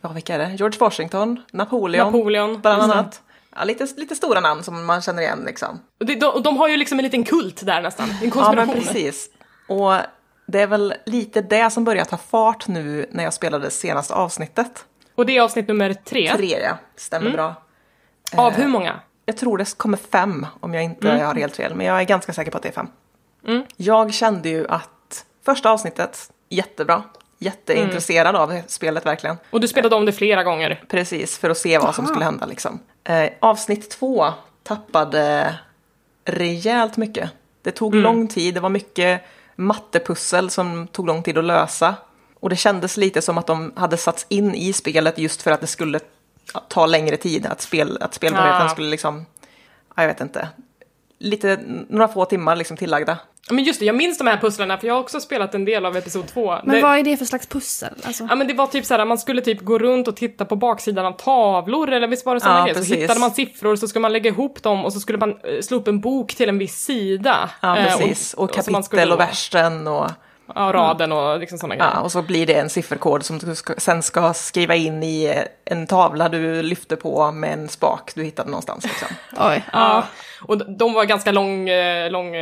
ja, 0.03 0.09
vilka 0.09 0.35
är 0.35 0.38
det? 0.38 0.55
George 0.55 0.79
Washington, 0.79 1.42
Napoleon, 1.53 2.07
Napoleon. 2.07 2.61
bland 2.61 2.79
det. 2.90 2.94
annat. 2.94 3.22
Ja, 3.57 3.64
lite, 3.64 3.87
lite 3.96 4.14
stora 4.14 4.40
namn 4.40 4.62
som 4.62 4.87
man 4.87 5.03
känner 5.03 5.22
igen 5.22 5.42
liksom. 5.46 5.81
Och 6.01 6.07
de, 6.07 6.14
de, 6.14 6.42
de 6.42 6.57
har 6.57 6.68
ju 6.68 6.77
liksom 6.77 6.98
en 6.98 7.05
liten 7.05 7.24
kult 7.24 7.66
där 7.66 7.83
nästan, 7.83 8.11
en 8.11 8.16
Ja, 8.22 8.31
konspiration. 8.31 8.74
men 8.74 8.85
precis. 8.85 9.31
Och 9.68 9.94
det 10.46 10.61
är 10.62 10.66
väl 10.66 10.94
lite 11.07 11.40
det 11.40 11.70
som 11.70 11.85
börjar 11.85 12.05
ta 12.05 12.16
fart 12.16 12.68
nu 12.68 13.07
när 13.12 13.24
jag 13.24 13.35
spelade 13.35 13.70
senaste 13.70 14.14
avsnittet. 14.14 14.85
Och 15.14 15.27
det 15.27 15.37
är 15.37 15.42
avsnitt 15.42 15.68
nummer 15.68 15.94
tre. 15.94 16.33
Tre, 16.37 16.59
ja. 16.62 16.79
Stämmer 16.96 17.27
Mm. 17.27 17.37
bra. 17.37 17.55
Av 18.37 18.53
hur 18.53 18.69
många? 18.69 19.01
Jag 19.27 19.37
tror 19.37 19.59
det 19.59 19.77
kommer 19.77 19.99
fem 19.99 20.47
om 20.61 20.75
jag 20.75 20.85
inte 20.85 21.09
har 21.11 21.35
helt 21.35 21.57
fel, 21.57 21.75
men 21.75 21.87
jag 21.87 22.01
är 22.01 22.05
ganska 22.05 22.33
säker 22.33 22.51
på 22.51 22.57
att 22.57 22.62
det 22.62 22.69
är 22.69 22.73
fem. 22.73 22.88
Mm. 23.47 23.64
Jag 23.77 24.14
kände 24.14 24.49
ju 24.49 24.69
att 24.69 25.25
första 25.45 25.71
avsnittet, 25.71 26.31
jättebra. 26.49 27.03
Jätteintresserad 27.41 28.37
av 28.37 28.61
spelet 28.67 29.07
verkligen. 29.07 29.37
Och 29.51 29.61
du 29.61 29.69
spelade 29.69 29.97
om 29.97 30.07
det 30.07 30.12
flera 30.12 30.45
gånger. 30.45 30.85
Precis, 30.88 31.38
för 31.38 31.51
att 31.51 31.59
se 31.59 31.79
vad 31.79 31.95
som 31.95 32.05
Aha. 32.05 32.12
skulle 32.12 32.25
hända 32.25 32.47
liksom. 32.47 32.81
Eh, 33.05 33.31
avsnitt 33.41 33.91
två 33.91 34.27
tappade 34.62 35.55
rejält 36.25 36.97
mycket. 36.97 37.31
Det 37.62 37.71
tog 37.71 37.95
lång 37.95 38.29
tid, 38.29 38.55
det 38.55 38.61
var 38.61 38.69
mycket 38.69 39.23
mattepussel 39.57 40.51
som 40.51 40.87
tog 40.87 41.07
lång 41.07 41.23
tid 41.23 41.38
att 41.38 41.45
lösa. 41.45 41.95
Och 42.41 42.51
det 42.51 42.57
kändes 42.57 42.97
lite 42.97 43.23
som 43.23 43.38
att 43.38 43.47
de 43.47 43.73
hade 43.77 43.97
satts 43.97 44.27
in 44.29 44.55
i 44.55 44.73
spelet 44.73 45.19
just 45.19 45.43
för 45.43 45.51
att 45.51 45.61
det 45.61 45.67
skulle 45.67 46.01
ta 46.69 46.87
längre 46.87 47.17
tid. 47.17 47.47
Att, 47.47 47.61
spel, 47.61 47.99
att 48.01 48.15
spelbarheten 48.15 48.67
Ah. 48.67 48.69
skulle 48.69 48.89
liksom, 48.91 49.27
ja, 49.97 50.03
jag 50.03 50.09
vet 50.09 50.21
inte, 50.21 50.49
lite, 51.19 51.59
några 51.89 52.09
få 52.09 52.25
timmar 52.25 52.57
liksom 52.57 52.77
tillagda. 52.77 53.19
Men 53.51 53.65
just 53.65 53.81
det, 53.81 53.87
jag 53.87 53.97
minns 53.97 54.19
de 54.19 54.27
här 54.27 54.37
pusslarna 54.37 54.79
för 54.79 54.87
jag 54.87 54.95
har 54.95 55.01
också 55.01 55.21
spelat 55.21 55.55
en 55.55 55.65
del 55.65 55.87
av 55.87 55.97
episod 55.97 56.27
två. 56.27 56.55
Men 56.65 56.75
det, 56.75 56.83
vad 56.83 56.99
är 56.99 57.03
det 57.03 57.17
för 57.17 57.25
slags 57.25 57.47
pussel? 57.47 57.95
Alltså, 58.05 58.27
Ja 58.29 58.35
men 58.35 58.47
det 58.47 58.55
var 58.55 58.67
typ 58.67 58.85
såhär, 58.85 59.05
man 59.05 59.19
skulle 59.19 59.41
typ 59.43 59.61
gå 59.61 59.79
runt 59.79 60.09
och 60.09 60.17
titta 60.17 60.45
på 60.45 60.57
baksidan 60.57 61.07
av 61.07 61.13
tavlor 61.13 61.91
eller 61.93 62.07
visst 62.09 62.27
var 62.27 62.35
det 62.35 62.41
sådana 62.41 62.59
Ja, 62.59 62.65
grejer? 62.65 62.83
Så 62.87 62.95
hittade 62.95 63.21
man 63.21 63.31
siffror 63.31 63.77
så 63.77 63.89
skulle 63.89 64.01
man 64.01 64.13
lägga 64.13 64.31
ihop 64.31 64.63
dem 64.63 64.85
och 64.85 64.93
så 64.93 65.01
skulle 65.01 65.19
man 65.19 65.31
eh, 65.31 65.61
slå 65.61 65.77
upp 65.77 65.89
en 65.89 66.01
bok 66.01 66.35
till 66.35 66.49
en 66.49 66.59
viss 66.59 66.85
sida. 66.85 67.51
Ja, 67.61 67.79
Eh, 67.79 67.85
precis. 67.99 68.35
Och, 68.35 68.51
så 68.51 68.55
man 68.57 68.83
kapitel 68.83 68.85
skulle 68.85 69.13
och 69.15 69.21
versen 69.21 69.87
och... 69.87 70.11
Ja, 70.55 70.71
raden 70.75 71.13
och 71.13 71.39
liksom 71.39 71.59
sådana 71.59 71.75
grejer. 71.77 71.91
Ja, 71.95 72.01
och 72.01 72.13
så 72.13 72.23
blir 72.23 72.47
det 72.47 72.55
en 72.55 72.71
sifferkod 72.71 73.23
som 73.25 73.39
du 73.39 73.55
ska, 73.55 73.75
sen 73.79 74.03
ska 74.03 74.35
skriva 74.35 74.75
in 74.75 75.03
i 75.03 75.45
en 75.65 75.87
tavla 75.87 76.29
du 76.29 76.63
lyfter 76.63 76.97
på 76.97 77.33
med 77.33 77.53
en 77.53 77.69
spak 77.69 78.13
du 78.15 78.25
hittade 78.25 78.51
någonstans. 78.51 78.85
Liksom. 78.85 79.09
oj. 79.49 79.65
Ja, 79.73 80.05
och 80.43 80.71
de 80.79 80.93
var 80.93 81.05
ganska 81.05 81.33
lång, 81.33 81.69
eh, 81.69 82.11
lång 82.11 82.35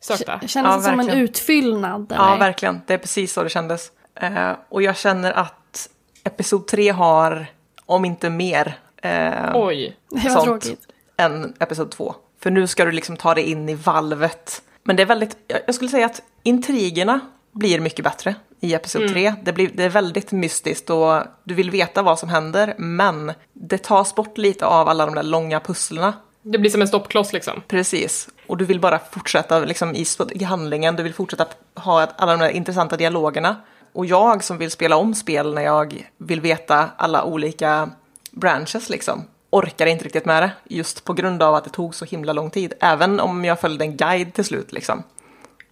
sökta. 0.00 0.40
Kändes 0.46 0.54
Ja, 0.72 0.76
det 0.76 0.82
som 0.82 1.00
en 1.00 1.10
utfyllnad? 1.10 2.12
Ja, 2.16 2.28
eller? 2.28 2.38
verkligen. 2.38 2.80
Det 2.86 2.94
är 2.94 2.98
precis 2.98 3.32
så 3.32 3.42
det 3.42 3.48
kändes. 3.48 3.90
Eh, 4.20 4.50
och 4.68 4.82
jag 4.82 4.96
känner 4.96 5.32
att 5.32 5.88
Episod 6.24 6.66
3 6.66 6.90
har, 6.90 7.46
om 7.86 8.04
inte 8.04 8.30
mer, 8.30 8.78
eh, 9.02 9.32
Oj. 9.54 9.96
Det 10.10 10.28
var 10.28 10.30
sånt 10.30 10.44
tråkigt. 10.62 10.80
än 11.16 11.54
Episod 11.60 11.90
2. 11.90 12.14
För 12.42 12.50
nu 12.50 12.66
ska 12.66 12.84
du 12.84 12.92
liksom 12.92 13.16
ta 13.16 13.34
dig 13.34 13.50
in 13.50 13.68
i 13.68 13.74
valvet. 13.74 14.62
Men 14.84 14.96
det 14.96 15.02
är 15.02 15.06
väldigt, 15.06 15.36
jag- 15.46 15.60
jag 15.66 15.74
skulle 15.74 15.90
säga 15.90 16.06
att 16.06 16.22
intrigerna 16.42 17.20
blir 17.52 17.80
mycket 17.80 18.04
bättre 18.04 18.34
i 18.60 18.74
Episod 18.74 19.08
3. 19.08 19.34
Det, 19.42 19.52
blir, 19.52 19.70
det 19.74 19.84
är 19.84 19.88
väldigt 19.88 20.32
mystiskt 20.32 20.90
och 20.90 21.22
du 21.44 21.54
vill 21.54 21.70
veta 21.70 22.02
vad 22.02 22.18
som 22.18 22.28
händer, 22.28 22.74
men 22.78 23.32
det 23.52 23.78
tas 23.78 24.14
bort 24.14 24.38
lite 24.38 24.66
av 24.66 24.88
alla 24.88 25.06
de 25.06 25.14
där 25.14 25.22
långa 25.22 25.60
pusslerna. 25.60 26.14
Det 26.42 26.58
blir 26.58 26.70
som 26.70 26.80
en 26.80 26.88
stoppkloss 26.88 27.32
liksom. 27.32 27.62
Precis. 27.68 28.28
Och 28.46 28.56
du 28.56 28.64
vill 28.64 28.80
bara 28.80 28.98
fortsätta 28.98 29.58
liksom, 29.58 29.94
i, 29.94 30.06
i 30.30 30.44
handlingen, 30.44 30.96
du 30.96 31.02
vill 31.02 31.14
fortsätta 31.14 31.46
ha 31.74 32.06
alla 32.16 32.32
de 32.32 32.40
där 32.40 32.50
intressanta 32.50 32.96
dialogerna. 32.96 33.56
Och 33.92 34.06
jag 34.06 34.44
som 34.44 34.58
vill 34.58 34.70
spela 34.70 34.96
om 34.96 35.14
spel 35.14 35.54
när 35.54 35.62
jag 35.62 36.08
vill 36.18 36.40
veta 36.40 36.88
alla 36.96 37.24
olika 37.24 37.90
branches 38.30 38.88
liksom, 38.88 39.24
orkar 39.50 39.86
inte 39.86 40.04
riktigt 40.04 40.24
med 40.24 40.42
det. 40.42 40.50
Just 40.64 41.04
på 41.04 41.12
grund 41.12 41.42
av 41.42 41.54
att 41.54 41.64
det 41.64 41.70
tog 41.70 41.94
så 41.94 42.04
himla 42.04 42.32
lång 42.32 42.50
tid. 42.50 42.74
Även 42.80 43.20
om 43.20 43.44
jag 43.44 43.60
följde 43.60 43.84
en 43.84 43.96
guide 43.96 44.34
till 44.34 44.44
slut 44.44 44.72
liksom. 44.72 45.02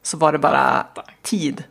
Så 0.02 0.16
var 0.16 0.32
det 0.32 0.38
bara 0.38 0.86
tid. 1.22 1.64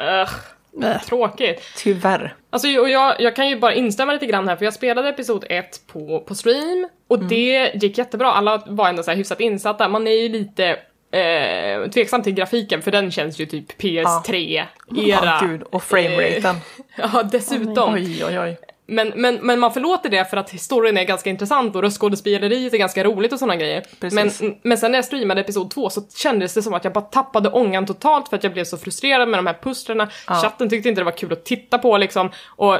Ugh, 0.00 0.98
tråkigt. 1.06 1.62
Tyvärr. 1.76 2.34
Alltså, 2.50 2.68
och 2.80 2.88
jag, 2.88 3.20
jag 3.20 3.36
kan 3.36 3.48
ju 3.48 3.58
bara 3.60 3.74
instämma 3.74 4.12
lite 4.12 4.26
grann 4.26 4.48
här, 4.48 4.56
för 4.56 4.64
jag 4.64 4.74
spelade 4.74 5.08
episod 5.08 5.44
1 5.48 5.80
på, 5.86 6.20
på 6.20 6.34
stream 6.34 6.88
och 7.08 7.16
Mm. 7.16 7.28
det 7.28 7.70
gick 7.74 7.98
jättebra. 7.98 8.32
Alla 8.32 8.62
var 8.66 8.88
ändå 8.88 9.02
så 9.02 9.10
här 9.10 9.18
hyfsat 9.18 9.40
insatta. 9.40 9.88
Man 9.88 10.06
är 10.06 10.12
ju 10.22 10.28
lite 10.28 10.64
eh, 11.12 11.90
tveksam 11.90 12.22
till 12.22 12.34
grafiken, 12.34 12.82
för 12.82 12.90
den 12.90 13.10
känns 13.10 13.38
ju 13.38 13.46
typ 13.46 13.80
PS3-era. 13.80 14.66
Ja, 14.90 15.38
gud. 15.42 15.62
Och 15.62 15.82
frameraten. 15.82 16.56
Ja, 16.96 17.22
dessutom. 17.22 17.94
Oj, 17.94 18.24
oj, 18.24 18.38
oj. 18.40 18.56
Men, 18.86 19.12
men, 19.16 19.38
men 19.42 19.60
man 19.60 19.72
förlåter 19.72 20.10
det 20.10 20.24
för 20.24 20.36
att 20.36 20.50
historien 20.50 20.96
är 20.96 21.04
ganska 21.04 21.30
intressant 21.30 21.76
och 21.76 21.82
röstskådespeleriet 21.82 22.74
är 22.74 22.78
ganska 22.78 23.04
roligt 23.04 23.32
och 23.32 23.38
sådana 23.38 23.56
grejer. 23.56 23.84
Precis. 24.00 24.40
Men, 24.40 24.54
men 24.62 24.78
sen 24.78 24.90
när 24.90 24.98
jag 24.98 25.04
streamade 25.04 25.40
episod 25.40 25.70
2 25.70 25.90
så 25.90 26.02
kändes 26.16 26.54
det 26.54 26.62
som 26.62 26.74
att 26.74 26.84
jag 26.84 26.92
bara 26.92 27.04
tappade 27.04 27.48
ångan 27.50 27.86
totalt 27.86 28.28
för 28.28 28.36
att 28.36 28.44
jag 28.44 28.52
blev 28.52 28.64
så 28.64 28.76
frustrerad 28.76 29.28
med 29.28 29.38
de 29.38 29.46
här 29.46 29.58
pusslerna. 29.62 30.08
Chatten 30.26 30.70
tyckte 30.70 30.88
inte 30.88 31.00
det 31.00 31.04
var 31.04 31.12
kul 31.12 31.32
att 31.32 31.44
titta 31.44 31.78
på 31.78 31.98
liksom. 31.98 32.30
Och, 32.46 32.78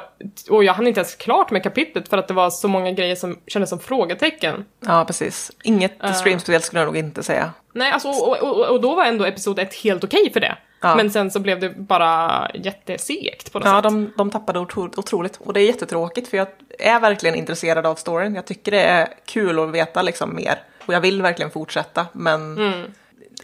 och 0.51 0.65
jag 0.65 0.75
hann 0.75 0.87
inte 0.87 1.01
ens 1.01 1.15
klart 1.15 1.51
med 1.51 1.63
kapitlet 1.63 2.09
för 2.09 2.19
att 2.19 2.29
det 2.29 2.35
var 2.35 2.51
så 2.51 2.69
många 2.69 2.93
grejer 2.93 3.17
som 3.17 3.39
kändes 3.47 3.71
som 3.71 3.81
frågetecken. 3.81 4.65
Ja, 4.87 5.05
precis. 5.05 5.53
Inget 5.63 5.93
streamspel 6.15 6.63
skulle 6.63 6.81
jag 6.81 6.87
nog 6.87 6.97
inte 6.97 7.23
säga. 7.23 7.53
Nej, 7.75 7.93
alltså, 7.93 8.09
och, 8.09 8.43
och, 8.43 8.67
och 8.67 8.81
då 8.81 8.95
var 8.95 9.05
ändå 9.05 9.25
episod 9.25 9.59
1 9.59 9.75
helt 9.75 10.05
okej 10.05 10.33
för 10.33 10.41
det. 10.41 10.57
Ja. 10.85 10.95
Men 10.97 11.11
sen 11.11 11.31
så 11.31 11.41
blev 11.41 11.61
det 11.61 11.71
bara 11.71 12.49
jättesegt 12.55 13.53
på 13.53 13.59
något 13.59 13.69
Ja, 13.69 13.75
sätt. 13.77 13.83
de, 13.83 14.13
de 14.17 14.31
tappade 14.31 14.59
otro, 14.59 14.91
otroligt. 14.97 15.37
Och 15.37 15.53
det 15.53 15.61
är 15.61 15.67
jättetråkigt 15.67 16.29
för 16.29 16.37
jag 16.37 16.49
är 16.79 17.01
verkligen 17.01 17.35
intresserad 17.35 17.87
av 17.87 17.95
storyn. 17.95 18.35
Jag 18.35 18.45
tycker 18.47 18.71
det 18.73 18.83
är 18.83 19.09
kul 19.25 19.59
att 19.59 19.71
veta 19.71 20.03
liksom 20.03 20.35
mer. 20.37 20.59
Och 20.87 20.95
jag 20.95 21.01
vill 21.01 21.23
verkligen 21.23 21.51
fortsätta, 21.51 22.07
men 22.13 22.59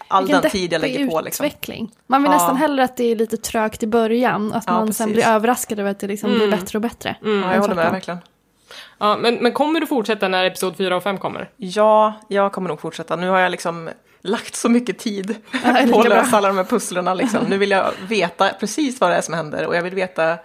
all 0.09 0.25
Vilken 0.25 0.43
den 0.43 0.51
tid 0.51 0.73
jag 0.73 0.81
lägger 0.81 1.07
på 1.11 1.21
liksom. 1.21 1.47
utveckling. 1.47 1.91
Man 2.07 2.23
vill 2.23 2.31
Ja. 2.33 2.37
nästan 2.37 2.57
hellre 2.57 2.85
att 2.85 2.97
det 2.97 3.05
är 3.05 3.17
lite 3.17 3.37
trögt 3.37 3.83
i 3.83 3.87
början, 3.87 4.53
att 4.53 4.65
Ja, 4.67 4.73
man 4.73 4.93
sen 4.93 5.07
precis. 5.09 5.25
blir 5.25 5.35
överraskad 5.35 5.79
över 5.81 5.91
att 5.91 5.99
det 6.01 6.07
liksom 6.07 6.35
blir 6.35 6.51
bättre 6.51 6.79
och 6.79 6.83
bättre. 6.83 7.17
Ja, 7.23 7.55
jag 7.55 7.61
håller 7.61 7.75
med 7.75 7.93
verkligen. 7.93 8.19
Ja, 8.99 9.17
men, 9.17 9.35
men 9.35 9.53
kommer 9.53 9.81
du 9.81 9.87
fortsätta 9.87 10.29
när 10.29 10.45
episod 10.45 10.77
4 10.77 10.97
och 10.97 11.03
5 11.03 11.19
kommer? 11.19 11.49
Ja, 11.57 12.13
jag 12.29 12.53
kommer 12.53 12.69
nog 12.69 12.81
fortsätta. 12.81 13.17
Nu 13.17 13.29
har 13.29 13.39
jag 13.39 13.51
liksom 13.51 13.91
lagt 14.23 14.55
så 14.55 14.69
mycket 14.69 14.99
tid 14.99 15.35
Ja, 15.65 15.87
på 15.93 16.01
att 16.01 16.09
lösa 16.09 16.37
alla 16.37 16.49
de 16.49 16.57
här 16.57 16.65
pusslerna. 16.65 17.15
Liksom. 17.15 17.45
Nu 17.45 17.59
vill 17.59 17.71
jag 17.71 17.93
veta 18.09 18.49
precis 18.61 19.01
vad 19.01 19.11
det 19.11 19.17
är 19.17 19.21
som 19.21 19.35
händer 19.35 19.67
och 19.67 19.77
jag 19.77 19.83
vill 19.83 19.95
veta, 19.95 20.39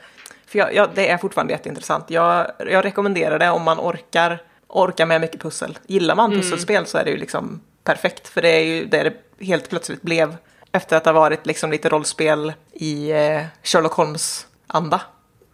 för 0.45 0.59
jag, 0.59 0.75
jag, 0.75 0.89
det 0.95 1.09
är 1.09 1.17
fortfarande 1.17 1.53
jätteintressant. 1.53 2.09
Jag, 2.09 2.51
jag 2.59 2.85
rekommenderar 2.85 3.39
det 3.39 3.49
om 3.49 3.63
man 3.63 3.79
orkar, 3.79 4.41
orkar 4.67 5.05
med 5.05 5.21
mycket 5.21 5.41
pussel. 5.41 5.77
Gillar 5.87 6.15
man 6.15 6.31
pusselspel 6.31 6.85
så 6.85 6.97
är 6.97 7.03
det 7.03 7.11
ju 7.11 7.17
liksom 7.17 7.61
perfekt, 7.83 8.27
för 8.27 8.41
det 8.41 8.49
är 8.49 8.63
ju 8.63 8.85
det 8.85 9.03
det 9.03 9.45
helt 9.45 9.69
plötsligt 9.69 10.01
blev 10.01 10.35
efter 10.71 10.97
att 10.97 11.05
ha 11.05 11.11
varit 11.11 11.45
liksom 11.45 11.71
lite 11.71 11.89
rollspel 11.89 12.53
i 12.73 13.11
eh, 13.11 13.43
Sherlock 13.63 13.93
Holmes-anda. 13.93 15.01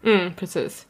Mm, 0.06 0.34
precis. 0.34 0.86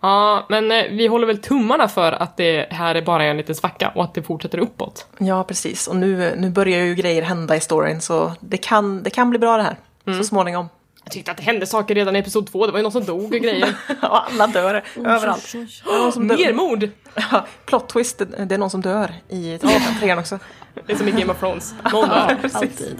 Ja, 0.00 0.46
men 0.48 0.72
eh, 0.72 0.84
vi 0.90 1.06
håller 1.06 1.26
väl 1.26 1.38
tummarna 1.38 1.88
för 1.88 2.12
att 2.12 2.36
det 2.36 2.66
här 2.70 2.94
är 2.94 3.02
bara 3.02 3.24
en 3.24 3.36
liten 3.36 3.54
svacka 3.54 3.92
och 3.94 4.04
att 4.04 4.14
det 4.14 4.22
fortsätter 4.22 4.58
uppåt. 4.58 5.06
Ja, 5.18 5.44
precis. 5.44 5.88
Och 5.88 5.96
nu, 5.96 6.34
nu 6.36 6.50
börjar 6.50 6.80
ju 6.80 6.94
grejer 6.94 7.22
hända 7.22 7.56
i 7.56 7.60
storyn 7.60 8.00
så 8.00 8.32
det 8.40 8.56
kan, 8.56 9.02
det 9.02 9.10
kan 9.10 9.30
bli 9.30 9.38
bra 9.38 9.56
det 9.56 9.62
här. 9.62 9.76
Så 10.18 10.24
småningom. 10.24 10.68
Jag 11.04 11.12
tyckte 11.12 11.30
att 11.30 11.36
det 11.36 11.42
hände 11.42 11.66
saker 11.66 11.94
redan 11.94 12.16
i 12.16 12.18
episod 12.18 12.46
två, 12.46 12.66
det 12.66 12.72
var 12.72 12.78
ju 12.78 12.82
någon 12.82 12.92
som 12.92 13.04
dog 13.04 13.24
och 13.24 13.40
grejer. 13.40 13.74
Och 14.02 14.26
alla 14.26 14.46
dör 14.46 14.84
överallt. 14.96 15.52
Oj, 15.54 15.60
oj, 15.60 15.68
oj. 15.86 15.90
Det 15.90 15.94
är 15.94 15.98
någon 15.98 16.12
som 16.12 16.28
dör. 16.28 16.36
Mer 16.36 16.52
mord! 16.52 16.90
Ja, 17.30 17.46
plot 17.66 17.88
twist, 17.88 18.18
det, 18.18 18.54
är 18.54 18.58
någon 18.58 18.70
som 18.70 18.80
dör 18.80 19.14
i 19.28 19.58
trean 19.58 19.80
trean 20.00 20.18
också. 20.18 20.38
Det 20.86 20.92
är 20.92 20.96
som 20.96 21.08
i 21.08 21.10
Game 21.10 21.32
of 21.32 21.40
Thrones. 21.40 21.74
Någon 21.92 22.08
dör. 22.08 22.38
Alltid. 22.54 22.98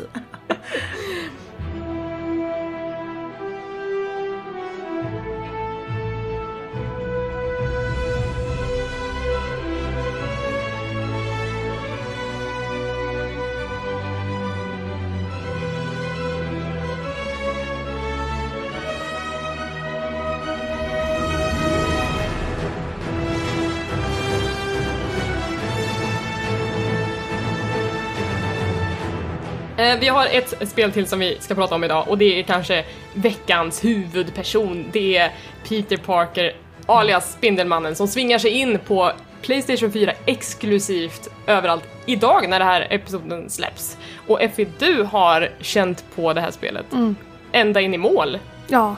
Vi 29.97 30.09
har 30.09 30.27
ett 30.27 30.55
spel 30.69 30.93
till 30.93 31.07
som 31.07 31.19
vi 31.19 31.37
ska 31.41 31.55
prata 31.55 31.75
om 31.75 31.85
idag 31.85 32.09
och 32.09 32.19
det 32.19 32.39
är 32.39 32.43
kanske 32.43 32.85
veckans 33.15 33.85
huvudperson. 33.85 34.85
Det 34.93 35.17
är 35.17 35.33
Peter 35.69 35.97
Parker 35.97 36.53
alias 36.87 37.33
Spindelmannen 37.33 37.95
som 37.97 38.09
svingar 38.09 38.39
sig 38.39 38.51
in 38.51 38.79
på 38.79 39.13
Playstation 39.43 39.93
4 39.93 40.13
exklusivt 40.27 41.29
överallt 41.47 41.85
idag 42.07 42.49
när 42.49 42.59
det 42.59 42.65
här 42.65 42.87
episoden 42.91 43.51
släpps. 43.51 43.97
Och 44.27 44.43
Effie, 44.43 44.67
du 44.79 45.03
har 45.03 45.51
känt 45.61 46.05
på 46.17 46.33
det 46.33 46.41
här 46.41 46.51
spelet 46.51 46.87
ända 47.53 47.81
in 47.81 47.95
i 47.95 47.99
mål. 47.99 48.39
Ja, 48.69 48.97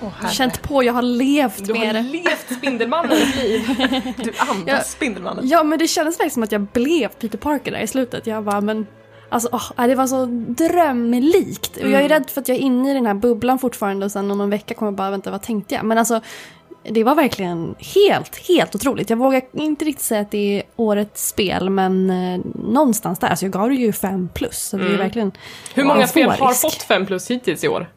jag 0.00 0.06
har 0.08 0.10
herre. 0.22 0.32
känt 0.32 0.62
på, 0.62 0.82
jag 0.82 0.92
har 0.92 1.02
levt 1.02 1.66
Du 1.66 1.72
har 1.72 1.80
med 1.80 1.94
det. 1.94 2.02
levt 2.02 2.52
Spindelmannens 2.58 3.36
liv. 3.42 3.62
Du 4.16 4.32
andas 4.38 4.64
Ja. 4.66 4.80
Spindelmannen. 4.80 5.48
Ja, 5.48 5.62
men 5.62 5.78
det 5.78 5.88
kändes 5.88 6.14
verkligen 6.14 6.30
som 6.30 6.42
att 6.42 6.52
jag 6.52 6.60
blev 6.60 7.08
Peter 7.08 7.38
Parker 7.38 7.70
där 7.72 7.80
i 7.80 7.86
slutet. 7.86 8.26
Jag 8.26 8.42
bara, 8.44 8.60
men 8.60 8.86
alltså, 9.32 9.60
nej, 9.76 9.88
det 9.88 9.94
var 9.94 10.06
så 10.06 10.26
drömlikt. 10.48 11.76
Och 11.76 11.90
jag 11.90 12.04
är 12.04 12.08
rädd 12.08 12.30
för 12.30 12.40
att 12.40 12.48
jag 12.48 12.56
är 12.56 12.60
inne 12.60 12.90
i 12.90 12.94
den 12.94 13.06
här 13.06 13.14
bubblan 13.14 13.58
fortfarande 13.58 14.06
och 14.06 14.12
sen 14.12 14.30
om 14.30 14.38
någon 14.38 14.50
vecka 14.50 14.74
kommer 14.74 14.92
jag 14.92 14.96
bara, 14.96 15.10
vänta, 15.10 15.30
vad 15.30 15.42
tänkte 15.42 15.74
jag? 15.74 15.84
Men 15.84 15.98
alltså, 15.98 16.20
det 16.82 17.04
var 17.04 17.14
verkligen 17.14 17.74
helt, 17.78 18.48
helt 18.48 18.74
otroligt. 18.74 19.10
Jag 19.10 19.16
vågar 19.16 19.42
inte 19.52 19.84
riktigt 19.84 20.04
säga 20.04 20.20
att 20.20 20.30
det 20.30 20.58
är 20.58 20.62
årets 20.76 21.28
spel, 21.28 21.70
men 21.70 22.10
eh, 22.10 22.40
någonstans 22.54 23.18
där. 23.18 23.28
Alltså 23.28 23.44
jag 23.44 23.52
gav 23.52 23.68
det 23.68 23.74
ju 23.74 23.92
5 23.92 24.28
plus, 24.34 24.58
så 24.58 24.76
det 24.76 24.94
är 24.94 24.98
verkligen 24.98 25.32
Hur 25.74 25.84
många 25.84 26.06
spel 26.06 26.30
har 26.30 26.54
fått 26.54 26.82
5 26.82 27.06
plus 27.06 27.30
hittills 27.30 27.64
i 27.64 27.68
år? 27.68 27.90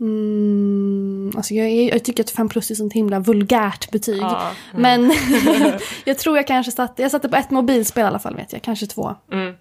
Mm, 0.00 1.32
alltså 1.36 1.54
jag, 1.54 1.70
jag 1.70 2.04
tycker 2.04 2.22
att 2.22 2.30
5 2.30 2.48
plus 2.48 2.70
är 2.70 2.74
sånt 2.74 2.92
himla 2.92 3.20
vulgärt 3.20 3.90
betyg. 3.90 4.22
Ja. 4.22 4.50
Men 4.74 5.12
jag 6.04 6.18
tror 6.18 6.36
jag 6.36 6.46
kanske 6.46 6.72
satte, 6.72 7.02
jag 7.02 7.10
satte 7.10 7.28
på 7.28 7.36
ett 7.36 7.50
mobilspel 7.50 8.04
i 8.04 8.06
alla 8.06 8.18
fall 8.18 8.36
vet 8.36 8.52
jag, 8.52 8.62
kanske 8.62 8.86
två. 8.86 9.14
Mm. 9.32 9.54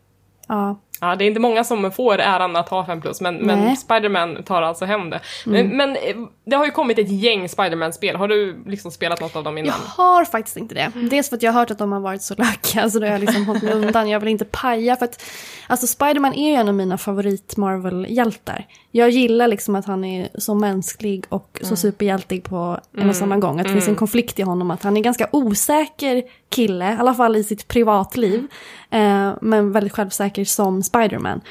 Ja. 0.47 0.79
Ja, 1.01 1.15
det 1.15 1.23
är 1.23 1.27
inte 1.27 1.39
många 1.39 1.63
som 1.63 1.91
får 1.91 2.17
äran 2.17 2.55
att 2.55 2.69
ha 2.69 2.85
5 2.85 3.01
plus, 3.01 3.21
men, 3.21 3.35
men. 3.35 3.77
Spider-Man 3.77 4.43
tar 4.43 4.61
alltså 4.61 4.85
hem 4.85 5.09
det. 5.09 5.19
Men, 5.45 5.77
men 5.77 5.95
eh, 5.95 6.15
det 6.45 6.55
har 6.55 6.65
ju 6.65 6.71
kommit 6.71 6.99
ett 6.99 7.11
gäng 7.11 7.49
Spider-Man-spel. 7.49 8.15
Har 8.15 8.27
du 8.27 8.63
liksom 8.65 8.91
spelat 8.91 9.21
något 9.21 9.35
av 9.35 9.43
dem 9.43 9.57
Jag 9.57 9.65
innan? 9.65 9.79
har 9.97 10.25
faktiskt 10.25 10.57
inte 10.57 10.75
det. 10.75 10.91
Dels 11.09 11.29
för 11.29 11.35
att 11.35 11.43
jag 11.43 11.51
har 11.51 11.59
hört 11.59 11.71
att 11.71 11.77
de 11.77 11.91
har 11.91 11.99
varit 11.99 12.21
så 12.21 12.35
lökiga 12.37 12.89
så 12.89 12.99
då 12.99 13.05
har 13.05 13.11
jag 13.11 13.21
liksom 13.21 13.45
hållit 13.45 13.63
mig 13.63 13.73
undan. 13.73 14.09
Jag 14.09 14.19
vill 14.19 14.29
inte 14.29 14.45
paja 14.45 14.95
för 14.95 15.05
att 15.05 15.23
alltså 15.67 15.87
Spiderman 15.87 16.33
är 16.33 16.49
ju 16.49 16.55
en 16.55 16.67
av 16.67 16.73
mina 16.73 16.97
favorit 16.97 17.57
Marvel-hjältar. 17.57 18.65
Jag 18.91 19.09
gillar 19.09 19.47
liksom 19.47 19.75
att 19.75 19.85
han 19.85 20.03
är 20.03 20.29
så 20.37 20.55
mänsklig 20.55 21.25
och 21.29 21.59
så 21.61 21.75
superhjältig 21.75 22.43
på 22.43 22.79
en 22.97 23.09
och 23.09 23.15
samma 23.15 23.37
gång. 23.37 23.59
Att 23.59 23.65
det 23.67 23.73
finns 23.73 23.87
en 23.87 23.95
konflikt 23.95 24.39
i 24.39 24.41
honom 24.41 24.71
att 24.71 24.83
han 24.83 24.97
är 24.97 25.01
ganska 25.01 25.29
osäker 25.31 26.23
kille, 26.49 26.93
i 26.93 26.97
alla 26.97 27.13
fall 27.13 27.35
i 27.35 27.43
sitt 27.43 27.67
privatliv. 27.67 28.47
Eh, 28.89 29.31
men 29.41 29.71
väldigt 29.71 29.93
självsäker 29.93 30.45
som 30.45 30.83
Spiderman. 30.83 31.41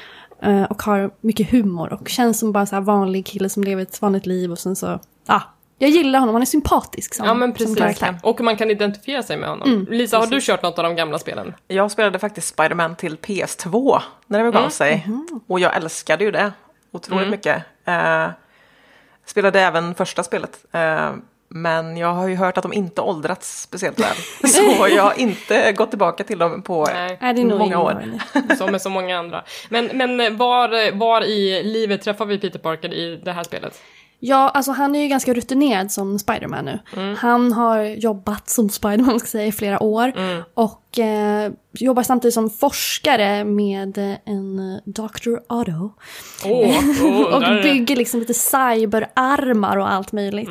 Eh, 0.42 0.62
och 0.62 0.82
har 0.82 1.10
mycket 1.20 1.50
humor 1.50 1.92
och 1.92 2.08
känns 2.08 2.38
som 2.38 2.52
bara 2.52 2.66
så 2.66 2.74
här 2.74 2.82
vanlig 2.82 3.26
kille 3.26 3.48
som 3.48 3.64
lever 3.64 3.82
ett 3.82 4.02
vanligt 4.02 4.26
liv 4.26 4.52
och 4.52 4.58
sen 4.58 4.76
så, 4.76 4.98
ja. 5.26 5.42
jag 5.78 5.90
gillar 5.90 6.18
honom, 6.18 6.34
han 6.34 6.42
är 6.42 6.46
sympatisk 6.46 7.14
som, 7.14 7.26
Ja, 7.26 7.34
men 7.34 7.48
som 7.48 7.54
precis. 7.54 7.78
karaktär. 7.78 8.18
Och 8.22 8.40
man 8.40 8.56
kan 8.56 8.70
identifiera 8.70 9.22
sig 9.22 9.36
med 9.36 9.48
honom. 9.48 9.86
Lisa, 9.90 10.18
har 10.18 10.26
du 10.26 10.40
kört 10.40 10.62
något 10.62 10.78
av 10.78 10.84
de 10.84 10.96
gamla 10.96 11.18
spelen? 11.18 11.54
Jag 11.68 11.90
spelade 11.90 12.18
faktiskt 12.18 12.48
Spider-Man 12.48 12.96
till 12.96 13.16
PS2 13.16 14.00
när 14.26 14.38
det 14.44 14.50
begav 14.52 14.68
sig. 14.68 15.08
Och 15.46 15.60
jag 15.60 15.76
älskade 15.76 16.24
ju 16.24 16.30
det 16.30 16.52
otroligt 16.92 17.28
mycket. 17.28 17.62
Eh, 17.84 18.28
spelade 19.24 19.60
även 19.60 19.94
första 19.94 20.22
spelet. 20.22 20.64
Eh, 20.72 21.12
men 21.50 21.96
jag 21.96 22.12
har 22.12 22.28
ju 22.28 22.36
hört 22.36 22.58
att 22.58 22.62
de 22.62 22.72
inte 22.72 23.00
åldrats 23.00 23.62
speciellt 23.62 24.00
väl. 24.00 24.16
Så 24.50 24.88
jag 24.90 25.02
har 25.02 25.20
inte 25.20 25.72
gått 25.72 25.90
tillbaka 25.90 26.24
till 26.24 26.38
dem 26.38 26.62
på 26.62 26.88
Nej. 27.20 27.44
Många 27.44 27.78
år. 27.78 28.02
Som 28.56 28.70
med 28.70 28.82
så 28.82 28.90
många 28.90 29.18
andra. 29.18 29.44
Men, 29.68 29.86
men 29.86 30.36
var, 30.36 30.92
var 30.98 31.24
i 31.24 31.62
livet 31.62 32.02
träffar 32.02 32.26
vi 32.26 32.38
Peter 32.38 32.58
Parker 32.58 32.94
i 32.94 33.20
det 33.24 33.32
här 33.32 33.44
spelet? 33.44 33.82
Ja, 34.20 34.48
alltså 34.48 34.72
han 34.72 34.94
är 34.94 35.02
ju 35.02 35.08
ganska 35.08 35.34
rutinerad 35.34 35.92
som 35.92 36.18
Spiderman 36.18 36.64
nu. 36.64 36.78
Han 37.18 37.52
har 37.52 37.82
jobbat 37.82 38.48
som 38.48 38.68
Spiderman 38.68 39.20
ska 39.20 39.28
säga, 39.28 39.46
i 39.46 39.52
flera 39.52 39.82
år. 39.82 40.12
Och 40.54 40.98
eh, 40.98 41.52
jobbar 41.72 42.02
samtidigt 42.02 42.34
som 42.34 42.50
forskare 42.50 43.44
med 43.44 43.98
eh, 43.98 44.16
en 44.24 44.58
eh, 44.58 44.80
Dr. 44.84 45.36
Otto. 45.48 45.92
Åh, 46.44 46.80
oh, 47.02 47.34
och 47.34 47.62
bygger 47.62 47.96
liksom 47.96 48.20
lite 48.20 48.34
cyberarmar 48.34 49.76
och 49.76 49.92
allt 49.92 50.12
möjligt. 50.12 50.50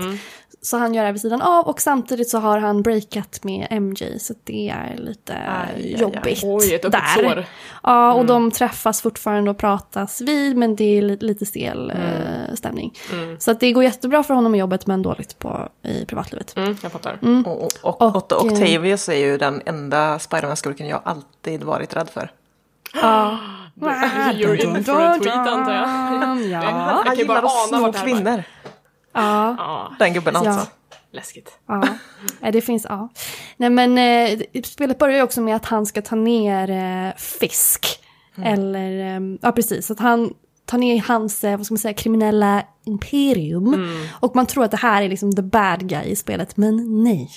Så 0.61 0.77
han 0.77 0.93
gör 0.93 1.01
det 1.01 1.05
här 1.05 1.13
vid 1.13 1.21
sidan 1.21 1.41
av 1.41 1.65
och 1.67 1.81
samtidigt 1.81 2.29
så 2.29 2.37
har 2.37 2.57
han 2.59 2.81
breakat 2.81 3.43
med 3.43 3.67
MJ 3.81 4.19
så 4.19 4.33
det 4.43 4.69
är 4.69 4.95
lite 4.97 5.33
Aj, 5.33 5.73
aj, 5.75 5.93
aj. 5.93 6.01
jobbigt. 6.01 6.39
Oj, 6.43 6.73
ett 6.75 6.85
öppet 6.85 6.91
där. 7.15 7.23
sår. 7.23 7.45
Ja, 7.83 8.13
och 8.13 8.25
de 8.25 8.51
träffas 8.51 9.01
fortfarande 9.01 9.51
och 9.51 9.57
pratas 9.57 10.21
vid 10.21 10.57
men 10.57 10.75
det 10.75 10.97
är 10.97 11.01
li- 11.01 11.17
lite 11.21 11.45
stel 11.45 11.89
eh, 11.91 12.55
stämning. 12.55 12.93
Så 13.39 13.51
att 13.51 13.59
det 13.59 13.71
går 13.71 13.83
jättebra 13.83 14.23
för 14.23 14.33
honom 14.33 14.55
i 14.55 14.57
jobbet 14.59 14.87
men 14.87 15.01
dåligt 15.01 15.39
på, 15.39 15.69
i 15.83 16.05
privatlivet. 16.05 16.57
Mm, 16.57 16.77
jag 16.83 16.91
fattar. 16.91 17.19
Och, 17.45 17.63
och, 17.63 17.71
och, 17.81 18.01
Och, 18.01 18.15
Otto 18.15 18.35
eh, 18.35 18.41
Octavius 18.53 19.09
är 19.09 19.15
ju 19.15 19.37
den 19.37 19.61
enda 19.65 20.19
Spider-Man-skurken 20.19 20.87
jag 20.87 21.01
alltid 21.03 21.63
varit 21.63 21.95
rädd 21.95 22.09
för. 22.09 22.31
Ja. 23.01 23.37
You're 24.33 24.55
in 24.77 24.83
for 24.83 25.01
a 25.01 25.17
tweet, 25.21 25.35
antar 25.35 25.73
jag. 25.73 25.87
Ja. 26.51 26.61
kan 26.61 26.73
Han 26.73 27.03
ju 27.03 27.05
bara 27.05 27.15
gillar 27.15 27.37
att 27.37 27.43
ana 27.43 27.67
slå 27.67 27.79
vart 27.79 27.93
det 27.93 27.99
här 27.99 28.23
var. 28.23 28.43
Ja. 29.21 29.55
Ja, 29.57 29.95
Den 29.99 30.13
gubben 30.13 30.33
Ja. 30.43 30.49
alltså. 30.49 30.71
läskigt. 31.11 31.59
Ja, 32.41 32.51
det 32.51 32.61
finns, 32.61 32.85
ja. 32.89 33.09
Nej 33.57 33.69
men 33.69 33.97
eh, 33.97 34.39
spelet 34.63 34.97
börjar 34.97 35.15
ju 35.17 35.23
också 35.23 35.41
med 35.41 35.55
att 35.55 35.65
han 35.65 35.85
ska 35.85 36.01
ta 36.01 36.15
ner 36.15 36.69
eh, 36.69 37.15
fisk. 37.17 37.85
Eller, 38.43 39.15
eh, 39.15 39.21
ja 39.41 39.51
precis, 39.51 39.91
att 39.91 39.99
han 39.99 40.33
tar 40.65 40.77
ner 40.77 41.01
hans, 41.07 41.43
eh, 41.43 41.57
vad 41.57 41.65
ska 41.65 41.73
man 41.73 41.79
säga, 41.79 41.93
kriminella 41.93 42.63
imperium. 42.87 43.97
Och 44.19 44.35
man 44.35 44.45
tror 44.45 44.63
att 44.63 44.71
det 44.71 44.77
här 44.77 45.01
är 45.01 45.09
liksom 45.09 45.35
the 45.35 45.41
bad 45.41 45.89
guy 45.89 46.03
i 46.03 46.15
spelet, 46.15 46.57
men 46.57 47.03
nej. 47.03 47.29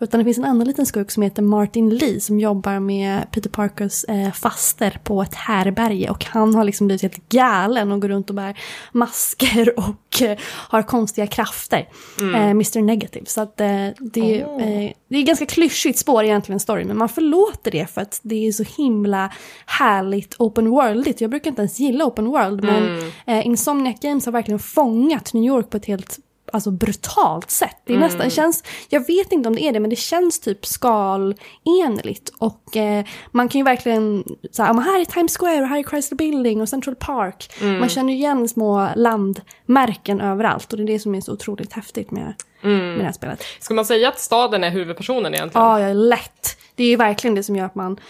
Utan 0.00 0.18
det 0.18 0.24
finns 0.24 0.38
en 0.38 0.44
annan 0.44 0.66
liten 0.66 0.86
skurk 0.86 1.10
som 1.10 1.22
heter 1.22 1.42
Martin 1.42 1.90
Lee 1.90 2.20
som 2.20 2.40
jobbar 2.40 2.80
med 2.80 3.30
Peter 3.30 3.50
Parkers 3.50 4.04
eh, 4.04 4.32
faster 4.32 5.00
på 5.04 5.22
ett 5.22 5.34
härberge. 5.34 6.10
Och 6.10 6.24
han 6.24 6.54
har 6.54 6.64
liksom 6.64 6.86
blivit 6.86 7.02
helt 7.02 7.28
galen 7.28 7.92
och 7.92 8.00
går 8.00 8.08
runt 8.08 8.30
och 8.30 8.36
bär 8.36 8.58
masker 8.92 9.78
och 9.78 10.22
eh, 10.22 10.38
har 10.42 10.82
konstiga 10.82 11.26
krafter. 11.26 11.88
Eh, 12.20 12.50
Mr 12.50 12.82
Negative. 12.82 13.26
Så 13.26 13.40
att 13.40 13.60
eh, 13.60 13.88
det, 13.98 14.40
eh, 14.40 14.92
det 15.08 15.18
är 15.18 15.22
ganska 15.22 15.46
klyschigt 15.46 15.98
spår 15.98 16.24
egentligen 16.24 16.60
story, 16.60 16.84
men 16.84 16.96
man 16.96 17.08
förlåter 17.08 17.70
det 17.70 17.90
för 17.90 18.00
att 18.00 18.20
det 18.22 18.46
är 18.46 18.52
så 18.52 18.64
himla 18.76 19.32
härligt 19.66 20.34
open 20.38 20.70
worldigt. 20.70 21.20
Jag 21.20 21.30
brukar 21.30 21.50
inte 21.50 21.62
ens 21.62 21.80
gilla 21.80 22.04
open 22.04 22.26
world, 22.26 22.64
men 22.64 23.12
eh, 23.26 23.46
Insomniac 23.46 24.00
Games 24.00 24.26
har 24.26 24.32
verkligen 24.32 24.58
fångat 24.58 24.93
New 25.34 25.44
York 25.44 25.70
på 25.70 25.76
ett 25.76 25.86
helt 25.86 26.18
alltså 26.52 26.70
brutalt 26.70 27.50
sätt. 27.50 27.76
Det 27.84 27.94
är 27.94 27.98
nästan, 27.98 28.20
det 28.24 28.30
känns, 28.30 28.64
jag 28.88 29.06
vet 29.06 29.32
inte 29.32 29.48
om 29.48 29.54
det 29.54 29.62
är 29.62 29.72
det, 29.72 29.80
men 29.80 29.90
det 29.90 29.96
känns 29.96 30.40
typ 30.40 30.66
skalenligt. 30.66 32.32
Och 32.38 32.76
eh, 32.76 33.04
man 33.30 33.48
kan 33.48 33.58
ju 33.58 33.64
verkligen, 33.64 34.24
så 34.50 34.62
här, 34.62 34.68
"Ja, 34.68 34.72
men 34.72 34.84
här 34.84 35.00
är 35.00 35.04
Times 35.04 35.36
Square 35.36 35.62
och 35.62 35.68
här 35.68 35.78
är 35.78 35.82
Chrysler 35.82 36.16
Building 36.16 36.60
och 36.60 36.68
Central 36.68 36.94
Park. 36.94 37.50
Man 37.60 37.88
känner 37.88 38.12
igen 38.12 38.48
små 38.48 38.88
landmärken 38.96 40.20
överallt 40.20 40.72
och 40.72 40.76
det 40.78 40.82
är 40.84 40.86
det 40.86 40.98
som 40.98 41.14
är 41.14 41.20
så 41.20 41.32
otroligt 41.32 41.72
häftigt 41.72 42.10
med, 42.10 42.34
med 42.60 42.98
det 42.98 43.04
här 43.04 43.12
spelet. 43.12 43.42
Ska 43.60 43.74
man 43.74 43.84
säga 43.84 44.08
att 44.08 44.20
staden 44.20 44.64
är 44.64 44.70
huvudpersonen 44.70 45.34
egentligen? 45.34 45.66
Ja, 45.66 45.78
är 45.78 45.94
lätt. 45.94 46.56
Det 46.74 46.84
är 46.84 46.88
ju 46.88 46.96
verkligen 46.96 47.34
det 47.34 47.42
som 47.42 47.56
gör 47.56 47.66
att 47.66 47.74
man 47.74 48.00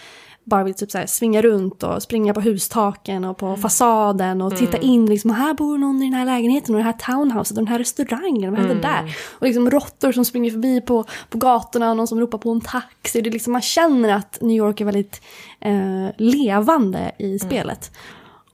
bara 0.45 0.63
vill 0.63 0.73
typ 0.73 0.91
så 0.91 0.97
här 0.97 1.05
svinga 1.05 1.41
runt 1.41 1.83
och 1.83 2.03
springa 2.03 2.33
på 2.33 2.41
hustaken 2.41 3.25
och 3.25 3.37
på 3.37 3.55
fasaden 3.55 4.41
och 4.41 4.57
titta 4.57 4.77
in 4.77 5.05
liksom, 5.05 5.31
här 5.31 5.53
bor 5.53 5.77
någon 5.77 6.01
i 6.01 6.05
den 6.05 6.13
här 6.13 6.25
lägenheten 6.25 6.75
och 6.75 6.79
det 6.79 6.85
här 6.85 7.13
townhouset 7.13 7.57
och 7.57 7.63
den 7.63 7.71
här 7.71 7.79
restaurangen, 7.79 8.51
vad 8.51 8.59
händer 8.59 8.75
där? 8.75 9.17
Och 9.31 9.45
liksom 9.45 9.69
råttor 9.69 10.11
som 10.11 10.25
springer 10.25 10.51
förbi 10.51 10.81
på, 10.81 11.05
på 11.29 11.37
gatorna 11.37 11.89
och 11.89 11.97
någon 11.97 12.07
som 12.07 12.19
ropar 12.19 12.37
på 12.37 12.51
en 12.51 12.61
taxi. 12.61 13.21
Det 13.21 13.29
är 13.29 13.31
liksom, 13.31 13.53
man 13.53 13.61
känner 13.61 14.09
att 14.09 14.37
New 14.41 14.57
York 14.57 14.81
är 14.81 14.85
väldigt 14.85 15.21
eh, 15.59 16.07
levande 16.17 17.11
i 17.19 17.39
spelet. 17.39 17.91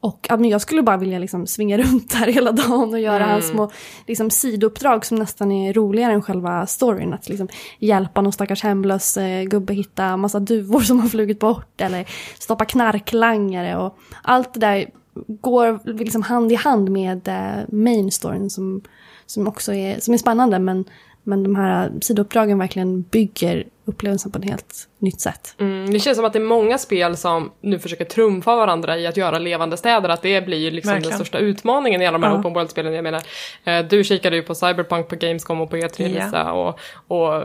Och 0.01 0.27
ja, 0.29 0.37
men 0.37 0.49
jag 0.49 0.61
skulle 0.61 0.81
bara 0.83 0.97
vilja 0.97 1.19
liksom 1.19 1.47
svinga 1.47 1.77
runt 1.83 2.11
där 2.11 2.27
hela 2.27 2.51
dagen 2.51 2.93
och 2.93 2.99
göra 2.99 3.25
hans 3.25 3.47
små 3.47 3.71
liksom, 4.07 4.29
sidouppdrag 4.29 5.05
som 5.05 5.17
nästan 5.17 5.51
är 5.51 5.73
roligare 5.73 6.13
än 6.13 6.21
själva 6.21 6.65
storyn. 6.65 7.13
Att 7.13 7.29
liksom, 7.29 7.47
hjälpa 7.79 8.21
någon 8.21 8.33
stackars 8.33 8.63
hemlös 8.63 9.17
eh, 9.17 9.43
gubbe 9.43 9.73
hitta 9.73 10.17
massa 10.17 10.39
duvor 10.39 10.79
som 10.79 10.99
har 10.99 11.07
flugit 11.07 11.39
bort 11.39 11.81
eller 11.81 12.05
stoppa 12.39 12.65
knarklangare. 12.65 13.77
Och 13.77 13.97
allt 14.23 14.53
det 14.53 14.59
där 14.59 14.89
går 15.27 15.93
liksom 15.97 16.21
hand 16.21 16.51
i 16.51 16.55
hand 16.55 16.89
med 16.89 17.27
eh, 17.27 17.67
main 17.69 18.11
storyn 18.11 18.49
som, 18.49 18.81
som 19.25 19.47
också 19.47 19.73
är, 19.73 19.99
som 19.99 20.13
är 20.13 20.17
spännande. 20.17 20.59
Men, 20.59 20.85
men 21.23 21.43
de 21.43 21.55
här 21.55 21.91
sidouppdragen 22.01 22.57
verkligen 22.57 23.01
bygger 23.01 23.67
upplevelsen 23.85 24.31
på 24.31 24.39
ett 24.39 24.45
helt 24.45 24.87
nytt 24.99 25.21
sätt. 25.21 25.55
Mm, 25.59 25.93
det 25.93 25.99
känns 25.99 26.17
som 26.17 26.25
att 26.25 26.33
det 26.33 26.39
är 26.39 26.43
många 26.43 26.77
spel 26.77 27.17
som 27.17 27.51
nu 27.61 27.79
försöker 27.79 28.05
trumfa 28.05 28.55
varandra 28.55 28.97
i 28.97 29.07
att 29.07 29.17
göra 29.17 29.39
levande 29.39 29.77
städer, 29.77 30.09
att 30.09 30.21
det 30.21 30.45
blir 30.45 30.71
liksom 30.71 30.89
Verkligen. 30.93 31.09
den 31.09 31.17
största 31.17 31.37
utmaningen 31.37 32.01
i 32.01 32.05
alla 32.07 32.17
de 32.17 32.23
här 32.23 32.33
Ja. 32.33 32.39
open 32.39 32.53
world-spelen. 32.53 32.93
Jag 32.93 33.03
menar, 33.03 33.21
eh, 33.63 33.79
du 33.85 34.03
kikade 34.03 34.35
ju 34.35 34.41
på 34.41 34.55
Cyberpunk 34.55 35.07
på 35.07 35.15
Gamescom 35.15 35.61
och 35.61 35.69
på 35.69 35.77
E3 35.77 36.01
Ja. 36.01 36.07
Lisa 36.25 36.51
och, 36.51 36.79
och 37.07 37.43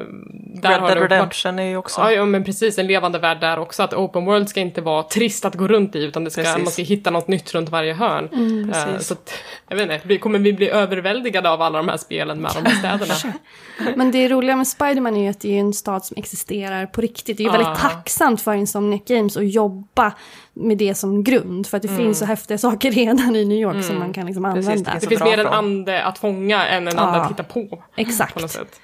där 0.54 0.70
Red 0.70 0.80
har 0.80 0.88
Dead 0.88 1.02
Redemption 1.02 1.58
är 1.58 1.62
ju 1.62 1.76
också... 1.76 2.00
Ja, 2.00 2.12
ja, 2.12 2.24
men 2.24 2.44
precis. 2.44 2.78
En 2.78 2.86
levande 2.86 3.18
värld 3.18 3.40
där 3.40 3.58
också. 3.58 3.82
Att 3.82 3.94
open 3.94 4.24
world 4.24 4.48
ska 4.48 4.60
inte 4.60 4.80
vara 4.80 5.02
trist 5.02 5.44
att 5.44 5.54
gå 5.54 5.68
runt 5.68 5.96
i, 5.96 6.04
utan 6.04 6.24
det 6.24 6.30
ska, 6.30 6.42
Precis. 6.42 6.58
man 6.64 6.72
ska 6.72 6.82
hitta 6.82 7.10
något 7.10 7.28
nytt 7.28 7.54
runt 7.54 7.68
varje 7.68 7.92
hörn. 7.94 8.28
Mm, 8.32 8.72
precis. 8.72 9.06
så 9.08 9.14
att, 9.14 9.32
jag 9.68 9.76
vet 9.76 9.82
inte, 9.90 10.00
vi- 10.08 10.18
kommer 10.18 10.38
vi 10.38 10.52
bli 10.52 10.70
överväldigade 10.70 11.50
av 11.50 11.62
alla 11.62 11.78
de 11.78 11.88
här 11.88 11.96
spelen 11.96 12.40
med 12.40 12.50
de 12.54 12.64
här 12.70 12.74
städerna? 12.78 13.34
Men 13.96 14.10
det 14.10 14.28
roliga 14.28 14.56
med 14.56 14.68
Spiderman 14.68 15.16
är 15.16 15.22
ju 15.22 15.28
att 15.28 15.40
det 15.40 15.56
är 15.56 15.60
en 15.60 15.72
stad 15.72 16.04
som 16.04 16.14
existerar 16.26 16.86
på 16.86 17.00
riktigt. 17.00 17.36
Det 17.36 17.42
är 17.42 17.44
ju 17.44 17.50
väldigt 17.50 17.68
Ah. 17.68 17.74
tacksamt 17.76 18.42
för 18.42 18.54
Insomniac 18.54 19.00
Games 19.06 19.36
att 19.36 19.48
jobba 19.52 20.12
med 20.54 20.78
det 20.78 20.94
som 20.94 21.24
grund. 21.24 21.66
För 21.66 21.76
att 21.76 21.82
det 21.82 21.88
finns 21.96 22.18
så 22.18 22.24
häftiga 22.24 22.58
saker 22.58 22.90
redan 22.92 23.36
i 23.36 23.44
New 23.44 23.58
York 23.58 23.84
som 23.84 23.98
man 23.98 24.12
kan 24.12 24.26
liksom 24.26 24.42
Precis, 24.44 24.68
använda. 24.68 24.90
det 24.90 24.96
Det 24.96 25.00
Så 25.04 25.08
finns 25.08 25.20
mer 25.22 25.38
en 25.38 25.46
ande 25.46 26.04
att 26.04 26.18
fånga 26.18 26.66
än 26.66 26.88
en 26.88 26.98
ande 26.98 27.18
Ja. 27.18 27.24
att 27.24 27.30
hitta 27.30 27.44
på. 27.44 27.66
På 27.66 27.76
något 27.76 27.84
Exakt. 27.96 28.50
sätt. 28.50 28.80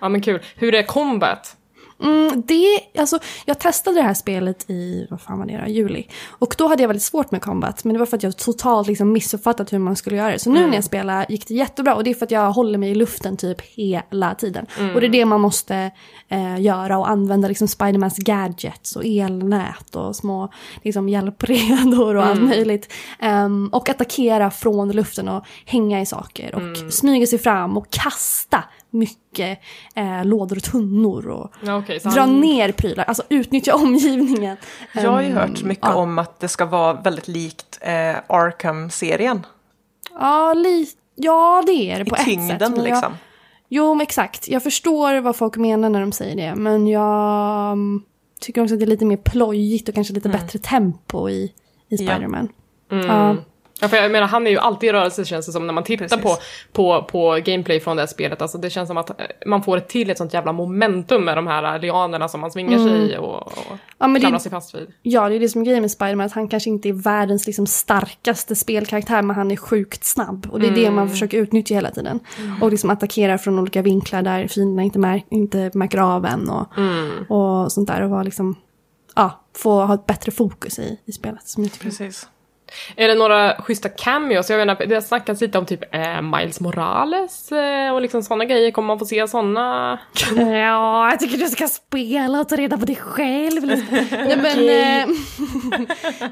Ja 0.00 0.08
men 0.08 0.20
kul. 0.20 0.40
Hur 0.56 0.74
är 0.74 0.82
combat? 0.82 1.56
Mm, 2.02 2.42
det, 2.46 2.80
alltså, 2.98 3.18
jag 3.46 3.58
testade 3.58 3.96
det 3.96 4.02
här 4.02 4.14
spelet 4.14 4.70
i, 4.70 5.06
vad 5.10 5.20
fan 5.20 5.38
var 5.38 5.46
det 5.46 5.62
då, 5.64 5.70
juli. 5.70 6.06
Och 6.28 6.54
då 6.58 6.68
hade 6.68 6.82
jag 6.82 6.88
väldigt 6.88 7.02
svårt 7.02 7.30
med 7.30 7.42
combat. 7.42 7.84
Men 7.84 7.92
det 7.92 7.98
var 7.98 8.06
för 8.06 8.16
att 8.16 8.22
jag 8.22 8.36
totalt 8.36 8.88
liksom 8.88 9.12
missuppfattat 9.12 9.72
hur 9.72 9.78
man 9.78 9.96
skulle 9.96 10.16
göra 10.16 10.32
det. 10.32 10.38
Så 10.38 10.50
nu 10.50 10.66
när 10.66 10.74
jag 10.74 10.84
spelar 10.84 11.26
gick 11.28 11.48
det 11.48 11.54
jättebra. 11.54 11.94
Och 11.94 12.04
det 12.04 12.10
är 12.10 12.14
för 12.14 12.26
att 12.26 12.30
jag 12.30 12.52
håller 12.52 12.78
mig 12.78 12.90
i 12.90 12.94
luften 12.94 13.36
typ 13.36 13.60
hela 13.60 14.34
tiden. 14.34 14.66
Och 14.94 15.00
det 15.00 15.06
är 15.06 15.10
det 15.10 15.24
man 15.24 15.40
måste 15.40 15.90
eh, 16.28 16.60
göra. 16.60 16.98
Och 16.98 17.10
använda 17.10 17.48
liksom 17.48 17.68
Spidermans 17.68 18.18
gadgets 18.18 18.96
och 18.96 19.04
elnät 19.04 19.96
och 19.96 20.16
små 20.16 20.52
liksom, 20.82 21.08
hjälpredor 21.08 22.14
och 22.16 22.24
allt 22.24 22.42
möjligt. 22.42 22.92
Ehm, 23.18 23.68
och 23.72 23.88
attackera 23.88 24.50
från 24.50 24.92
luften 24.92 25.28
och 25.28 25.44
hänga 25.64 26.00
i 26.00 26.06
saker. 26.06 26.54
Och 26.54 26.92
smyga 26.92 27.26
sig 27.26 27.38
fram 27.38 27.76
och 27.76 27.90
kasta 27.90 28.64
mycket 28.90 29.58
eh, 29.94 30.24
lådor 30.24 30.56
och 30.56 30.62
tunnor. 30.62 31.26
Och, 31.28 31.52
Ja, 31.66 31.82
så 32.02 32.08
dra 32.08 32.20
han- 32.20 32.40
ner 32.40 32.72
prylar, 32.72 33.04
alltså 33.04 33.22
utnyttja 33.28 33.74
omgivningen. 33.84 34.56
Jag 34.94 35.10
har 35.10 35.20
ju 35.22 35.26
Ehm, 35.28 35.36
hört 35.36 35.62
mycket 35.62 35.84
ja. 35.88 35.94
om 35.94 36.18
att 36.18 36.40
det 36.40 36.48
ska 36.48 36.64
vara 36.66 36.92
väldigt 36.92 37.28
likt 37.28 37.78
eh, 37.80 38.16
Arkham-serien. 38.26 39.46
Ja, 40.20 40.54
li- 40.54 40.88
ja, 41.14 41.62
det 41.66 41.72
är 41.92 41.98
det 41.98 42.04
på 42.04 42.16
I 42.16 42.18
ett 42.20 42.24
tyngden 42.24 42.58
sätt. 42.58 42.70
men 42.70 42.84
liksom. 42.84 43.02
Jag, 43.12 43.16
jo, 43.68 43.94
men 43.94 44.00
exakt. 44.02 44.48
Jag 44.48 44.62
förstår 44.62 45.20
vad 45.20 45.36
folk 45.36 45.56
menar 45.56 45.90
när 45.90 46.00
de 46.00 46.12
säger 46.12 46.36
det. 46.36 46.54
Men 46.54 46.86
jag 46.86 47.72
mm, 47.72 48.02
tycker 48.40 48.62
också 48.62 48.74
att 48.74 48.80
det 48.80 48.84
är 48.84 48.90
lite 48.90 49.04
mer 49.04 49.16
plojigt 49.16 49.88
och 49.88 49.94
kanske 49.94 50.14
lite 50.14 50.28
bättre 50.28 50.58
tempo 50.58 51.28
i, 51.28 51.34
i 51.34 51.52
Ja. 51.88 51.96
Spiderman. 51.96 52.48
Mm. 52.92 53.36
Ja. 53.80 53.88
För 53.88 53.96
jag 53.96 54.10
menar, 54.12 54.26
han 54.26 54.46
är 54.46 54.50
ju 54.50 54.58
alltid 54.58 54.88
i 54.88 54.92
rörelse 54.92 55.24
känns 55.24 55.46
det 55.46 55.52
som 55.52 55.66
när 55.66 55.74
man 55.74 55.84
tittar 55.84 56.06
Precis. 56.08 56.22
på, 56.22 56.36
på, 56.72 57.02
på 57.02 57.40
gameplay 57.44 57.80
från 57.80 57.96
det 57.96 58.02
här 58.02 58.06
spelet. 58.06 58.42
Alltså 58.42 58.58
det 58.58 58.70
känns 58.70 58.88
som 58.88 58.96
att 58.96 59.10
eh, 59.10 59.26
man 59.46 59.62
får 59.62 59.76
ett 59.76 59.88
till 59.88 60.10
ett 60.10 60.18
sånt 60.18 60.34
jävla 60.34 60.52
momentum 60.52 61.24
med 61.24 61.36
de 61.36 61.46
här 61.46 61.78
lianerna 61.78 62.28
som 62.28 62.40
man 62.40 62.50
svingar 62.50 62.78
sig 62.78 63.12
i 63.12 63.16
och, 63.16 63.46
och 63.46 63.52
Ja, 63.98 64.06
men 64.06 64.20
klamrar 64.20 64.38
det, 64.38 64.42
sig 64.42 64.50
fast 64.50 64.74
vid. 64.74 64.86
ja, 65.02 65.28
det 65.28 65.34
är 65.34 65.40
det 65.40 65.48
som 65.48 65.60
är 65.60 65.64
grejen 65.64 65.80
med 65.82 65.90
Spiderman, 65.90 66.26
att 66.26 66.32
han 66.32 66.48
kanske 66.48 66.70
inte 66.70 66.88
är 66.88 66.92
världens 66.92 67.46
liksom, 67.46 67.66
starkaste 67.66 68.56
spelkaraktär, 68.56 69.22
men 69.22 69.36
han 69.36 69.50
är 69.50 69.56
sjukt 69.56 70.04
snabb. 70.04 70.46
Och 70.50 70.60
det 70.60 70.66
är 70.66 70.70
det 70.74 70.90
man 70.90 71.10
försöker 71.10 71.38
utnyttja 71.38 71.74
hela 71.74 71.90
tiden. 71.90 72.20
Och 72.60 72.70
liksom 72.70 72.90
attackera 72.90 73.38
från 73.38 73.58
olika 73.58 73.82
vinklar 73.82 74.22
där 74.22 74.48
fienderna 74.48 74.82
inte, 74.82 74.98
mär- 74.98 75.22
inte 75.30 75.70
märker 75.74 75.98
av 75.98 76.24
en 76.26 76.50
och, 76.50 76.66
och 77.28 77.72
sånt 77.72 77.88
där. 77.88 78.02
Och 78.02 78.10
vara 78.10 78.22
liksom, 78.22 78.56
ja, 79.16 79.44
få 79.56 79.84
ha 79.84 79.94
ett 79.94 80.06
bättre 80.06 80.32
fokus 80.32 80.78
i, 80.78 80.98
i 81.04 81.12
spelet. 81.12 81.48
Som 81.48 81.62
jag 81.62 81.72
tycker. 81.72 81.84
Precis. 81.84 82.28
Är 82.96 83.08
det 83.08 83.14
några 83.14 83.54
schyssta 83.62 83.88
cameos? 83.88 84.50
Jag 84.50 84.58
menar, 84.58 84.86
det 84.86 84.94
har 84.94 85.02
snackats 85.02 85.40
lite 85.40 85.58
om 85.58 85.66
typ 85.66 85.94
eh, 85.94 86.22
Miles 86.22 86.60
Morales 86.60 87.52
eh, 87.52 87.94
och 87.94 88.00
liksom 88.02 88.22
sådana 88.22 88.44
grejer. 88.44 88.70
Kommer 88.70 88.86
man 88.86 88.98
få 88.98 89.04
se 89.04 89.28
sådana? 89.28 89.98
Ja, 90.36 91.10
jag 91.10 91.20
tycker 91.20 91.38
du 91.38 91.48
ska 91.48 91.68
spela 91.68 92.40
och 92.40 92.48
ta 92.48 92.56
reda 92.56 92.78
på 92.78 92.84
det 92.84 92.94
själv. 92.94 93.66
Nej, 94.10 94.36
men, 94.36 94.68
eh, 94.68 95.08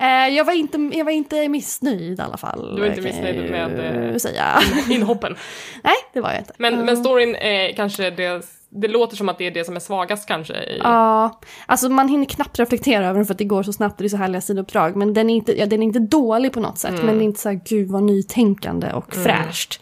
eh, 0.29 0.35
jag, 0.35 0.45
var 0.45 0.53
inte, 0.53 0.91
jag 0.93 1.05
var 1.05 1.13
inte 1.13 1.49
missnöjd 1.49 2.19
i 2.19 2.23
alla 2.23 2.37
fall. 2.37 2.75
Du 2.75 2.81
var 2.81 2.89
inte 2.89 3.01
missnöjd 3.01 3.51
med, 3.51 4.11
eh, 4.11 4.17
Säga. 4.17 4.61
Inhoppen. 4.91 5.37
Nej, 5.83 5.95
det 6.13 6.21
var 6.21 6.31
jag 6.31 6.39
inte. 6.39 6.53
Men, 6.59 6.85
men 6.85 6.97
storyn 6.97 7.35
är 7.35 7.73
kanske 7.73 8.11
det, 8.11 8.58
det 8.71 8.89
låter 8.89 9.17
som 9.17 9.29
att 9.29 9.39
det 9.39 9.47
är 9.47 9.51
det 9.51 9.65
som 9.65 9.77
är 9.77 9.81
svagast 9.81 10.29
kanske. 10.29 10.55
I, 10.55 10.81
Ja, 10.85 11.41
alltså 11.67 11.89
man 11.89 12.09
hinner 12.09 12.25
knappt 12.25 12.59
reflektera 12.59 13.05
över 13.07 13.15
den 13.19 13.27
för 13.27 13.35
att 13.35 13.39
det 13.39 13.45
går 13.45 13.63
så 13.63 13.73
snabbt 13.73 13.93
och 13.95 14.03
det 14.03 14.07
är 14.07 14.09
så 14.09 14.17
härliga 14.17 14.41
sidouppdrag. 14.41 14.97
Men 14.97 15.15
den 15.15 15.31
är 15.31 15.35
inte, 15.35 15.59
ja, 15.59 15.67
den 15.67 15.83
är 15.83 15.87
inte 15.87 15.99
dålig 15.99 16.53
på 16.53 16.61
något 16.61 16.79
sätt, 16.79 16.95
men 17.05 17.19
det 17.19 17.23
är 17.23 17.25
inte 17.25 17.41
så 17.41 17.49
här 17.49 17.61
gud 17.65 17.89
vad 17.91 18.03
nytänkande 18.03 18.93
och 18.93 19.15
fräscht. 19.15 19.81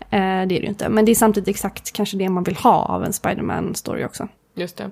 Eh, 0.00 0.18
det 0.18 0.18
är 0.18 0.46
det 0.46 0.54
ju 0.54 0.66
inte. 0.66 0.88
Men 0.88 1.04
det 1.04 1.10
är 1.12 1.14
samtidigt 1.14 1.48
exakt 1.48 1.92
kanske 1.92 2.16
det 2.16 2.28
man 2.28 2.44
vill 2.44 2.56
ha 2.56 2.84
av 2.84 3.04
en 3.04 3.12
Spiderman-story 3.12 4.06
också. 4.06 4.28
Just 4.54 4.76
det. 4.76 4.90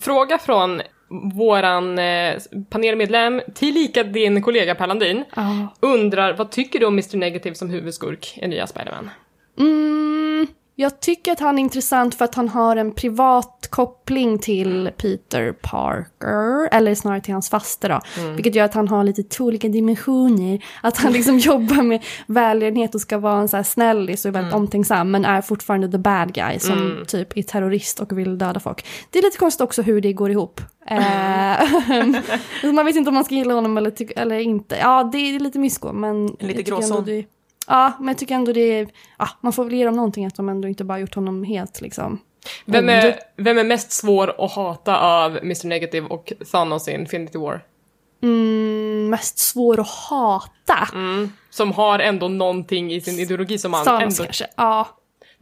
Fråga 0.00 0.38
från 0.38 0.80
våran 1.34 1.98
eh, 1.98 2.34
panelmedlem, 2.70 3.40
tillika 3.54 4.02
din 4.04 4.42
kollega 4.42 4.74
Per 4.74 4.86
Landin, 4.86 5.24
Ja. 5.36 5.68
undrar 5.80 6.32
vad 6.36 6.50
tycker 6.50 6.78
du 6.78 6.86
om 6.86 6.94
Mr 6.94 7.16
Negative 7.16 7.54
som 7.54 7.70
huvudskurk 7.70 8.38
i 8.42 8.48
nya 8.48 8.66
Spiderman? 8.66 9.10
Mm, 9.58 10.21
jag 10.74 11.00
tycker 11.00 11.32
att 11.32 11.40
han 11.40 11.58
är 11.58 11.62
intressant 11.62 12.14
för 12.14 12.24
att 12.24 12.34
han 12.34 12.48
har 12.48 12.76
en 12.76 12.94
privat 12.94 13.66
koppling 13.70 14.38
till 14.38 14.90
Peter 14.96 15.52
Parker, 15.52 16.68
eller 16.72 16.94
snarare 16.94 17.20
till 17.20 17.32
hans 17.32 17.50
faster 17.50 17.88
då. 17.88 18.00
Vilket 18.34 18.54
gör 18.54 18.64
att 18.64 18.74
han 18.74 18.88
har 18.88 19.04
lite 19.04 19.22
två 19.22 19.44
olika 19.44 19.68
dimensioner. 19.68 20.64
Att 20.80 20.96
han 20.96 21.12
liksom 21.12 21.38
jobbar 21.38 21.82
med 21.82 22.04
välgörenhet 22.26 22.94
och 22.94 23.00
ska 23.00 23.18
vara 23.18 23.40
en 23.40 23.48
så 23.48 23.56
här 23.56 23.64
snällis 23.64 24.24
och 24.24 24.34
väldigt 24.34 24.54
omtänksam 24.54 25.10
men 25.10 25.24
är 25.24 25.42
fortfarande 25.42 25.88
the 25.90 25.98
bad 25.98 26.34
guy 26.34 26.58
som 26.58 27.04
typ 27.08 27.36
är 27.36 27.42
terrorist 27.42 28.00
och 28.00 28.18
vill 28.18 28.38
döda 28.38 28.60
folk. 28.60 28.86
Det 29.10 29.18
är 29.18 29.22
lite 29.22 29.38
konstigt 29.38 29.60
också 29.60 29.82
hur 29.82 30.00
det 30.00 30.12
går 30.12 30.30
ihop. 30.30 30.60
Eh, 30.86 30.96
man 32.72 32.86
vet 32.86 32.96
inte 32.96 33.08
om 33.08 33.14
man 33.14 33.24
ska 33.24 33.34
gilla 33.34 33.54
honom 33.54 33.76
eller, 33.76 34.18
eller 34.18 34.38
inte. 34.38 34.76
Ja, 34.76 35.08
det 35.12 35.18
är 35.18 35.40
lite 35.40 35.58
mysko 35.58 35.92
men... 35.92 36.36
lite 36.40 36.62
gråzon. 36.62 37.24
Ja, 37.72 37.92
men 37.98 38.08
jag 38.08 38.18
tycker 38.18 38.34
ändå 38.34 38.52
det 38.52 38.60
är... 38.60 38.88
Ja, 39.18 39.28
man 39.40 39.52
får 39.52 39.64
väl 39.64 39.74
ge 39.74 39.84
dem 39.84 39.96
någonting 39.96 40.26
att 40.26 40.34
de 40.34 40.48
ändå 40.48 40.68
inte 40.68 40.84
bara 40.84 40.98
gjort 40.98 41.14
honom 41.14 41.44
helt 41.44 41.80
liksom... 41.80 42.18
Vem 42.64 42.88
är, 42.88 43.18
vem 43.36 43.58
är 43.58 43.64
mest 43.64 43.92
svår 43.92 44.44
att 44.44 44.52
hata 44.52 44.98
av 44.98 45.36
Mr 45.36 45.66
Negative 45.66 46.06
och 46.08 46.32
Thanos 46.52 46.88
i 46.88 46.92
Infinity 46.92 47.38
War? 47.38 47.64
Mm, 48.22 49.08
mest 49.08 49.38
svår 49.38 49.80
att 49.80 49.88
hata. 49.88 50.88
Som 51.50 51.72
har 51.72 51.98
ändå 51.98 52.28
någonting 52.28 52.92
i 52.92 53.00
sin 53.00 53.18
ideologi 53.18 53.58
som 53.58 53.70
man 53.70 53.84
Thanos 53.84 54.20
ändå... 54.20 54.24
kanske. 54.24 54.46
Ja. 54.56 54.88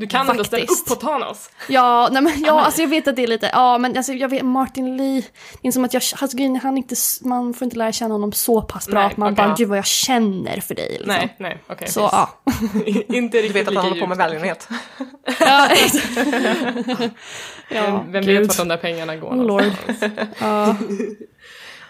Du 0.01 0.07
kan 0.07 0.31
ändå 0.31 0.45
ställa 0.45 0.65
upp 0.65 0.87
på 0.89 0.95
Thanos. 0.95 1.51
Ja, 1.69 2.09
nej 2.13 2.23
men 2.23 2.45
ja, 2.45 2.61
alltså 2.65 2.81
jag 2.81 2.89
vet 2.89 3.09
att 3.09 3.17
det 3.17 3.23
är 3.23 3.27
lite, 3.27 3.51
ja 3.53 3.79
men 3.79 3.97
alltså 3.97 4.13
jag 4.13 4.29
vet 4.29 4.43
Martin 4.43 4.97
Lee, 4.97 5.23
det 5.63 5.69
är 5.69 5.73
som 5.73 5.85
att 5.85 5.95
jag, 5.95 6.03
alltså 6.21 6.39
han 6.63 6.77
inte, 6.77 6.95
man 7.21 7.55
får 7.55 7.65
inte 7.65 7.77
lära 7.77 7.93
känna 7.93 8.15
honom 8.15 8.33
så 8.33 8.63
pass 8.63 8.87
bra 8.89 9.01
Nej, 9.01 9.07
att 9.07 9.17
man 9.17 9.33
okej. 9.33 9.45
bara, 9.47 9.55
gud 9.55 9.69
vad 9.69 9.79
jag 9.79 9.87
känner 9.87 10.61
för 10.61 10.75
dig 10.75 10.89
liksom. 10.91 11.07
Nej, 11.09 11.37
nej, 11.39 11.63
okej. 11.67 11.89
Så 11.89 12.01
ja. 12.01 12.31
inte 13.09 13.37
Du 13.39 13.43
riktigt 13.43 13.57
vet 13.57 13.69
att 13.69 13.75
han 13.75 13.85
håller 13.85 14.01
på 14.01 14.07
med 14.07 14.17
välgörenhet. 14.17 14.69
ja, 15.41 15.69
ja 17.69 18.05
Vem 18.09 18.23
gud. 18.23 18.39
vet 18.41 18.49
vart 18.49 18.57
de 18.57 18.69
där 18.69 18.77
pengarna 18.77 19.17
går 19.17 19.29
Oh, 19.31 19.37
lord. 19.45 19.63
någonstans. 19.63 20.13
Ja. 20.39 20.77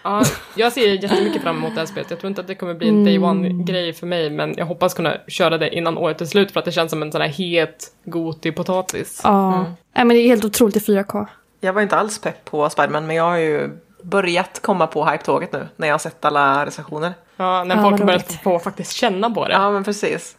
Ja, 0.03 0.23
jag 0.55 0.73
ser 0.73 1.03
jättemycket 1.03 1.41
fram 1.41 1.57
emot 1.57 1.73
det 1.73 1.79
här 1.79 1.85
spelet. 1.85 2.09
Jag 2.09 2.19
tror 2.19 2.27
inte 2.29 2.41
att 2.41 2.47
det 2.47 2.55
kommer 2.55 2.73
bli 2.73 2.87
en 2.89 3.03
day 3.03 3.15
Mm. 3.15 3.29
one-grej 3.29 3.93
för 3.93 4.07
mig, 4.07 4.29
men 4.29 4.53
jag 4.57 4.65
hoppas 4.65 4.93
kunna 4.93 5.13
köra 5.27 5.57
det 5.57 5.75
innan 5.75 5.97
året 5.97 6.21
är 6.21 6.25
slut 6.25 6.51
för 6.51 6.59
att 6.59 6.65
det 6.65 6.71
känns 6.71 6.89
som 6.91 7.01
en 7.01 7.11
sån 7.11 7.21
här 7.21 7.27
het, 7.29 7.87
gotig 8.05 8.55
potatis. 8.55 9.21
Ja. 9.23 9.51
Nej 9.95 10.05
men 10.05 10.09
det 10.09 10.17
är 10.21 10.27
helt 10.27 10.45
otroligt 10.45 10.75
i 10.75 10.79
4K. 10.79 11.25
Jag 11.59 11.73
var 11.73 11.81
inte 11.81 11.95
alls 11.95 12.21
pepp 12.21 12.45
på 12.45 12.69
Spiderman 12.69 13.07
men 13.07 13.15
jag 13.15 13.23
har 13.23 13.37
ju 13.37 13.69
börjat 14.03 14.59
komma 14.61 14.87
på 14.87 15.05
hype-tåget 15.05 15.53
nu 15.53 15.67
när 15.75 15.87
jag 15.87 15.93
har 15.93 15.99
sett 15.99 16.25
alla 16.25 16.65
recensioner. 16.65 17.13
Ja, 17.37 17.63
när 17.63 17.75
Ja, 17.75 17.81
folk 17.83 17.99
har 17.99 18.05
börjat 18.05 18.31
få 18.43 18.59
faktiskt 18.59 18.91
känna 18.91 19.29
på 19.31 19.47
det. 19.47 19.53
Ja 19.53 19.71
men 19.71 19.83
precis. 19.83 20.35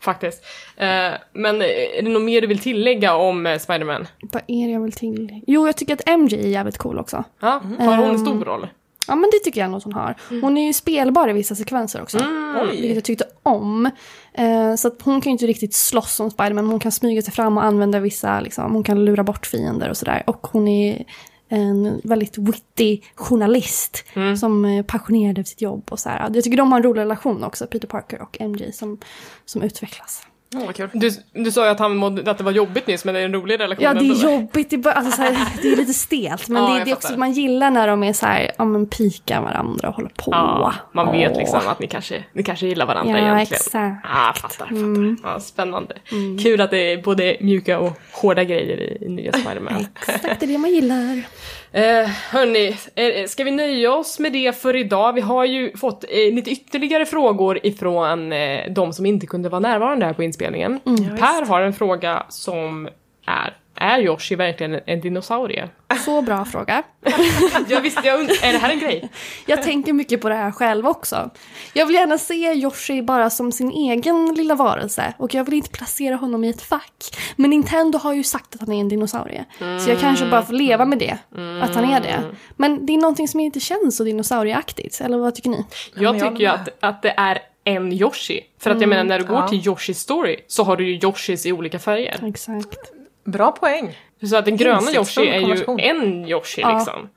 Faktiskt. 0.00 0.44
Eh, 0.76 0.86
men 1.32 1.62
är 1.62 2.02
det 2.02 2.08
något 2.10 2.22
mer 2.22 2.40
du 2.40 2.46
vill 2.46 2.58
tillägga 2.58 3.14
om 3.14 3.46
eh, 3.46 3.58
Spider-Man? 3.58 4.06
Vad 4.32 4.42
är 4.46 4.66
det 4.66 4.72
jag 4.72 4.80
vill 4.80 4.92
till? 4.92 5.40
Jo, 5.46 5.66
jag 5.66 5.76
tycker 5.76 5.94
att 5.94 6.18
MJ 6.18 6.34
är 6.44 6.48
jävligt 6.48 6.78
cool 6.78 6.98
också. 6.98 7.24
Ja, 7.40 7.48
har 7.78 7.96
hon 7.96 8.04
en 8.04 8.10
Ehm, 8.10 8.18
stor 8.18 8.44
roll? 8.44 8.66
Ja, 9.08 9.14
men 9.14 9.30
det 9.32 9.38
tycker 9.44 9.60
jag 9.60 9.70
nog 9.70 9.78
att 9.78 9.84
hon 9.84 9.92
har. 9.92 10.14
Hon 10.40 10.58
är 10.58 10.66
ju 10.66 10.72
spelbar 10.72 11.28
i 11.28 11.32
vissa 11.32 11.54
sekvenser 11.54 12.02
också. 12.02 12.18
Oj. 12.62 12.68
Vilket 12.70 12.94
jag 12.94 13.04
tyckte 13.04 13.24
om. 13.42 13.90
Eh, 14.32 14.74
så 14.74 14.88
att 14.88 15.02
hon 15.02 15.20
kan 15.20 15.30
ju 15.30 15.32
inte 15.32 15.46
riktigt 15.46 15.74
slåss 15.74 16.14
som 16.14 16.30
Spiderman, 16.30 16.64
men 16.64 16.70
hon 16.70 16.80
kan 16.80 16.92
smyga 16.92 17.22
sig 17.22 17.32
fram 17.34 17.56
och 17.56 17.64
använda 17.64 18.00
vissa, 18.00 18.40
liksom, 18.40 18.72
hon 18.72 18.84
kan 18.84 19.04
lura 19.04 19.24
bort 19.24 19.46
fiender 19.46 19.90
och 19.90 19.96
sådär. 19.96 20.22
Och 20.26 20.46
hon 20.46 20.68
är 20.68 21.04
en 21.48 22.00
väldigt 22.04 22.38
witty 22.38 23.00
journalist 23.14 24.04
som 24.40 24.64
är 24.64 24.82
passionerad 24.82 25.38
över 25.38 25.44
sitt 25.46 25.60
jobb 25.60 25.84
och 25.90 25.98
så 26.00 26.08
här. 26.08 26.30
Jag 26.34 26.44
tycker 26.44 26.56
de 26.56 26.72
har 26.72 26.78
en 26.78 26.84
rolig 26.84 27.00
relation 27.00 27.44
också, 27.44 27.66
Peter 27.66 27.88
Parker 27.88 28.22
och 28.22 28.40
MJ, 28.40 28.72
som, 28.72 28.98
som 29.44 29.62
utvecklas. 29.62 30.22
Vad 30.54 30.74
kul. 30.74 30.88
Du, 30.92 31.10
du 31.32 31.52
sa 31.52 31.64
ju 31.64 31.70
att, 31.70 31.78
han 31.78 31.96
mådde, 31.96 32.30
att 32.30 32.38
det 32.38 32.44
var 32.44 32.52
jobbigt 32.52 32.86
nyss, 32.86 33.04
men 33.04 33.14
det 33.14 33.20
är 33.20 33.24
en 33.24 33.32
rolig 33.34 33.60
relation. 33.60 33.84
Ja, 33.84 33.94
det 33.94 34.00
ändå. 34.00 34.14
är 34.28 34.32
jobbigt, 34.32 34.70
det 34.70 34.76
är, 34.76 34.78
bara, 34.78 34.94
alltså, 34.94 35.12
så 35.16 35.22
här, 35.22 35.48
det 35.62 35.72
är 35.72 35.76
lite 35.76 35.94
stelt. 35.94 36.48
Men 36.48 36.62
Ja, 36.62 36.74
det, 36.78 36.84
det 36.84 36.90
är 36.90 36.94
också, 36.94 37.16
man 37.18 37.32
gillar 37.32 37.70
när 37.70 37.86
de 37.88 38.02
är 38.02 38.12
så 38.12 38.26
här, 38.26 38.50
ja 38.58 38.64
men 38.64 38.86
pikar 38.86 39.40
varandra 39.40 39.88
och 39.88 39.94
håller 39.94 40.08
på. 40.08 40.30
Ja, 40.32 40.74
man 40.92 41.12
vet 41.12 41.36
liksom 41.36 41.60
att 41.66 41.80
ni 41.80 41.86
kanske, 41.86 42.24
ni 42.32 42.42
kanske 42.42 42.66
gillar 42.66 42.86
varandra 42.86 43.20
Ja, 43.20 43.34
egentligen. 43.34 43.62
exakt. 43.62 44.06
Ah, 44.14 44.32
fattar, 44.32 44.66
fattar. 44.66 45.16
Ja, 45.34 45.40
spännande. 45.40 45.94
Kul 46.42 46.60
att 46.60 46.70
det 46.70 46.92
är 46.92 47.02
både 47.02 47.36
mjuka 47.40 47.78
och 47.78 47.92
hårda 48.12 48.44
grejer 48.44 48.76
i, 48.80 49.04
i 49.04 49.08
nya 49.08 49.32
Spiderman. 49.32 49.86
Exakt, 50.00 50.40
det 50.40 50.46
är 50.46 50.48
det 50.48 50.58
man 50.58 50.70
gillar. 50.70 51.22
Eh, 51.72 52.08
hörni, 52.30 52.76
eh, 52.94 53.26
ska 53.26 53.44
vi 53.44 53.50
nöja 53.50 53.92
oss 53.92 54.18
med 54.18 54.32
det 54.32 54.60
för 54.60 54.76
idag? 54.76 55.12
Vi 55.12 55.20
har 55.20 55.44
ju 55.44 55.76
fått 55.76 56.04
eh, 56.04 56.34
lite 56.34 56.50
ytterligare 56.50 57.06
frågor 57.06 57.58
ifrån 57.62 58.32
eh, 58.32 58.72
de 58.72 58.92
som 58.92 59.06
inte 59.06 59.26
kunde 59.26 59.48
vara 59.48 59.60
närvarande 59.60 60.06
här 60.06 60.12
på 60.12 60.22
inspelningen. 60.22 60.80
per 61.18 61.46
har 61.46 61.60
en 61.60 61.72
fråga 61.72 62.26
som 62.28 62.88
är, 63.26 63.56
är 63.76 64.00
Yoshi 64.00 64.34
verkligen 64.34 64.80
en, 64.86 65.00
dinosaurie? 65.00 65.68
Så 66.04 66.22
bra 66.22 66.44
fråga. 66.44 66.82
jag 67.68 67.80
visste, 67.80 68.06
jag 68.06 68.20
und- 68.20 68.30
är 68.42 68.52
det 68.52 68.58
här 68.58 68.70
en 68.70 68.78
grej? 68.78 69.08
Jag 69.46 69.62
tänker 69.62 69.92
mycket 69.92 70.20
på 70.20 70.28
det 70.28 70.34
här 70.34 70.50
själv 70.50 70.86
också. 70.86 71.30
Jag 71.72 71.86
vill 71.86 71.94
gärna 71.94 72.18
se 72.18 72.34
Yoshi 72.54 73.02
bara 73.02 73.30
som 73.30 73.52
sin 73.52 73.70
egen 73.70 74.34
lilla 74.34 74.54
varelse 74.54 75.14
och 75.18 75.34
jag 75.34 75.44
vill 75.44 75.54
inte 75.54 75.70
placera 75.70 76.16
honom 76.16 76.44
i 76.44 76.48
ett 76.48 76.62
fack. 76.62 77.16
Men 77.36 77.50
Nintendo 77.50 77.98
har 77.98 78.12
ju 78.12 78.22
sagt 78.24 78.54
att 78.54 78.60
han 78.60 78.72
är 78.72 78.80
en 78.80 78.88
dinosaurie. 78.88 79.44
Så 79.58 79.90
jag 79.90 80.00
kanske 80.00 80.26
bara 80.26 80.42
får 80.42 80.52
leva 80.54 80.84
med 80.84 80.98
det, 80.98 81.18
att 81.62 81.74
han 81.74 81.84
är 81.84 82.00
det. 82.00 82.22
Men 82.56 82.86
det 82.86 82.92
är 82.92 82.98
någonting 82.98 83.28
som 83.28 83.40
inte 83.40 83.60
känns 83.60 83.96
så 83.96 84.04
dinosaurieaktigt, 84.04 85.00
eller 85.00 85.18
vad 85.18 85.34
tycker 85.34 85.50
ni? 85.50 85.64
Jag 85.94 86.16
jag 86.16 86.22
tycker 86.28 86.40
ju 86.40 86.46
att, 86.46 86.68
att 86.80 87.02
det 87.02 87.14
är 87.16 87.38
en 87.64 87.92
Yoshi. 87.92 88.40
För 88.60 88.70
att 88.70 88.80
jag 88.80 88.88
menar 88.88 89.04
när 89.04 89.18
du 89.18 89.24
går 89.24 89.36
Ja. 89.36 89.48
till 89.48 89.60
Yoshi's 89.60 89.92
story 89.94 90.36
så 90.46 90.64
har 90.64 90.76
du 90.76 90.88
ju 90.90 91.00
Yoshis 91.02 91.46
i 91.46 91.52
olika 91.52 91.78
färger. 91.78 92.20
Exakt. 92.28 92.78
Bra 93.26 93.52
poäng. 93.52 93.98
Så 94.30 94.36
att 94.36 94.44
den 94.44 94.56
gröna 94.56 94.92
Yoshi 94.92 95.28
är 95.28 95.38
ju 95.40 95.64
en 95.78 96.28
Yoshi 96.28 96.60
Ja. 96.60 96.76
liksom. 96.76 97.08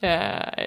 Eh, 0.00 0.64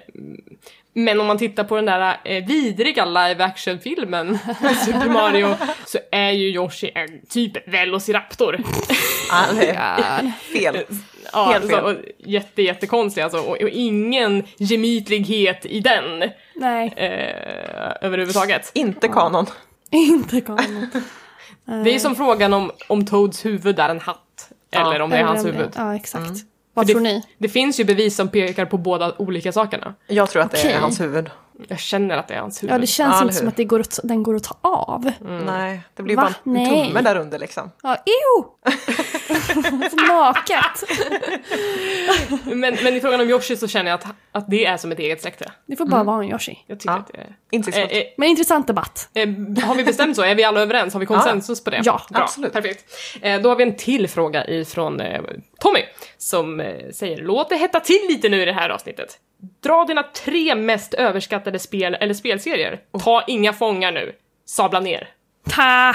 men 0.93 1.19
om 1.19 1.27
man 1.27 1.37
tittar 1.37 1.63
på 1.63 1.75
den 1.75 1.85
där 1.85 2.17
eh, 2.23 2.45
vidriga 2.45 3.05
live 3.05 3.43
action-filmen 3.43 4.39
Super 4.85 5.09
Mario 5.09 5.55
så 5.85 5.97
är 6.11 6.31
ju 6.31 6.47
Yoshi 6.47 6.91
en 6.95 7.25
typ 7.29 7.67
Velociraptor. 7.67 8.59
Ja. 9.29 10.19
fel. 10.53 10.77
Ja, 11.33 11.45
Helt 11.51 11.63
så, 11.63 11.69
fel. 11.69 11.83
och 11.83 11.95
jätte, 12.17 12.61
jättekonstig 12.61 13.21
alltså 13.21 13.37
och, 13.39 13.61
och 13.61 13.69
ingen 13.69 14.43
gemytlighet 14.57 15.65
i 15.65 15.79
den 15.79 16.29
Nej, 16.55 16.93
eh, 16.95 17.91
överhuvudtaget. 18.07 18.71
Inte 18.73 19.07
kanon. 19.07 19.45
inte 19.91 20.41
kanon. 20.41 20.89
Det 21.83 21.95
är 21.95 21.99
som 21.99 22.15
frågan 22.15 22.53
om, 22.53 22.71
om 22.87 23.05
Toads 23.05 23.45
huvud 23.45 23.79
är 23.79 23.89
en 23.89 23.99
hatt. 23.99 24.23
Eller 24.71 25.01
om 25.01 25.09
det 25.09 25.17
är 25.17 25.23
hans 25.23 25.43
det- 25.43 25.51
huvud. 25.51 25.69
Ja, 25.75 25.95
exakt. 25.95 26.31
Vad 26.73 26.85
För 26.87 26.93
tror 26.93 27.03
det, 27.03 27.09
ni? 27.09 27.23
det 27.37 27.49
finns 27.49 27.79
ju 27.79 27.83
bevis 27.83 28.15
som 28.15 28.27
pekar 28.29 28.65
på 28.65 28.77
båda 28.77 29.13
olika 29.17 29.51
sakerna. 29.51 29.93
Jag 30.07 30.29
tror 30.29 30.41
att 30.41 30.51
det 30.51 30.71
är 30.71 30.79
hans 30.79 31.01
huvud. 31.01 31.29
Jag 31.67 31.79
känner 31.79 32.17
att 32.17 32.27
det 32.27 32.33
är 32.33 32.39
hans 32.39 32.63
huvud. 32.63 32.73
Ja, 32.73 32.77
det 32.79 32.87
känns 32.87 33.15
eller 33.15 33.23
inte 33.23 33.35
som 33.35 33.47
att 33.47 33.55
det 33.55 33.63
går 33.63 33.79
att, 33.79 33.99
den 34.03 34.23
går 34.23 34.35
att 34.35 34.43
ta 34.43 34.57
av. 34.61 35.11
Nej, 35.45 35.81
det 35.95 36.03
blir 36.03 36.15
Va? 36.15 36.21
bara 36.21 36.27
en 36.57 36.63
Nej. 36.63 36.87
tumme 36.87 37.01
där 37.01 37.15
under 37.15 37.39
liksom. 37.39 37.71
Ja, 37.83 37.95
ew! 37.95 38.43
så 39.89 39.95
naket. 39.95 40.83
Men, 42.43 42.77
men 42.83 42.95
i 42.95 42.99
frågan 43.01 43.21
om 43.21 43.29
Yoshi 43.29 43.57
så 43.57 43.67
känner 43.67 43.91
jag 43.91 43.99
att, 43.99 44.05
att 44.31 44.49
det 44.49 44.65
är 44.65 44.77
som 44.77 44.91
ett 44.91 44.99
eget 44.99 45.21
släkte. 45.21 45.51
Det 45.65 45.75
får 45.75 45.85
bara 45.85 46.03
vara 46.03 46.23
en 46.23 46.29
Yoshi. 46.31 46.57
Jag 46.67 46.79
tycker 46.79 46.93
Ja. 46.93 46.97
att 46.99 47.07
det 47.13 47.17
är... 47.17 47.35
Insiktsfullt. 47.51 47.91
Eh, 47.91 47.97
eh, 47.97 48.03
Men 48.17 48.29
intressant 48.29 48.67
debatt. 48.67 49.09
eh, 49.13 49.27
har 49.65 49.75
vi 49.75 49.83
bestämt 49.83 50.15
så? 50.15 50.23
Är 50.23 50.35
vi 50.35 50.43
alla 50.43 50.59
överens? 50.61 50.93
Har 50.93 50.99
vi 50.99 51.05
konsensus 51.05 51.63
på 51.63 51.69
det? 51.69 51.81
Ja, 51.83 52.01
Bra, 52.09 52.21
absolut. 52.21 52.53
Perfekt. 52.53 52.85
Eh, 53.21 53.41
då 53.41 53.49
har 53.49 53.55
vi 53.55 53.63
en 53.63 53.75
till 53.75 54.07
fråga 54.09 54.47
ifrån 54.47 54.99
eh, 55.01 55.21
Tommy 55.59 55.79
som 56.17 56.73
säger 56.93 57.17
låt 57.21 57.49
det 57.49 57.55
hetta 57.55 57.79
till 57.79 58.05
lite 58.09 58.29
nu 58.29 58.41
i 58.41 58.45
det 58.45 58.53
här 58.53 58.69
avsnittet. 58.69 59.17
Dra 59.67 59.85
dina 59.85 60.03
tre 60.03 60.55
mest 60.55 60.93
överskattade 60.93 61.59
spel 61.59 61.95
eller 61.95 62.13
spelserier. 62.13 62.79
Ta 63.03 63.23
inga 63.27 63.53
fångar 63.53 63.91
nu. 63.91 64.15
Sabla 64.45 64.79
ner. 64.79 65.09
Ta! 65.49 65.93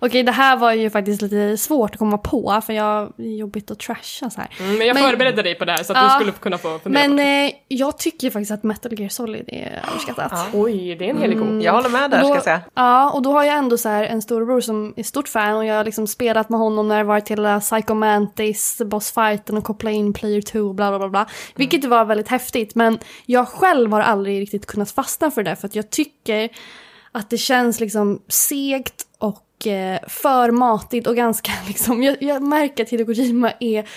Okej, 0.00 0.22
det 0.22 0.32
här 0.32 0.56
var 0.56 0.72
ju 0.72 0.90
faktiskt 0.90 1.22
lite 1.22 1.56
svårt 1.56 1.90
att 1.92 1.98
komma 1.98 2.18
på 2.18 2.60
för 2.66 2.72
jag, 2.72 3.12
det 3.16 3.22
är 3.22 3.36
jobbigt 3.36 3.70
att 3.70 3.78
trasha 3.78 4.30
så 4.30 4.40
här. 4.40 4.48
Mm, 4.60 4.78
men 4.78 4.86
jag 4.86 4.94
Men- 4.94 5.10
förberedde 5.10 5.42
dig 5.42 5.54
på 5.54 5.64
det 5.64 5.72
här 5.72 5.82
så 5.82 5.92
att 5.92 5.98
Ja, 5.98 6.04
du 6.08 6.14
skulle 6.14 6.32
kunna 6.32 6.58
få 6.58 6.78
fundera 6.78 7.02
på 7.04 7.08
Men 7.08 7.16
det. 7.16 7.46
eh, 7.46 7.52
jag 7.68 7.98
tycker 7.98 8.30
faktiskt 8.30 8.50
att 8.50 8.62
Metal 8.62 9.00
Gear 9.00 9.08
Solid 9.08 9.44
är 9.48 9.82
överskattat. 9.92 10.48
Oj, 10.52 10.94
det 10.98 11.04
är 11.06 11.10
en 11.10 11.18
helig 11.18 11.38
ko. 11.38 11.60
Jag 11.60 11.72
håller 11.72 11.88
med 11.88 12.10
där 12.10 12.18
Och 12.20 12.24
ska 12.26 12.28
då, 12.28 12.34
jag 12.36 12.44
säga. 12.44 12.60
Ja, 12.74 13.10
och 13.10 13.22
då 13.22 13.32
har 13.32 13.44
jag 13.44 13.56
ändå 13.56 13.78
så 13.78 13.88
här 13.88 14.04
en 14.04 14.22
storebror 14.22 14.60
som 14.60 14.94
är 14.96 15.02
stort 15.02 15.28
fan 15.28 15.56
och 15.56 15.64
jag 15.66 15.74
har 15.76 15.84
liksom 15.84 16.06
spelat 16.06 16.48
med 16.48 16.60
honom 16.60 16.88
när 16.88 16.98
det 16.98 17.04
varit 17.04 17.26
till 17.26 17.36
hela 17.36 17.60
Psycho 17.60 17.94
Mantis, 17.94 18.82
bossfighten 18.86 19.56
och 19.56 19.64
koppla 19.64 19.90
in 19.90 20.12
player 20.12 20.40
2 20.42 20.58
och 20.60 20.74
bla 20.74 20.90
bla 20.90 20.98
bla 20.98 21.08
bla. 21.08 21.26
Vilket 21.54 21.84
var 21.84 22.04
väldigt 22.04 22.28
häftigt 22.28 22.74
men 22.74 22.98
jag 23.26 23.48
själv 23.48 23.92
har 23.92 24.00
aldrig 24.00 24.40
riktigt 24.40 24.66
kunnat 24.66 24.90
fastna 24.90 25.30
för 25.30 25.42
det 25.42 25.56
för 25.56 25.66
att 25.66 25.74
jag 25.74 25.90
tycker 25.90 26.48
att 27.14 27.30
det 27.30 27.38
känns 27.38 27.80
liksom 27.80 28.22
segt 28.28 29.06
och 29.18 29.66
eh, 29.66 29.98
för 30.08 30.50
matigt 30.50 31.06
och 31.06 31.16
ganska 31.16 31.52
liksom, 31.66 32.02
jag, 32.02 32.22
jag 32.22 32.42
märker 32.42 32.82
att 32.82 32.90
Hideo 32.90 33.06
Kojima 33.06 33.52
är 33.60 33.88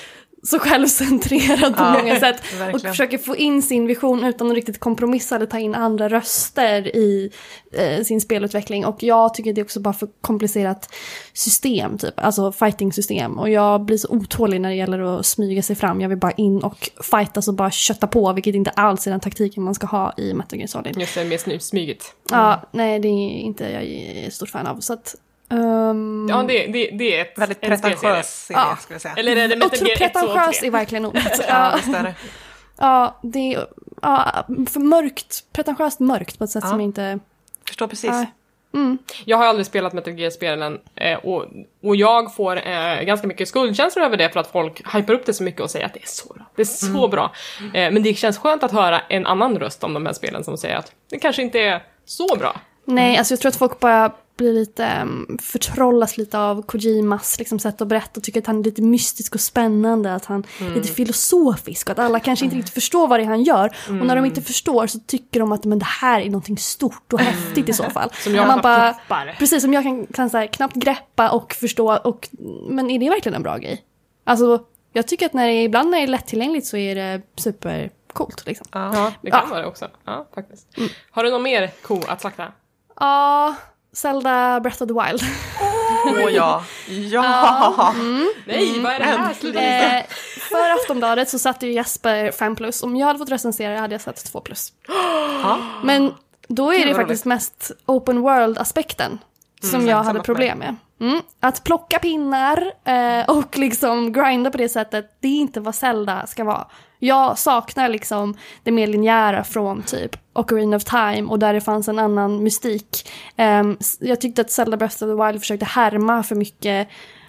så 0.50 0.60
självcentrerad 0.60 1.76
på 1.78 1.84
Ja, 1.84 1.94
många 2.02 2.20
sätt 2.20 2.36
och 2.54 2.60
verkligen. 2.60 2.92
försöker 2.94 3.18
få 3.18 3.36
in 3.36 3.62
sin 3.62 3.88
vision 3.88 4.24
utan 4.24 4.48
att 4.48 4.54
riktigt 4.56 4.80
kompromissa 4.80 5.36
eller 5.36 5.46
ta 5.46 5.60
in 5.60 5.76
andra 5.76 6.10
röster 6.10 6.96
i 6.96 7.32
eh, 7.74 8.04
sin 8.04 8.22
spelutveckling. 8.22 8.86
Och 8.86 9.04
jag 9.04 9.34
tycker 9.34 9.54
det 9.54 9.62
är 9.62 9.66
också 9.66 9.80
bara 9.80 9.94
för 9.94 10.08
komplicerat 10.22 10.94
system, 11.34 11.98
typ. 11.98 12.14
alltså 12.18 12.52
fighting-system. 12.52 13.40
Och 13.40 13.50
jag 13.50 13.82
blir 13.86 13.98
så 13.98 14.08
otålig 14.10 14.62
när 14.62 14.70
det 14.70 14.76
gäller 14.76 15.00
att 15.20 15.26
smyga 15.26 15.62
sig 15.64 15.76
fram. 15.76 16.02
Jag 16.02 16.10
vill 16.10 16.18
bara 16.18 16.32
in 16.32 16.64
och 16.64 16.90
fightas 17.12 17.48
och 17.48 17.54
bara 17.54 17.72
kötta 17.72 18.08
på, 18.08 18.34
vilket 18.34 18.56
inte 18.56 18.70
alls 18.70 19.08
är 19.08 19.12
den 19.12 19.20
taktiken 19.20 19.64
man 19.64 19.76
ska 19.76 19.88
ha 19.88 20.14
i 20.18 20.34
Metal 20.34 20.60
Gear 20.60 20.68
Solid. 20.68 20.98
Just 21.00 21.16
det, 21.16 21.26
mer 21.26 21.38
sny- 21.38 21.60
smygigt. 21.60 22.14
Ja, 22.32 22.62
nej 22.72 23.00
det 23.00 23.08
är 23.08 23.30
inte 23.40 23.64
jag 23.64 23.84
är 23.84 24.30
stort 24.30 24.50
fan 24.50 24.68
av. 24.68 24.80
Så 24.80 24.94
att, 24.94 25.16
ehm, 25.50 26.28
Ja, 26.30 26.44
det, 26.48 26.68
det, 26.68 26.90
det 26.94 27.18
är 27.18 27.22
ett, 27.22 27.38
Väldigt 27.38 27.62
pretentiös 27.62 28.46
serie 28.46 28.60
Ja. 28.60 28.76
skulle 28.80 28.96
jag 28.96 29.02
säga. 29.02 29.14
Eller 29.18 29.36
är 29.36 29.48
det 29.48 29.56
Metal 29.56 29.72
Otro 29.74 29.88
Gear 29.88 30.02
1, 30.02 30.14
2 30.14 30.20
och 30.20 30.26
pretentiös 30.34 30.60
3? 30.60 30.68
är 30.68 30.72
verkligen 30.72 31.06
ordet. 31.06 31.46
Ja, 31.48 31.74
visst 31.76 31.98
är 31.98 32.04
det. 32.04 32.16
ja, 32.78 33.20
det 33.24 33.54
är 33.54 33.68
ja, 34.02 34.46
för 34.70 34.80
mörkt, 34.80 35.44
pretentiöst 35.54 36.00
mörkt 36.00 36.38
på 36.38 36.44
ett 36.44 36.50
sätt 36.50 36.64
Ja. 36.64 36.70
som 36.70 36.82
inte... 36.82 37.20
Förstår 37.68 37.88
precis. 37.88 38.12
Nej. 38.12 38.28
Jag 39.26 39.38
har 39.38 39.46
aldrig 39.46 39.66
spelat 39.66 39.94
Metal 39.94 40.20
Gear-spelen 40.20 40.80
eh, 40.96 41.18
och, 41.18 41.46
och 41.84 41.96
jag 41.96 42.36
får 42.36 42.68
eh, 42.68 43.02
ganska 43.02 43.28
mycket 43.28 43.48
skuldkänslor 43.48 44.06
över 44.06 44.18
det 44.18 44.30
för 44.30 44.40
att 44.40 44.52
folk 44.52 44.96
hypar 44.96 45.14
upp 45.14 45.26
det 45.26 45.34
så 45.34 45.44
mycket 45.44 45.62
och 45.62 45.72
säger 45.72 45.86
att 45.86 45.94
det 45.94 46.04
är 46.04 46.08
så 46.08 46.34
bra. 46.34 46.46
Det 46.56 46.62
är 46.62 46.66
så 46.66 47.08
bra. 47.08 47.32
Eh, 47.74 47.92
men 47.92 48.04
det 48.04 48.14
känns 48.14 48.38
skönt 48.38 48.64
att 48.64 48.72
höra 48.72 49.00
en 49.10 49.26
annan 49.26 49.60
röst 49.60 49.84
om 49.84 49.94
de 49.94 50.06
här 50.06 50.14
spelen 50.14 50.44
som 50.44 50.58
säger 50.58 50.76
att 50.76 50.92
det 51.10 51.20
kanske 51.20 51.42
inte 51.42 51.60
är 51.60 51.84
så 52.06 52.36
bra. 52.40 52.56
Nej, 52.86 53.18
alltså 53.18 53.32
jag 53.34 53.40
tror 53.40 53.50
att 53.50 53.56
folk 53.56 53.80
bara 53.80 54.12
blir 54.38 54.54
lite, 54.54 55.00
um, 55.02 55.38
förtrollas 55.42 56.18
lite 56.18 56.40
av 56.40 56.62
Kojimas 56.62 57.40
liksom, 57.40 57.60
sätt 57.60 57.82
att 57.82 57.88
berätta 57.88 58.20
och 58.20 58.24
tycker 58.24 58.40
att 58.40 58.48
han 58.48 58.60
är 58.60 58.64
lite 58.64 58.82
mystisk 58.82 59.36
och 59.36 59.42
spännande, 59.42 60.16
att 60.16 60.26
han 60.26 60.44
är 60.60 60.76
lite 60.76 60.88
filosofisk 60.88 61.88
och 61.88 61.92
att 61.92 62.00
alla 62.00 62.20
kanske 62.20 62.46
inte 62.46 62.58
riktigt 62.58 62.74
förstår 62.74 63.08
vad 63.08 63.20
det 63.20 63.24
är 63.24 63.28
han 63.28 63.44
gör. 63.44 63.76
Och 63.88 63.94
när 64.06 64.16
de 64.16 64.26
inte 64.26 64.42
förstår 64.42 64.88
så 64.88 65.00
tycker 65.00 65.40
de 65.40 65.52
att 65.52 65.66
men 65.66 65.80
det 65.80 65.86
här 65.86 66.22
är 66.22 66.26
någonting 66.26 66.58
stort 66.58 67.14
och 67.14 67.20
häftigt 67.20 67.70
i 67.70 67.74
så 67.74 67.84
fall. 67.84 68.10
Som 68.24 68.36
jag 68.36 68.48
man 68.48 68.62
bara. 68.62 68.96
Precis, 69.40 69.62
som 69.64 69.74
jag 69.74 69.84
kan, 69.84 70.08
kan 70.08 70.30
här, 70.30 70.48
knappt 70.48 70.76
greppa 70.76 71.30
och 71.30 71.54
förstå. 71.54 71.98
Och, 71.98 72.30
men 72.70 72.90
är 72.90 73.00
det 73.00 73.10
verkligen 73.10 73.36
en 73.36 73.44
bra 73.44 73.58
grej? 73.58 73.84
Alltså, 74.24 74.64
jag 74.94 75.08
tycker 75.08 75.26
att 75.26 75.34
när 75.34 75.48
det, 75.48 75.64
ibland 75.64 75.90
när 75.90 75.98
det 75.98 76.04
är 76.04 76.08
lättillgängligt 76.08 76.68
så 76.68 76.78
är 76.78 76.96
det 76.96 77.22
supercoolt. 77.36 78.46
Liksom. 78.46 78.68
Ja. 78.72 78.92
Ja, 78.94 79.12
det 79.22 79.32
kan 79.32 79.40
Ja. 79.44 79.50
vara 79.50 79.62
det 79.62 79.68
också. 79.68 79.88
Ja, 80.06 80.28
faktiskt. 80.36 80.68
Har 81.12 81.24
du 81.24 81.32
någon 81.32 81.44
mer 81.44 81.72
ko 81.82 82.02
att 82.08 82.22
slakta? 82.22 82.52
Ja, 83.00 83.56
Zelda 83.98 84.60
Breath 84.60 84.84
of 84.84 84.88
the 84.88 84.94
Wild. 84.94 85.22
Åh 86.06 86.32
ja. 86.32 86.64
Ja! 86.88 87.94
Nej, 88.46 88.80
vad 88.80 88.94
är 88.94 89.00
det 89.00 89.06
här? 89.60 89.98
Eh, 89.98 90.04
för 90.50 90.70
Aftonbladet 90.70 91.30
så 91.30 91.40
satte 91.40 91.68
ju 91.68 91.74
Jesper 91.74 92.32
5 92.32 92.56
plus. 92.56 92.84
Om 92.84 92.96
jag 92.96 93.08
hade 93.08 93.20
fått 93.20 93.32
recensera 93.32 93.80
hade 93.80 93.94
jag 93.94 94.02
satt 94.02 94.26
2 94.26 94.40
plus. 94.42 94.74
Men 95.84 96.14
då 96.48 96.74
är 96.74 96.80
det 96.86 96.94
vad 96.94 96.96
faktiskt 96.96 97.26
mest 97.26 97.72
open 97.86 98.22
world-aspekten 98.22 99.20
som 99.62 99.88
jag 99.88 100.04
hade 100.04 100.20
problem 100.20 100.58
med. 100.60 100.76
Mm. 101.00 101.22
Att 101.40 101.64
plocka 101.64 102.00
pinnar 102.00 102.72
eh, 102.86 103.30
och 103.30 103.58
liksom 103.58 104.12
grinda 104.14 104.52
på 104.52 104.58
det 104.58 104.70
sättet, 104.70 105.18
det 105.20 105.28
är 105.28 105.40
inte 105.40 105.60
vad 105.60 105.76
Zelda 105.76 106.28
ska 106.28 106.44
vara. 106.44 106.68
Jag 107.00 107.38
saknar 107.38 107.90
liksom 107.90 108.38
det 108.64 108.72
mer 108.72 108.88
linjära 108.88 109.44
från 109.44 109.82
typ 109.84 110.18
Ocarina 110.34 110.76
of 110.78 110.84
Time 110.84 111.24
och 111.30 111.40
där 111.40 111.54
det 111.54 111.62
fanns 111.62 111.88
en 111.88 112.00
annan 112.00 112.44
mystik. 112.44 113.10
S- 113.80 113.98
jag 114.00 114.22
tyckte 114.22 114.42
att 114.42 114.52
Zelda 114.52 114.78
Breath 114.78 114.96
of 114.96 115.00
the 115.18 115.26
Wild 115.26 115.40
försökte 115.42 115.66
härma 115.66 116.24
för 116.24 116.36
mycket 116.36 116.88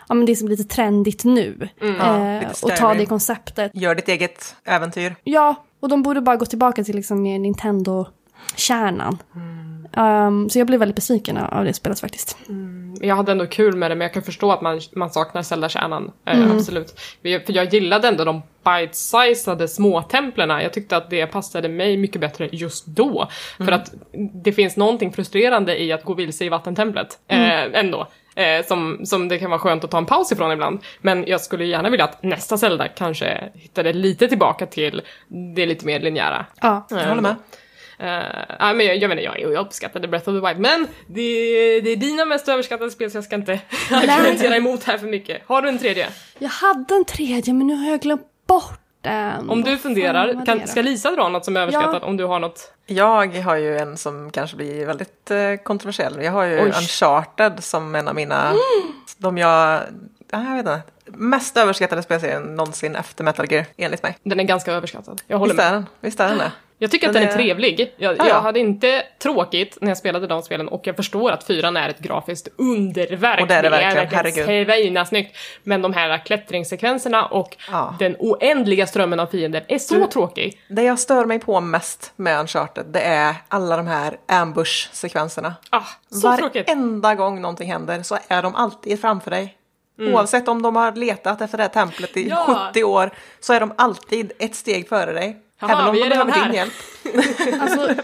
Ja, 0.09 0.15
men 0.15 0.27
det 0.27 0.37
som 0.37 0.47
är 0.47 0.51
lite 0.51 0.75
trendigt 0.75 1.25
nu. 1.25 1.69
Ja, 1.81 1.87
Eh, 1.87 2.41
lite 2.49 2.67
och 2.67 2.77
ta 2.77 2.95
det 2.95 3.07
konceptet. 3.07 3.73
Gör 3.75 3.95
ditt 3.95 4.09
eget 4.09 4.57
äventyr. 4.65 5.17
Ja, 5.25 5.55
och 5.81 5.89
de 5.89 6.03
borde 6.03 6.21
bara 6.21 6.37
gå 6.37 6.47
tillbaka 6.47 6.85
till 6.85 6.97
liksom 6.97 7.23
mer 7.23 7.39
Nintendo-kärnan. 8.39 9.19
Um, 9.97 10.51
så 10.51 10.59
jag 10.59 10.67
blev 10.67 10.81
väldigt 10.81 10.97
besviken 10.97 11.37
av 11.37 11.65
det 11.65 11.73
spelet 11.75 12.01
faktiskt. 12.01 12.39
Jag 13.01 13.17
hade 13.17 13.33
ändå 13.33 13.47
kul 13.47 13.77
med 13.77 13.91
det, 13.91 13.95
men 13.95 14.05
jag 14.05 14.13
kan 14.15 14.23
förstå 14.23 14.53
att 14.53 14.61
man, 14.63 14.81
man 14.97 15.11
saknar 15.11 15.43
Zelda-kärnan. 15.43 16.11
Eh, 16.27 16.51
absolut. 16.53 17.01
För 17.23 17.29
jag- 17.29 17.47
För 17.47 17.53
jag 17.53 17.75
gillade 17.75 18.09
ändå 18.09 18.25
de 18.25 18.43
bite-sizade 18.65 19.69
småtemplerna. 19.69 20.63
Jag 20.63 20.73
tyckte 20.73 20.97
att 20.97 21.11
det 21.11 21.27
passade 21.27 21.69
mig 21.69 21.97
mycket 21.97 22.21
bättre 22.21 22.49
just 22.53 22.87
då. 22.87 23.29
För 23.57 23.73
att 23.73 23.93
det 24.45 24.53
finns 24.53 24.77
någonting 24.77 25.13
frustrerande 25.13 25.83
i 25.83 25.93
att 25.93 26.05
gå 26.05 26.15
vilse 26.15 26.45
i 26.45 26.49
vattentemplet. 26.49 27.19
Eh, 27.29 27.63
ändå. 27.81 28.07
Eh, 28.37 28.67
som, 28.67 29.01
som 29.05 29.29
det 29.29 29.39
kan 29.39 29.51
vara 29.51 29.61
skönt 29.61 29.85
att 29.85 29.91
ta 29.91 29.99
en 29.99 30.07
paus 30.07 30.33
ifrån 30.33 30.53
ibland. 30.53 30.81
Men 31.01 31.25
jag 31.27 31.41
skulle 31.41 31.65
gärna 31.65 31.91
vilja 31.91 32.05
att 32.05 32.23
nästa 32.23 32.59
Zelda 32.59 32.89
kanske 32.89 33.51
hittade 33.55 33.93
lite 33.93 34.29
tillbaka 34.29 34.67
till 34.67 35.03
det 35.55 35.67
lite 35.67 35.87
mer 35.87 36.01
linjära. 36.01 36.47
Ja. 36.61 36.87
Jag 36.91 37.09
håller 37.09 37.23
med. 37.23 37.35
Uh, 38.01 38.07
ja, 38.59 38.73
men 38.73 38.87
jag, 38.87 38.97
jag 38.97 39.09
menar, 39.09 39.23
jag, 39.23 39.41
jag 39.41 39.67
uppskattade 39.67 40.09
Breath 40.09 40.29
of 40.29 40.41
the 40.43 40.49
Wild, 40.49 40.61
men 40.61 40.89
det, 41.07 41.81
det 41.81 41.91
är 41.91 41.97
dina 41.97 42.25
mest 42.25 42.49
överskattade 42.49 42.91
spel 42.91 43.11
så 43.11 43.17
jag 43.17 43.25
ska 43.25 43.35
inte 43.35 43.61
argumentera 43.91 44.57
emot 44.57 44.85
här 44.85 44.99
för 44.99 45.07
mycket. 45.07 45.43
Har 45.47 45.63
du 45.63 45.69
en 45.69 45.79
tredje? 45.79 46.09
Jag 46.39 46.49
hade 46.49 46.95
en 46.95 47.05
tredje 47.05 47.55
men 47.55 47.67
nu 47.67 47.75
har 47.75 47.91
jag 47.91 48.01
glömt 48.01 48.27
bort 48.47 48.81
den. 49.01 49.51
Om 49.51 49.63
du 49.63 49.79
funderar, 49.79 50.47
kan, 50.47 50.67
ska 50.67 50.83
Lisa 50.83 51.11
dra 51.11 51.29
något 51.29 51.45
som 51.45 51.57
är 51.57 51.61
överskattat 51.61 52.03
om 52.03 52.17
du 52.17 52.25
har 52.25 52.39
något? 52.39 52.73
Jag 52.87 53.37
har 53.37 53.57
ju 53.57 53.79
en 53.79 53.97
som 53.97 54.31
kanske 54.31 54.57
blir 54.57 54.87
väldigt 54.87 55.31
eh, 55.31 55.55
kontroversiell. 55.63 56.23
Jag 56.23 56.33
har 56.33 56.45
ju 56.45 56.61
Oj. 56.61 56.67
Uncharted 56.67 57.65
som 57.65 57.95
en 57.95 58.09
av 58.09 58.15
mina, 58.15 58.55
de 59.19 59.39
jag, 59.39 59.83
ja, 60.31 60.45
jag 60.45 60.51
vet 60.51 60.59
inte, 60.59 60.83
mest 61.05 61.57
överskattade 61.57 62.03
spelserien 62.03 62.43
någonsin 62.43 62.97
efter 62.97 63.25
Metal 63.25 63.53
Gear, 63.53 63.67
enligt 63.77 64.03
mig. 64.03 64.19
Den 64.23 64.41
är 64.41 64.45
ganska 64.45 64.73
överskattad. 64.73 65.23
Jag 65.27 65.39
håller 65.39 65.55
Visst 65.55 65.65
är 65.65 65.71
med. 65.71 65.75
den? 65.75 65.87
Visst 66.01 66.21
är 66.21 66.29
den 66.29 66.39
det? 66.39 66.53
Jag 66.81 66.91
tycker 66.91 67.07
att 67.07 67.13
Den 67.15 67.23
är 67.23 67.27
är- 67.29 67.33
trevlig. 67.33 67.93
Jag, 67.97 68.13
Ja, 68.13 68.17
ja. 68.19 68.29
jag 68.29 68.41
hade 68.41 68.61
inte 68.61 69.03
tråkigt 69.23 69.79
när 69.81 69.89
jag 69.89 69.99
spelade 69.99 70.27
de 70.27 70.43
spelen 70.43 70.69
och 70.69 70.87
jag 70.87 70.97
förstår 70.97 71.31
att 71.31 71.45
fyran 71.45 71.77
är 71.77 71.89
ett 71.89 71.99
grafiskt 71.99 72.49
underverk. 72.59 73.41
Och 73.41 73.47
det 73.49 73.55
är 73.55 73.63
det 73.63 73.71
verkligen, 73.71 74.09
herregud. 74.09 74.67
svinasnyggt. 74.67 75.37
Men 75.63 75.83
de 75.83 75.93
här 75.93 76.19
klättringssekvenserna 76.25 77.27
och 77.27 77.57
Ja. 77.71 77.95
den 77.99 78.17
oändliga 78.19 78.87
strömmen 78.87 79.21
av 79.21 79.27
fiender 79.27 79.65
är 79.69 79.79
så 79.79 79.95
Du- 79.95 80.07
tråkig. 80.07 80.61
Det 80.69 80.83
jag 80.83 80.99
stör 80.99 81.25
mig 81.25 81.39
på 81.39 81.61
mest 81.61 82.13
med 82.17 82.41
Uncharted, 82.41 82.87
det 82.87 83.01
är 83.01 83.35
alla 83.49 83.77
de 83.77 83.87
här 83.87 84.17
ambush-sekvenserna. 84.27 85.55
Ah, 85.71 85.83
så 86.11 86.37
tråkigt. 86.37 86.69
Varenda 86.69 87.15
gång 87.15 87.41
någonting 87.41 87.73
händer 87.73 88.03
så 88.03 88.19
är 88.29 88.43
de 88.43 88.55
alltid 88.55 89.01
framför 89.01 89.31
dig. 89.31 89.55
Mm. 89.99 90.15
Oavsett 90.15 90.49
om 90.49 90.63
de 90.63 90.77
har 90.77 90.93
letat 90.93 91.41
efter 91.41 91.57
det 91.59 91.63
här 91.65 91.71
templet 91.71 92.17
i 92.17 92.29
Ja. 92.29 92.69
70 92.73 92.85
år 92.85 93.11
så 93.41 93.53
är 93.53 93.61
de 93.61 93.73
alltid 93.77 94.33
ett 94.39 94.55
steg 94.55 94.89
före 94.89 95.13
dig. 95.13 95.37
Jaha, 95.61 95.73
Även 95.73 95.87
om 95.87 95.93
vi 95.93 95.99
de 96.01 96.05
är 96.07 96.11
behöver 96.11 96.33
här. 96.33 96.45
din 96.45 96.55
hjälp. 96.55 96.73
Alltså, 97.63 97.95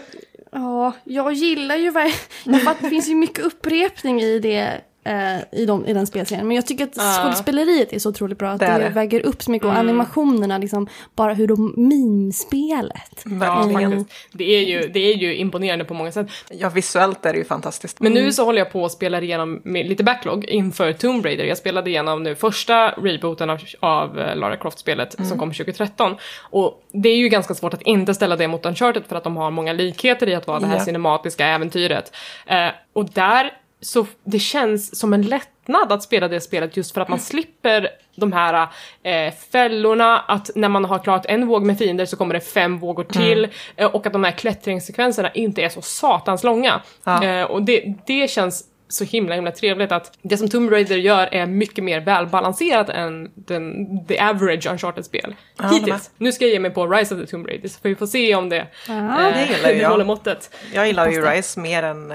ja, 0.51 0.93
jag 1.03 1.33
gillar 1.33 1.75
ju 1.75 1.91
ver- 1.91 2.21
jag 2.43 2.61
fattar, 2.63 2.81
Det 2.83 2.89
finns 2.89 3.07
ju 3.07 3.15
mycket 3.15 3.39
upprepning 3.45 4.21
i 4.21 4.39
det. 4.39 4.81
Eh, 5.05 5.37
I, 5.61 5.65
de, 5.65 5.85
I 5.85 5.93
den 5.93 6.07
spelserien. 6.07 6.47
Men 6.47 6.55
jag 6.55 6.67
tycker 6.67 6.83
att 6.83 6.97
Ja. 6.97 7.19
skådespeleriet 7.23 7.93
är 7.93 7.99
så 7.99 8.09
otroligt 8.09 8.37
bra. 8.37 8.49
Att 8.49 8.59
Det 8.59 8.65
det, 8.65 8.89
väger 8.89 9.25
upp 9.25 9.43
så 9.43 9.51
mycket. 9.51 9.65
Och 9.65 9.73
animationerna, 9.77 10.57
liksom, 10.57 10.87
bara 11.15 11.33
hur 11.33 11.47
de 11.47 11.73
minspelet. 11.77 13.23
Ja, 13.41 13.69
faktiskt. 13.73 14.09
Det 14.31 14.43
är, 14.43 14.61
ju, 14.61 14.87
det 14.87 14.99
är 14.99 15.15
ju 15.15 15.35
imponerande 15.35 15.85
på 15.85 15.93
många 15.93 16.11
sätt. 16.11 16.27
Ja, 16.49 16.69
visuellt 16.69 17.25
är 17.25 17.33
det 17.33 17.39
ju 17.39 17.45
fantastiskt. 17.45 17.99
Men 17.99 18.13
nu 18.13 18.31
så 18.31 18.45
håller 18.45 18.59
jag 18.59 18.71
på 18.71 18.85
att 18.85 18.91
spela 18.91 19.21
igenom 19.21 19.61
med 19.63 19.85
lite 19.85 20.03
backlog 20.03 20.45
inför 20.45 20.93
Tomb 20.93 21.25
Raider. 21.25 21.43
Jag 21.45 21.57
spelade 21.57 21.89
igenom 21.89 22.23
nu 22.23 22.35
första 22.35 22.89
rebooten 22.91 23.49
av, 23.49 23.59
av 23.79 24.19
eh, 24.19 24.35
Lara 24.35 24.55
Croft-spelet 24.57 25.15
som 25.29 25.37
kom 25.39 25.51
2013. 25.53 26.15
Och 26.49 26.83
det 26.91 27.09
är 27.09 27.17
ju 27.17 27.29
ganska 27.29 27.53
svårt 27.53 27.73
att 27.73 27.81
inte 27.81 28.13
ställa 28.13 28.35
det 28.35 28.47
mot 28.47 28.65
Uncharted 28.65 29.03
för 29.05 29.15
att 29.15 29.23
de 29.23 29.37
har 29.37 29.51
många 29.51 29.73
likheter 29.73 30.29
i 30.29 30.35
att 30.35 30.47
vara 30.47 30.59
det 30.59 30.67
här 30.67 30.75
Ja. 30.77 30.85
cinematiska 30.85 31.45
äventyret. 31.45 32.15
Eh, 32.45 32.67
och 32.93 33.05
där 33.09 33.51
så 33.85 34.05
det 34.23 34.39
känns 34.39 34.99
som 34.99 35.13
en 35.13 35.21
lättnad 35.21 35.91
att 35.91 36.03
spela 36.03 36.27
det 36.27 36.41
spelet 36.41 36.77
just 36.77 36.93
för 36.93 37.01
att 37.01 37.09
man 37.09 37.19
slipper 37.19 37.89
de 38.15 38.33
här 38.33 38.67
eh, 39.03 39.33
fällorna, 39.51 40.19
att 40.19 40.51
när 40.55 40.69
man 40.69 40.85
har 40.85 40.99
klarat 40.99 41.25
en 41.25 41.47
våg 41.47 41.65
med 41.65 41.77
fiender 41.77 42.05
så 42.05 42.17
kommer 42.17 42.33
det 42.33 42.39
fem 42.39 42.79
vågor 42.79 43.03
till 43.03 43.47
eh, 43.75 43.87
och 43.95 44.07
att 44.07 44.13
de 44.13 44.23
här 44.23 44.31
klättringssekvenserna 44.31 45.31
inte 45.31 45.61
är 45.61 45.69
så 45.69 45.81
satans 45.81 46.43
långa. 46.43 46.81
Ja. 47.03 47.23
Eh, 47.23 47.43
och 47.43 47.63
det, 47.63 47.93
det 48.07 48.29
känns 48.29 48.63
så 48.87 49.03
himla 49.03 49.35
himla 49.35 49.51
trevligt 49.51 49.91
att 49.91 50.17
det 50.21 50.37
som 50.37 50.49
Tomb 50.49 50.71
Raider 50.71 50.97
gör 50.97 51.27
är 51.31 51.45
mycket 51.45 51.83
mer 51.83 51.99
välbalanserat 51.99 52.89
än 52.89 53.31
den, 53.35 54.05
the 54.05 54.19
average 54.19 54.67
Uncharted-spel. 54.67 55.35
Ja, 55.57 55.67
Hittills. 55.67 56.11
Nu 56.17 56.31
ska 56.31 56.45
jag 56.45 56.51
ge 56.51 56.59
mig 56.59 56.71
på 56.71 56.87
Rise 56.87 57.15
of 57.15 57.21
the 57.21 57.27
Tomb 57.27 57.47
Raider 57.47 57.69
så 57.69 57.79
får 57.79 57.89
vi 57.89 57.95
får 57.95 58.07
se 58.07 58.35
om 58.35 58.49
det, 58.49 58.67
Ja, 58.87 58.93
det 59.33 59.47
gillar 59.55 59.69
ju 59.69 59.75
det 59.75 59.81
jag. 59.81 59.89
håller 59.89 60.05
måttet. 60.05 60.55
Jag 60.73 60.87
gillar 60.87 61.07
ju 61.07 61.21
Rise 61.21 61.59
mer 61.59 61.83
än 61.83 62.13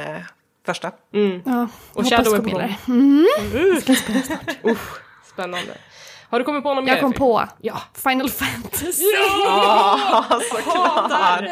första. 0.70 0.90
Ja, 1.44 1.68
Och 1.92 2.06
Shadow 2.06 2.34
är 2.34 2.38
på 2.38 2.50
gång. 2.50 2.76
Usch, 4.72 5.00
spännande. 5.32 5.72
Har 6.30 6.38
du 6.38 6.44
kommit 6.44 6.62
på 6.62 6.74
något 6.74 6.84
mer? 6.84 6.92
Jag 6.92 7.00
kom 7.00 7.12
på 7.12 7.44
Ja. 7.60 7.80
Final 7.94 8.30
Fantasy. 8.30 9.02
Ja, 9.44 10.24
såklart! 10.52 10.94
Hatar. 10.96 11.48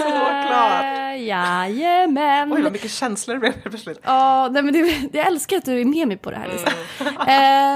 Såklart! 0.00 0.84
Eh, 0.84 1.24
Jajamän. 1.24 2.52
Oj, 2.52 2.62
vad 2.62 2.72
mycket 2.72 2.90
känslor 2.90 3.34
det 3.34 3.40
blev 3.40 3.52
plötsligt. 3.62 3.98
Ja, 4.02 4.48
nej 4.52 4.62
men 4.62 4.72
det, 4.74 5.08
jag 5.18 5.26
älskar 5.26 5.56
att 5.56 5.64
du 5.64 5.80
är 5.80 5.84
med 5.84 6.08
mig 6.08 6.16
på 6.16 6.30
det 6.30 6.36
här 6.36 6.48
Lisa. 6.48 6.68
Mm. 7.00 7.14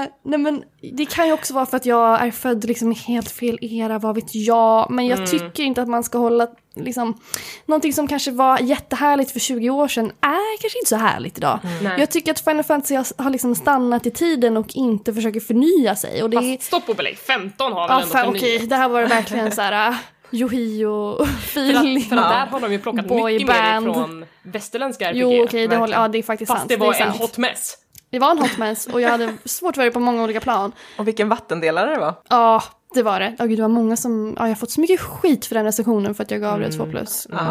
Eh, 0.03 0.09
nej 0.25 0.39
men 0.39 0.63
det 0.97 1.05
kan 1.05 1.27
ju 1.27 1.33
också 1.33 1.53
vara 1.53 1.65
för 1.65 1.77
att 1.77 1.85
jag 1.85 2.21
är 2.27 2.31
född 2.31 2.65
liksom 2.65 2.91
i 2.91 2.95
helt 2.95 3.31
fel 3.31 3.57
era, 3.61 3.99
vad 3.99 4.15
vet 4.15 4.35
jag. 4.35 4.91
Men 4.91 5.07
jag 5.07 5.17
Mm. 5.19 5.29
tycker 5.31 5.63
inte 5.63 5.81
att 5.81 5.89
man 5.89 6.03
ska 6.03 6.17
hålla 6.17 6.47
liksom, 6.75 7.19
någonting 7.65 7.93
som 7.93 8.07
kanske 8.07 8.31
var 8.31 8.59
jättehärligt 8.59 9.31
för 9.31 9.39
20 9.39 9.69
år 9.69 9.87
sedan 9.87 10.05
är 10.21 10.61
kanske 10.61 10.79
inte 10.79 10.89
så 10.89 10.95
härligt 10.95 11.37
idag. 11.37 11.59
Nej. 11.81 11.99
Jag 11.99 12.09
tycker 12.11 12.31
att 12.31 12.39
Final 12.39 12.63
Fantasy 12.63 12.95
har, 12.95 13.23
har 13.23 13.29
liksom 13.29 13.55
stannat 13.55 14.05
i 14.05 14.11
tiden 14.11 14.57
och 14.57 14.67
inte 14.75 15.13
försöker 15.13 15.39
förnya 15.39 15.95
sig. 15.95 16.23
Och 16.23 16.29
det 16.29 16.37
är, 16.37 16.55
Fast 16.57 16.67
stopp 16.67 16.89
och 16.89 16.95
belägg, 16.95 17.17
15 17.17 17.73
har 17.73 17.87
väl 17.87 17.89
ja, 17.89 18.01
ändå 18.01 18.13
fan, 18.13 18.25
förnyat. 18.25 18.43
okej, 18.43 18.67
det 18.67 18.75
här 18.75 18.89
var 18.89 19.01
verkligen 19.05 19.51
så 19.51 19.61
här 19.61 19.95
För 20.29 20.35
att, 20.35 20.41
Yohio-feeling. 20.41 22.09
för 22.09 22.15
att 22.15 22.29
där 22.29 22.45
har 22.45 22.59
de 22.59 22.71
ju 22.71 22.79
plockat 22.79 23.07
Boy 23.07 23.33
mycket 23.33 23.47
mer 23.47 23.73
band. 23.73 23.87
ifrån 23.89 24.25
västerländska 24.43 25.09
RPG. 25.09 25.17
Jo, 25.17 25.27
okej, 25.27 25.37
det, 25.43 25.57
verkligen. 25.57 25.79
håller, 25.79 25.97
ja, 25.97 26.07
det 26.07 26.17
är 26.17 26.23
faktiskt 26.23 26.47
Fast 26.51 26.59
sant. 26.59 26.69
det 26.69 26.77
var 26.77 26.93
är 26.93 27.01
en 27.01 27.07
sant. 27.11 27.21
hot 27.21 27.37
mess. 27.37 27.77
Det 28.11 28.19
var 28.19 28.31
en 28.31 28.37
hot 28.39 28.57
mess 28.57 28.85
och 28.87 29.01
jag 29.01 29.09
hade 29.09 29.33
svårt 29.45 29.75
för 29.75 29.85
det 29.85 29.91
på 29.91 29.99
många 29.99 30.23
olika 30.23 30.39
plan. 30.41 30.71
Och 30.97 31.07
vilken 31.07 31.29
vattendelare 31.29 31.93
det 31.93 31.99
var. 31.99 32.13
Ja, 32.29 32.63
det 32.93 33.03
var 33.03 33.19
det. 33.19 33.35
Ja, 33.39 33.45
gud, 33.45 33.57
det 33.57 33.61
var 33.61 33.69
många 33.69 33.97
som... 33.97 34.33
Ja, 34.37 34.43
jag 34.43 34.49
har 34.49 34.55
fått 34.55 34.71
så 34.71 34.81
mycket 34.81 34.99
skit 34.99 35.45
för 35.45 35.55
den 35.55 35.65
recensionen 35.65 36.15
för 36.15 36.23
att 36.23 36.31
jag 36.31 36.41
gav 36.41 36.59
det 36.59 36.71
2 36.71 36.85
plus. 36.85 37.27
Ja. 37.29 37.37
Eh, 37.37 37.41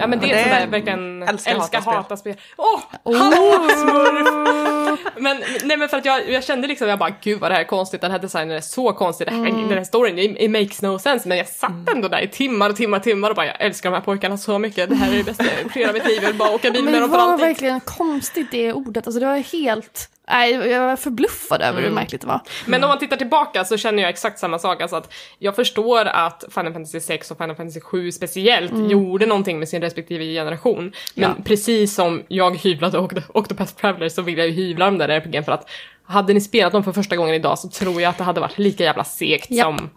Ja 0.00 0.06
men 0.06 0.10
det 0.10 0.26
Men 0.26 0.30
är 0.30 0.34
det 0.36 0.42
sådär 0.42 0.60
är- 0.60 0.66
verkligen 0.66 1.22
älskar, 1.22 1.54
älska, 1.54 1.80
hata 1.80 2.16
spel. 2.16 2.34
Åh! 2.56 2.80
Oh. 3.04 3.16
hallå 3.16 3.68
smurf! 3.76 4.98
Men, 5.16 5.42
nej 5.64 5.76
men 5.76 5.88
för 5.88 5.96
att 5.96 6.04
jag, 6.04 6.30
jag 6.30 6.44
kände 6.44 6.68
liksom, 6.68 6.88
jag 6.88 6.98
bara 6.98 7.12
gud 7.22 7.40
vad 7.40 7.50
det 7.50 7.54
här 7.54 7.60
är 7.62 7.66
konstigt, 7.66 8.00
den 8.00 8.10
här 8.10 8.18
designen 8.18 8.56
är 8.56 8.60
så 8.60 8.92
konstig, 8.92 9.26
det 9.26 9.30
här, 9.30 9.46
Mm. 9.46 9.68
den 9.68 9.78
här 9.78 9.84
storyn, 9.84 10.18
it, 10.18 10.36
it 10.40 10.50
makes 10.50 10.82
no 10.82 10.98
sense. 10.98 11.28
Men 11.28 11.38
jag 11.38 11.48
satt 11.48 11.90
ändå 11.94 12.08
där 12.08 12.20
i 12.20 12.28
timmar 12.28 12.70
och 12.70 12.76
timmar 12.76 12.98
och 12.98 13.04
timmar 13.04 13.30
och 13.30 13.36
bara 13.36 13.46
jag 13.46 13.60
älskar 13.60 13.90
de 13.90 13.96
här 13.96 14.02
pojkarna 14.04 14.38
så 14.38 14.58
mycket, 14.58 14.88
det 14.90 14.94
här 14.96 15.12
är 15.12 15.16
det 15.16 15.24
bästa 15.24 15.44
jag 15.44 15.62
gjort 15.62 15.76
i 15.76 15.80
hela 15.80 15.92
mitt 15.92 16.06
liv, 16.06 16.18
jag 16.22 16.28
vill 16.28 16.38
bara 16.38 16.50
åka 16.54 16.70
bil 16.70 16.84
Men 16.84 16.92
med 16.92 16.94
det 16.94 17.00
dem 17.00 17.10
för 17.10 17.16
var 17.18 17.32
alltid. 17.32 17.46
verkligen 17.46 17.80
konstigt 17.80 18.50
det 18.50 18.72
ordet. 18.72 19.06
Alltså 19.06 19.20
det 19.20 19.26
var 19.26 19.36
helt... 19.36 20.08
Nej, 20.32 20.52
jag 20.52 20.86
var 20.86 20.96
förbluffad 20.96 21.60
över 21.62 21.78
Mm. 21.78 21.84
hur 21.84 21.90
märkligt 21.94 22.20
det 22.20 22.26
var. 22.26 22.40
Men 22.66 22.84
om 22.84 22.88
man 22.88 22.98
tittar 22.98 23.16
tillbaka 23.16 23.64
så 23.64 23.76
känner 23.76 24.02
jag 24.02 24.10
exakt 24.10 24.38
samma 24.38 24.58
sak. 24.58 24.82
Alltså 24.82 24.96
att 24.96 25.12
jag 25.38 25.56
förstår 25.56 26.04
att 26.04 26.44
Final 26.54 26.72
Fantasy 26.72 27.00
6 27.00 27.30
och 27.30 27.38
Final 27.38 27.56
Fantasy 27.56 27.80
7 27.80 28.12
speciellt 28.12 28.72
gjorde 28.90 29.26
någonting 29.26 29.58
med 29.58 29.68
sin 29.68 29.82
respektive 29.82 30.24
generation. 30.24 30.92
Men 31.14 31.24
Mm. 31.24 31.36
Ja. 31.38 31.44
precis 31.44 31.94
som 31.94 32.22
jag 32.28 32.56
hyvlade 32.56 32.98
Oct- 32.98 33.22
Octopath 33.34 33.72
Traveler 33.74 34.08
så 34.08 34.22
vill 34.22 34.38
jag 34.38 34.46
ju 34.48 34.52
hyvla 34.52 34.84
de 34.84 34.98
där 34.98 35.08
RPG'n 35.08 35.42
för 35.42 35.52
att 35.52 35.68
hade 36.06 36.34
ni 36.34 36.40
spelat 36.40 36.72
dem 36.72 36.84
för 36.84 36.92
första 36.92 37.16
gången 37.16 37.34
idag 37.34 37.58
så 37.58 37.68
tror 37.68 38.00
jag 38.02 38.10
att 38.10 38.18
det 38.18 38.24
hade 38.24 38.40
varit 38.40 38.58
lika 38.58 38.84
jävla 38.84 39.04
segt 39.04 39.50
Japp. 39.50 39.66
som, 39.66 39.90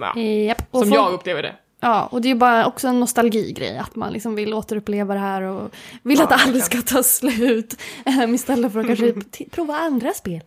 ja, 0.00 0.20
Japp. 0.20 0.62
Och 0.70 0.80
som 0.80 0.92
jag 0.92 1.12
upplever 1.12 1.42
det. 1.42 1.52
Ja, 1.84 2.06
och 2.10 2.20
det 2.20 2.28
är 2.28 2.32
ju 2.32 2.38
bara 2.38 2.66
också 2.66 2.88
en 2.88 3.00
nostalgigrej, 3.00 3.78
att 3.78 3.96
man 3.96 4.12
liksom 4.12 4.34
vill 4.34 4.54
återuppleva 4.54 5.14
det 5.14 5.20
här 5.20 5.42
och 5.42 5.70
vill 6.02 6.20
att 6.20 6.28
det 6.28 6.34
aldrig 6.34 6.64
ska 6.64 6.82
ta 6.82 7.02
slut. 7.02 7.76
Um, 8.22 8.34
istället 8.34 8.72
för 8.72 8.80
att 8.80 8.86
kanske 8.86 9.12
t- 9.12 9.46
prova 9.50 9.74
andra 9.76 10.12
spel. 10.12 10.40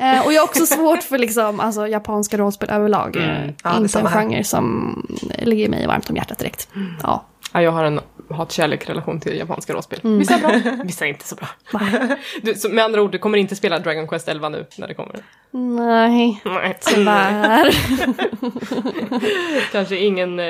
Uh, 0.00 0.26
och 0.26 0.32
jag 0.32 0.40
har 0.40 0.44
också 0.48 0.66
svårt 0.66 1.02
för 1.02 1.18
liksom, 1.18 1.60
alltså, 1.60 1.88
japanska 1.88 2.38
rollspel 2.38 2.70
överlag. 2.70 3.16
Mm. 3.16 3.30
Uh, 3.30 3.50
Ja, 3.64 3.76
inte 3.78 3.98
en 3.98 4.06
genre 4.08 4.44
som 4.44 4.96
ligger 5.38 5.68
mig 5.68 5.86
varmt 5.86 6.10
om 6.10 6.16
hjärtat 6.16 6.38
direkt. 6.38 6.68
Ja. 7.02 7.24
Ja, 7.52 7.62
jag 7.62 7.70
har 7.70 7.84
en 7.84 8.00
hat-kärlek-relation 8.30 9.20
till 9.20 9.38
japanska 9.38 9.72
rollspel. 9.72 10.00
Mm. 10.04 10.18
Vissa 10.18 10.34
är 10.34 10.38
bra, 10.40 10.74
vissa 10.84 11.04
är 11.04 11.08
inte 11.08 11.28
så 11.28 11.34
bra. 11.34 11.48
Du, 12.42 12.54
så 12.54 12.68
med 12.68 12.84
andra 12.84 13.02
ord, 13.02 13.12
du 13.12 13.18
kommer 13.18 13.38
inte 13.38 13.56
spela 13.56 13.78
Dragon 13.78 14.08
Quest 14.08 14.28
11 14.28 14.48
nu 14.48 14.66
när 14.78 14.88
det 14.88 14.94
kommer? 14.94 15.16
Nej, 15.50 16.42
Nej. 16.44 16.78
tyvärr. 16.80 17.74
Kanske 19.72 19.96
ingen 19.96 20.40
eh, 20.40 20.44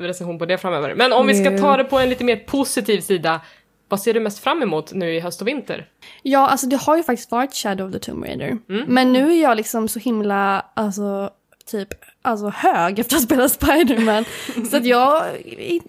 recension 0.00 0.38
på 0.38 0.46
det 0.46 0.58
framöver. 0.58 0.94
Men 0.94 1.12
om 1.12 1.26
vi 1.26 1.44
ska 1.44 1.58
ta 1.58 1.76
det 1.76 1.84
på 1.84 1.98
en 1.98 2.08
lite 2.08 2.24
mer 2.24 2.36
positiv 2.36 3.00
sida, 3.00 3.40
vad 3.88 4.00
ser 4.00 4.14
du 4.14 4.20
mest 4.20 4.38
fram 4.38 4.62
emot 4.62 4.92
nu 4.92 5.14
i 5.14 5.20
höst 5.20 5.40
och 5.40 5.48
vinter? 5.48 5.86
Ja, 6.22 6.48
alltså 6.48 6.66
det 6.66 6.76
har 6.76 6.96
ju 6.96 7.02
faktiskt 7.02 7.30
varit 7.30 7.54
Shadow 7.54 7.86
of 7.86 7.92
the 7.92 7.98
Tomb 7.98 8.24
Raider. 8.24 8.58
Mm. 8.68 8.84
Men 8.88 9.12
nu 9.12 9.32
är 9.32 9.42
jag 9.42 9.56
liksom 9.56 9.88
så 9.88 9.98
himla, 9.98 10.66
alltså, 10.74 11.30
typ, 11.70 11.88
alltså 12.24 12.48
hög 12.48 12.98
efter 12.98 13.16
att 13.16 13.22
ha 13.22 13.26
spelat 13.26 13.52
Spider-Man. 13.52 14.24
så 14.70 14.76
att 14.76 14.84
jag, 14.84 15.22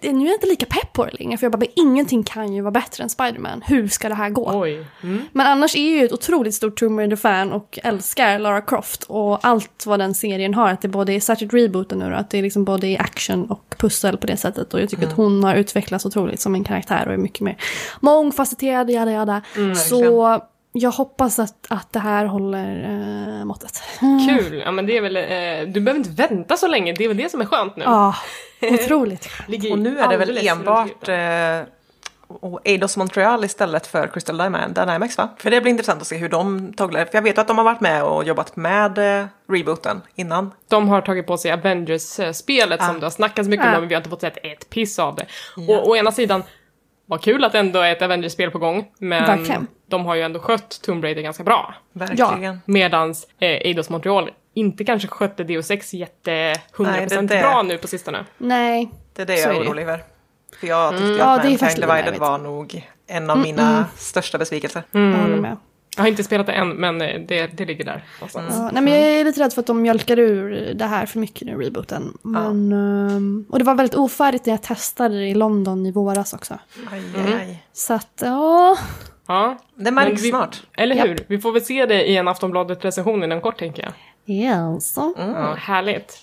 nu 0.02 0.08
är 0.08 0.26
jag 0.26 0.34
inte 0.34 0.46
lika 0.46 0.66
pepp 0.66 0.92
på 0.92 1.04
det 1.04 1.12
längre. 1.18 1.38
För 1.38 1.44
jag 1.44 1.52
bara, 1.52 1.66
ingenting 1.74 2.22
kan 2.22 2.52
ju 2.52 2.60
vara 2.60 2.70
bättre 2.70 3.02
än 3.02 3.08
Spider-Man. 3.08 3.62
Hur 3.66 3.88
ska 3.88 4.08
det 4.08 4.14
här 4.14 4.30
gå? 4.30 4.64
Mm. 4.64 5.22
Men 5.32 5.46
annars 5.46 5.76
är 5.76 5.80
jag 5.80 5.98
ju 5.98 6.04
ett 6.04 6.12
otroligt 6.12 6.54
stort 6.54 6.78
Tomb 6.78 6.98
Raider-fan 6.98 7.52
och 7.52 7.78
älskar 7.82 8.38
Lara 8.38 8.60
Croft 8.60 9.04
och 9.04 9.46
allt 9.46 9.86
vad 9.86 9.98
den 9.98 10.14
serien 10.14 10.54
har. 10.54 10.70
Att 10.70 10.82
det 10.82 10.88
både 10.88 11.12
är 11.12 11.20
särskilt 11.20 11.54
rebooten 11.54 11.98
nu 11.98 12.10
då, 12.10 12.16
att 12.16 12.30
det 12.30 12.38
är 12.38 12.42
liksom 12.42 12.64
både 12.64 12.86
är 12.86 13.00
action 13.00 13.50
och 13.50 13.74
pussel 13.78 14.16
på 14.16 14.26
det 14.26 14.36
sättet. 14.36 14.74
Och 14.74 14.80
jag 14.80 14.88
tycker 14.88 15.06
att 15.06 15.12
hon 15.12 15.44
har 15.44 15.54
utvecklats 15.54 16.06
otroligt 16.06 16.40
som 16.40 16.54
en 16.54 16.64
karaktär 16.64 17.06
och 17.06 17.12
är 17.12 17.18
mycket 17.18 17.40
mer 17.40 17.56
mångfacetterad, 18.00 18.90
jada 18.90 19.12
jada. 19.12 19.42
Så 19.88 20.40
jag 20.78 20.90
hoppas 20.90 21.38
att, 21.38 21.66
att 21.68 21.92
det 21.92 21.98
här 22.00 22.24
håller 22.26 22.84
eh, 23.38 23.44
måttet. 23.44 23.82
Kul! 24.28 24.62
Ja 24.64 24.70
men 24.70 24.86
det 24.86 24.96
är 24.96 25.00
väl, 25.00 25.16
eh, 25.16 25.72
du 25.72 25.80
behöver 25.80 25.98
inte 25.98 26.10
vänta 26.28 26.56
så 26.56 26.66
länge, 26.66 26.92
det 26.92 27.04
är 27.04 27.08
väl 27.08 27.16
det 27.16 27.30
som 27.30 27.40
är 27.40 27.44
skönt 27.44 27.76
nu. 27.76 27.84
Ja, 27.84 28.14
otroligt. 28.62 29.28
Ligger 29.48 29.72
Och 29.72 29.78
nu 29.78 29.98
är 29.98 30.08
det 30.08 30.16
väl 30.16 30.46
enbart 30.48 31.08
eh, 31.08 31.72
och 32.28 32.60
Eidos 32.64 32.96
Montreal 32.96 33.44
istället 33.44 33.86
för 33.86 34.06
Crystal 34.06 34.40
Dyna- 34.40 34.68
Dynamics 34.68 35.18
va? 35.18 35.28
För 35.38 35.50
det 35.50 35.60
blir 35.60 35.70
intressant 35.70 36.00
att 36.00 36.06
se 36.06 36.16
hur 36.16 36.28
de 36.28 36.72
togglar. 36.72 37.04
För 37.04 37.10
jag 37.14 37.22
vet 37.22 37.38
att 37.38 37.48
de 37.48 37.58
har 37.58 37.64
varit 37.64 37.80
med 37.80 38.02
och 38.04 38.24
jobbat 38.24 38.56
med 38.56 39.20
eh, 39.20 39.26
rebooten 39.52 40.02
innan. 40.14 40.52
De 40.68 40.88
har 40.88 41.00
tagit 41.00 41.26
på 41.26 41.36
sig 41.36 41.52
Avengers-spelet 41.52 42.80
som 42.80 42.96
Ah. 42.96 42.98
det 42.98 43.06
har 43.06 43.10
snackats 43.10 43.48
mycket 43.48 43.66
om, 43.66 43.72
Ah. 43.74 43.78
men 43.80 43.88
vi 43.88 43.94
har 43.94 44.00
inte 44.00 44.10
fått 44.10 44.20
sett 44.20 44.36
ett 44.42 44.70
piss 44.70 44.98
av 44.98 45.14
det. 45.14 45.26
Och 45.68 45.88
å 45.88 45.96
ena 45.96 46.12
sidan, 46.12 46.42
vad 47.06 47.22
kul 47.22 47.44
att 47.44 47.54
ändå 47.54 47.80
är 47.80 47.92
ett 47.92 48.02
Avengers-spel 48.02 48.50
på 48.50 48.58
gång, 48.58 48.88
men 48.98 49.24
Verkligen. 49.26 49.66
de 49.86 50.06
har 50.06 50.14
ju 50.14 50.22
ändå 50.22 50.40
skött 50.40 50.80
Tomb 50.82 51.04
Raider 51.04 51.22
ganska 51.22 51.44
bra. 51.44 51.74
Verkligen. 51.92 52.60
Medans 52.64 53.26
eh, 53.38 53.48
Eidos 53.48 53.90
Montreal 53.90 54.30
inte 54.54 54.84
kanske 54.84 55.08
skötte 55.08 55.44
DO6 55.44 55.96
jätte 55.96 56.30
100% 56.74 56.82
Nej, 56.82 57.06
det 57.08 57.14
är 57.14 57.22
det. 57.22 57.40
bra 57.40 57.62
nu 57.62 57.78
på 57.78 57.86
sistone. 57.88 58.24
Nej, 58.38 58.90
Det 59.14 59.22
är 59.22 59.26
det 59.26 59.36
jag 59.40 59.56
är 59.56 59.62
orolig 59.62 59.82
över. 59.82 60.04
För 60.60 60.66
jag 60.66 60.90
tyckte 60.92 61.06
Ja, 61.06 61.24
att 61.36 61.42
det 61.42 61.48
är 61.48 61.50
Mankind 61.62 61.88
Divided 61.88 62.18
var 62.18 62.38
nog 62.38 62.84
en 63.06 63.30
av 63.30 63.38
mina 63.38 63.84
största 63.96 64.38
besvikelser. 64.38 64.82
jag 64.90 65.00
håller 65.00 65.36
med. 65.36 65.56
Jag 65.96 66.02
har 66.02 66.08
inte 66.08 66.24
spelat 66.24 66.46
det 66.46 66.52
än, 66.52 66.68
men 66.68 67.00
eh, 67.02 67.20
det, 67.20 67.46
det 67.46 67.64
ligger 67.64 67.84
där 67.84 68.04
någonstans. 68.20 68.54
Ja, 68.56 68.70
nej, 68.72 68.82
men 68.82 68.92
jag 68.92 69.02
är 69.02 69.24
lite 69.24 69.40
rädd 69.40 69.52
för 69.52 69.60
att 69.60 69.66
de 69.66 69.82
mjölkar 69.82 70.18
ur 70.18 70.74
det 70.74 70.84
här 70.84 71.06
för 71.06 71.18
mycket 71.18 71.46
nu, 71.46 71.56
rebooten. 71.62 72.18
Men, 72.22 72.72
ehm, 72.72 73.44
och 73.50 73.58
det 73.58 73.64
var 73.64 73.74
väldigt 73.74 73.94
ofärdigt 73.94 74.46
när 74.46 74.52
jag 74.52 74.62
testade 74.62 75.14
det 75.18 75.26
i 75.28 75.34
London 75.34 75.86
i 75.86 75.92
våras 75.92 76.32
också. 76.34 76.58
Aj, 76.92 77.02
aj, 77.26 77.34
aj. 77.34 77.62
Så 77.72 77.94
att, 77.94 78.22
ja. 78.24 78.76
Ja, 79.26 79.58
Det 79.74 79.90
märks 79.90 80.22
vi- 80.22 80.28
snart. 80.30 80.62
eller 80.76 81.06
hur? 81.06 81.18
Vi 81.26 81.38
får 81.38 81.52
väl 81.52 81.62
se 81.64 81.86
det 81.86 82.04
i 82.10 82.16
en 82.16 82.28
Aftonbladet-recension 82.28 83.24
inom 83.24 83.40
kort, 83.40 83.58
tänker 83.58 83.82
jag. 83.82 83.92
Yes. 84.36 84.94
Ja, 84.96 85.54
härligt. 85.58 86.18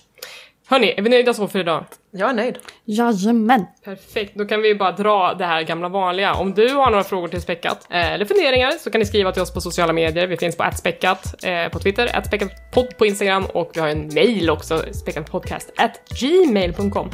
Hörni, 0.66 0.94
är 0.96 1.02
vi 1.02 1.10
nöjda 1.10 1.34
så 1.34 1.48
för 1.48 1.58
idag? 1.58 1.84
Jag 2.16 2.30
är 2.30 2.34
nöjd. 2.34 2.58
Jajamän. 2.84 3.66
Perfekt, 3.84 4.32
då 4.34 4.44
kan 4.44 4.62
vi 4.62 4.74
bara 4.74 4.92
dra 4.92 5.34
det 5.38 5.44
här 5.44 5.62
gamla 5.62 5.88
vanliga. 5.88 6.34
Om 6.34 6.54
du 6.54 6.68
har 6.68 6.90
några 6.90 7.04
frågor 7.04 7.28
till 7.28 7.42
Späckat, 7.42 7.86
eh, 7.90 8.12
eller 8.12 8.24
funderingar, 8.24 8.70
så 8.70 8.90
kan 8.90 8.98
ni 8.98 9.04
skriva 9.04 9.32
till 9.32 9.42
oss 9.42 9.54
på 9.54 9.60
sociala 9.60 9.92
medier. 9.92 10.26
Vi 10.26 10.36
finns 10.36 10.56
på 10.56 10.64
@späckat 10.74 11.44
eh, 11.44 11.68
på 11.68 11.78
Twitter, 11.78 12.22
@späckatpodd 12.26 12.98
på 12.98 13.06
Instagram 13.06 13.44
och 13.44 13.70
vi 13.74 13.80
har 13.80 13.88
en 13.88 14.14
mail 14.14 14.50
också, 14.50 14.82
späckatpodcast@gmail.com. 14.92 17.10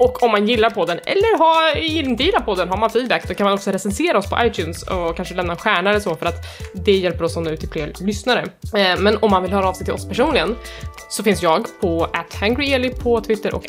Och 0.00 0.22
om 0.22 0.30
man 0.30 0.48
gillar 0.48 0.70
podden, 0.70 0.98
eller 1.04 1.38
har, 1.38 1.76
inte 1.76 2.22
gillar 2.22 2.40
podden, 2.40 2.68
har 2.68 2.76
man 2.76 2.90
feedback, 2.90 3.28
då 3.28 3.34
kan 3.34 3.44
man 3.44 3.54
också 3.54 3.70
recensera 3.70 4.18
oss 4.18 4.30
på 4.30 4.36
iTunes 4.44 4.82
och 4.82 5.16
kanske 5.16 5.34
lämna 5.34 5.52
en 5.52 5.58
stjärna 5.58 5.90
eller 5.90 6.00
så 6.00 6.14
för 6.14 6.26
att 6.26 6.44
det 6.74 6.92
hjälper 6.92 7.24
oss 7.24 7.36
att 7.36 7.42
nå 7.42 7.50
ut 7.50 7.60
till 7.60 7.68
fler 7.68 7.92
lyssnare. 8.00 8.44
Eh, 8.76 8.96
men 8.98 9.16
om 9.16 9.30
man 9.30 9.42
vill 9.42 9.52
höra 9.52 9.68
av 9.68 9.72
sig 9.72 9.84
till 9.84 9.94
oss 9.94 10.08
personligen 10.08 10.56
så 11.08 11.22
finns 11.22 11.42
jag 11.42 11.66
på 11.80 12.08
@hangryeli 12.40 12.90
på 12.90 13.20
Twitter 13.20 13.54
och 13.54 13.64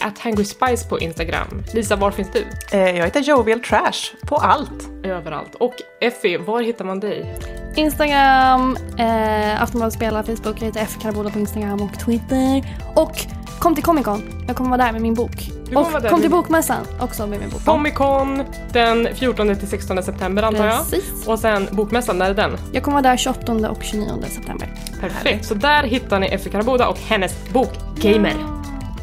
@hangryspice 0.76 0.89
på 0.89 0.99
Instagram. 0.99 1.63
Lisa, 1.73 1.95
var 1.95 2.11
finns 2.11 2.30
du? 2.34 2.45
Eh, 2.78 2.97
Jag 2.97 3.05
heter 3.05 3.19
Jovial 3.19 3.59
Trash 3.59 4.15
på 4.28 4.36
allt. 4.36 4.89
Överallt. 5.03 5.55
Och 5.55 5.73
Effie, 6.01 6.38
var 6.38 6.61
hittar 6.61 6.86
man 6.86 6.99
dig? 6.99 7.36
Instagram, 7.76 8.78
eh, 8.97 9.61
Aftonbladet 9.63 9.93
spelar, 9.93 10.23
Facebook, 10.23 10.55
jag 10.61 10.65
heter 10.65 10.82
F. 10.82 10.97
På 11.34 11.39
Instagram 11.39 11.82
och 11.82 11.99
Twitter. 11.99 12.63
Och 12.95 13.11
kom 13.59 13.76
till 13.76 13.84
Comic 13.84 14.05
Con, 14.05 14.45
jag 14.47 14.55
kommer 14.55 14.69
vara 14.69 14.84
där 14.86 14.91
med 14.91 15.01
min 15.01 15.13
bok. 15.13 15.49
Och 15.76 16.09
kom 16.09 16.21
till 16.21 16.30
Bokmässan 16.32 16.86
också 17.01 17.28
med 17.28 17.39
min 17.39 17.49
bok. 17.49 17.65
Comic 17.65 17.93
Con 17.93 18.43
den 18.71 19.07
14 19.15 19.55
till 19.55 19.67
16 19.67 20.03
september 20.03 20.43
antar 20.43 20.65
jag. 20.65 20.78
Precis. 20.78 21.28
Och 21.28 21.39
sen 21.39 21.67
Bokmässan, 21.71 22.17
när 22.17 22.30
är 22.30 22.34
den? 22.34 22.57
Jag 22.73 22.84
kommer 22.84 23.01
vara 23.01 23.11
där 23.11 23.17
28 23.17 23.69
och 23.69 23.84
29 23.84 24.23
september. 24.30 24.69
Perfekt. 25.01 25.45
Så 25.45 25.53
där 25.53 25.84
hittar 25.84 26.19
ni 26.19 26.28
Effie 26.28 26.51
Karaboda 26.51 26.88
och 26.88 26.97
hennes 26.99 27.49
bok 27.53 27.71
Gamer. 28.01 28.36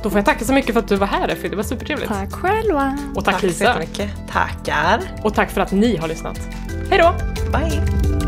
Då 0.03 0.11
får 0.11 0.19
jag 0.19 0.25
tacka 0.25 0.45
så 0.45 0.53
mycket 0.53 0.73
för 0.73 0.81
att 0.81 0.89
du 0.89 0.97
var 0.97 1.07
här 1.07 1.29
Effie, 1.29 1.51
det 1.51 1.57
var 1.57 1.63
supertrevligt. 1.63 2.09
Tack 2.09 2.33
själva. 2.33 2.99
Och 3.15 3.25
tack, 3.25 3.35
Tack 3.35 3.41
så 3.41 3.47
Lisa. 3.47 3.65
jättemycket. 3.65 4.11
Tackar. 4.31 5.01
Och 5.23 5.35
tack 5.35 5.51
för 5.51 5.61
att 5.61 5.73
ni 5.73 5.97
har 5.97 6.09
lyssnat. 6.09 6.41
Hej 6.91 6.99
då! 6.99 7.15
Bye. 7.53 8.22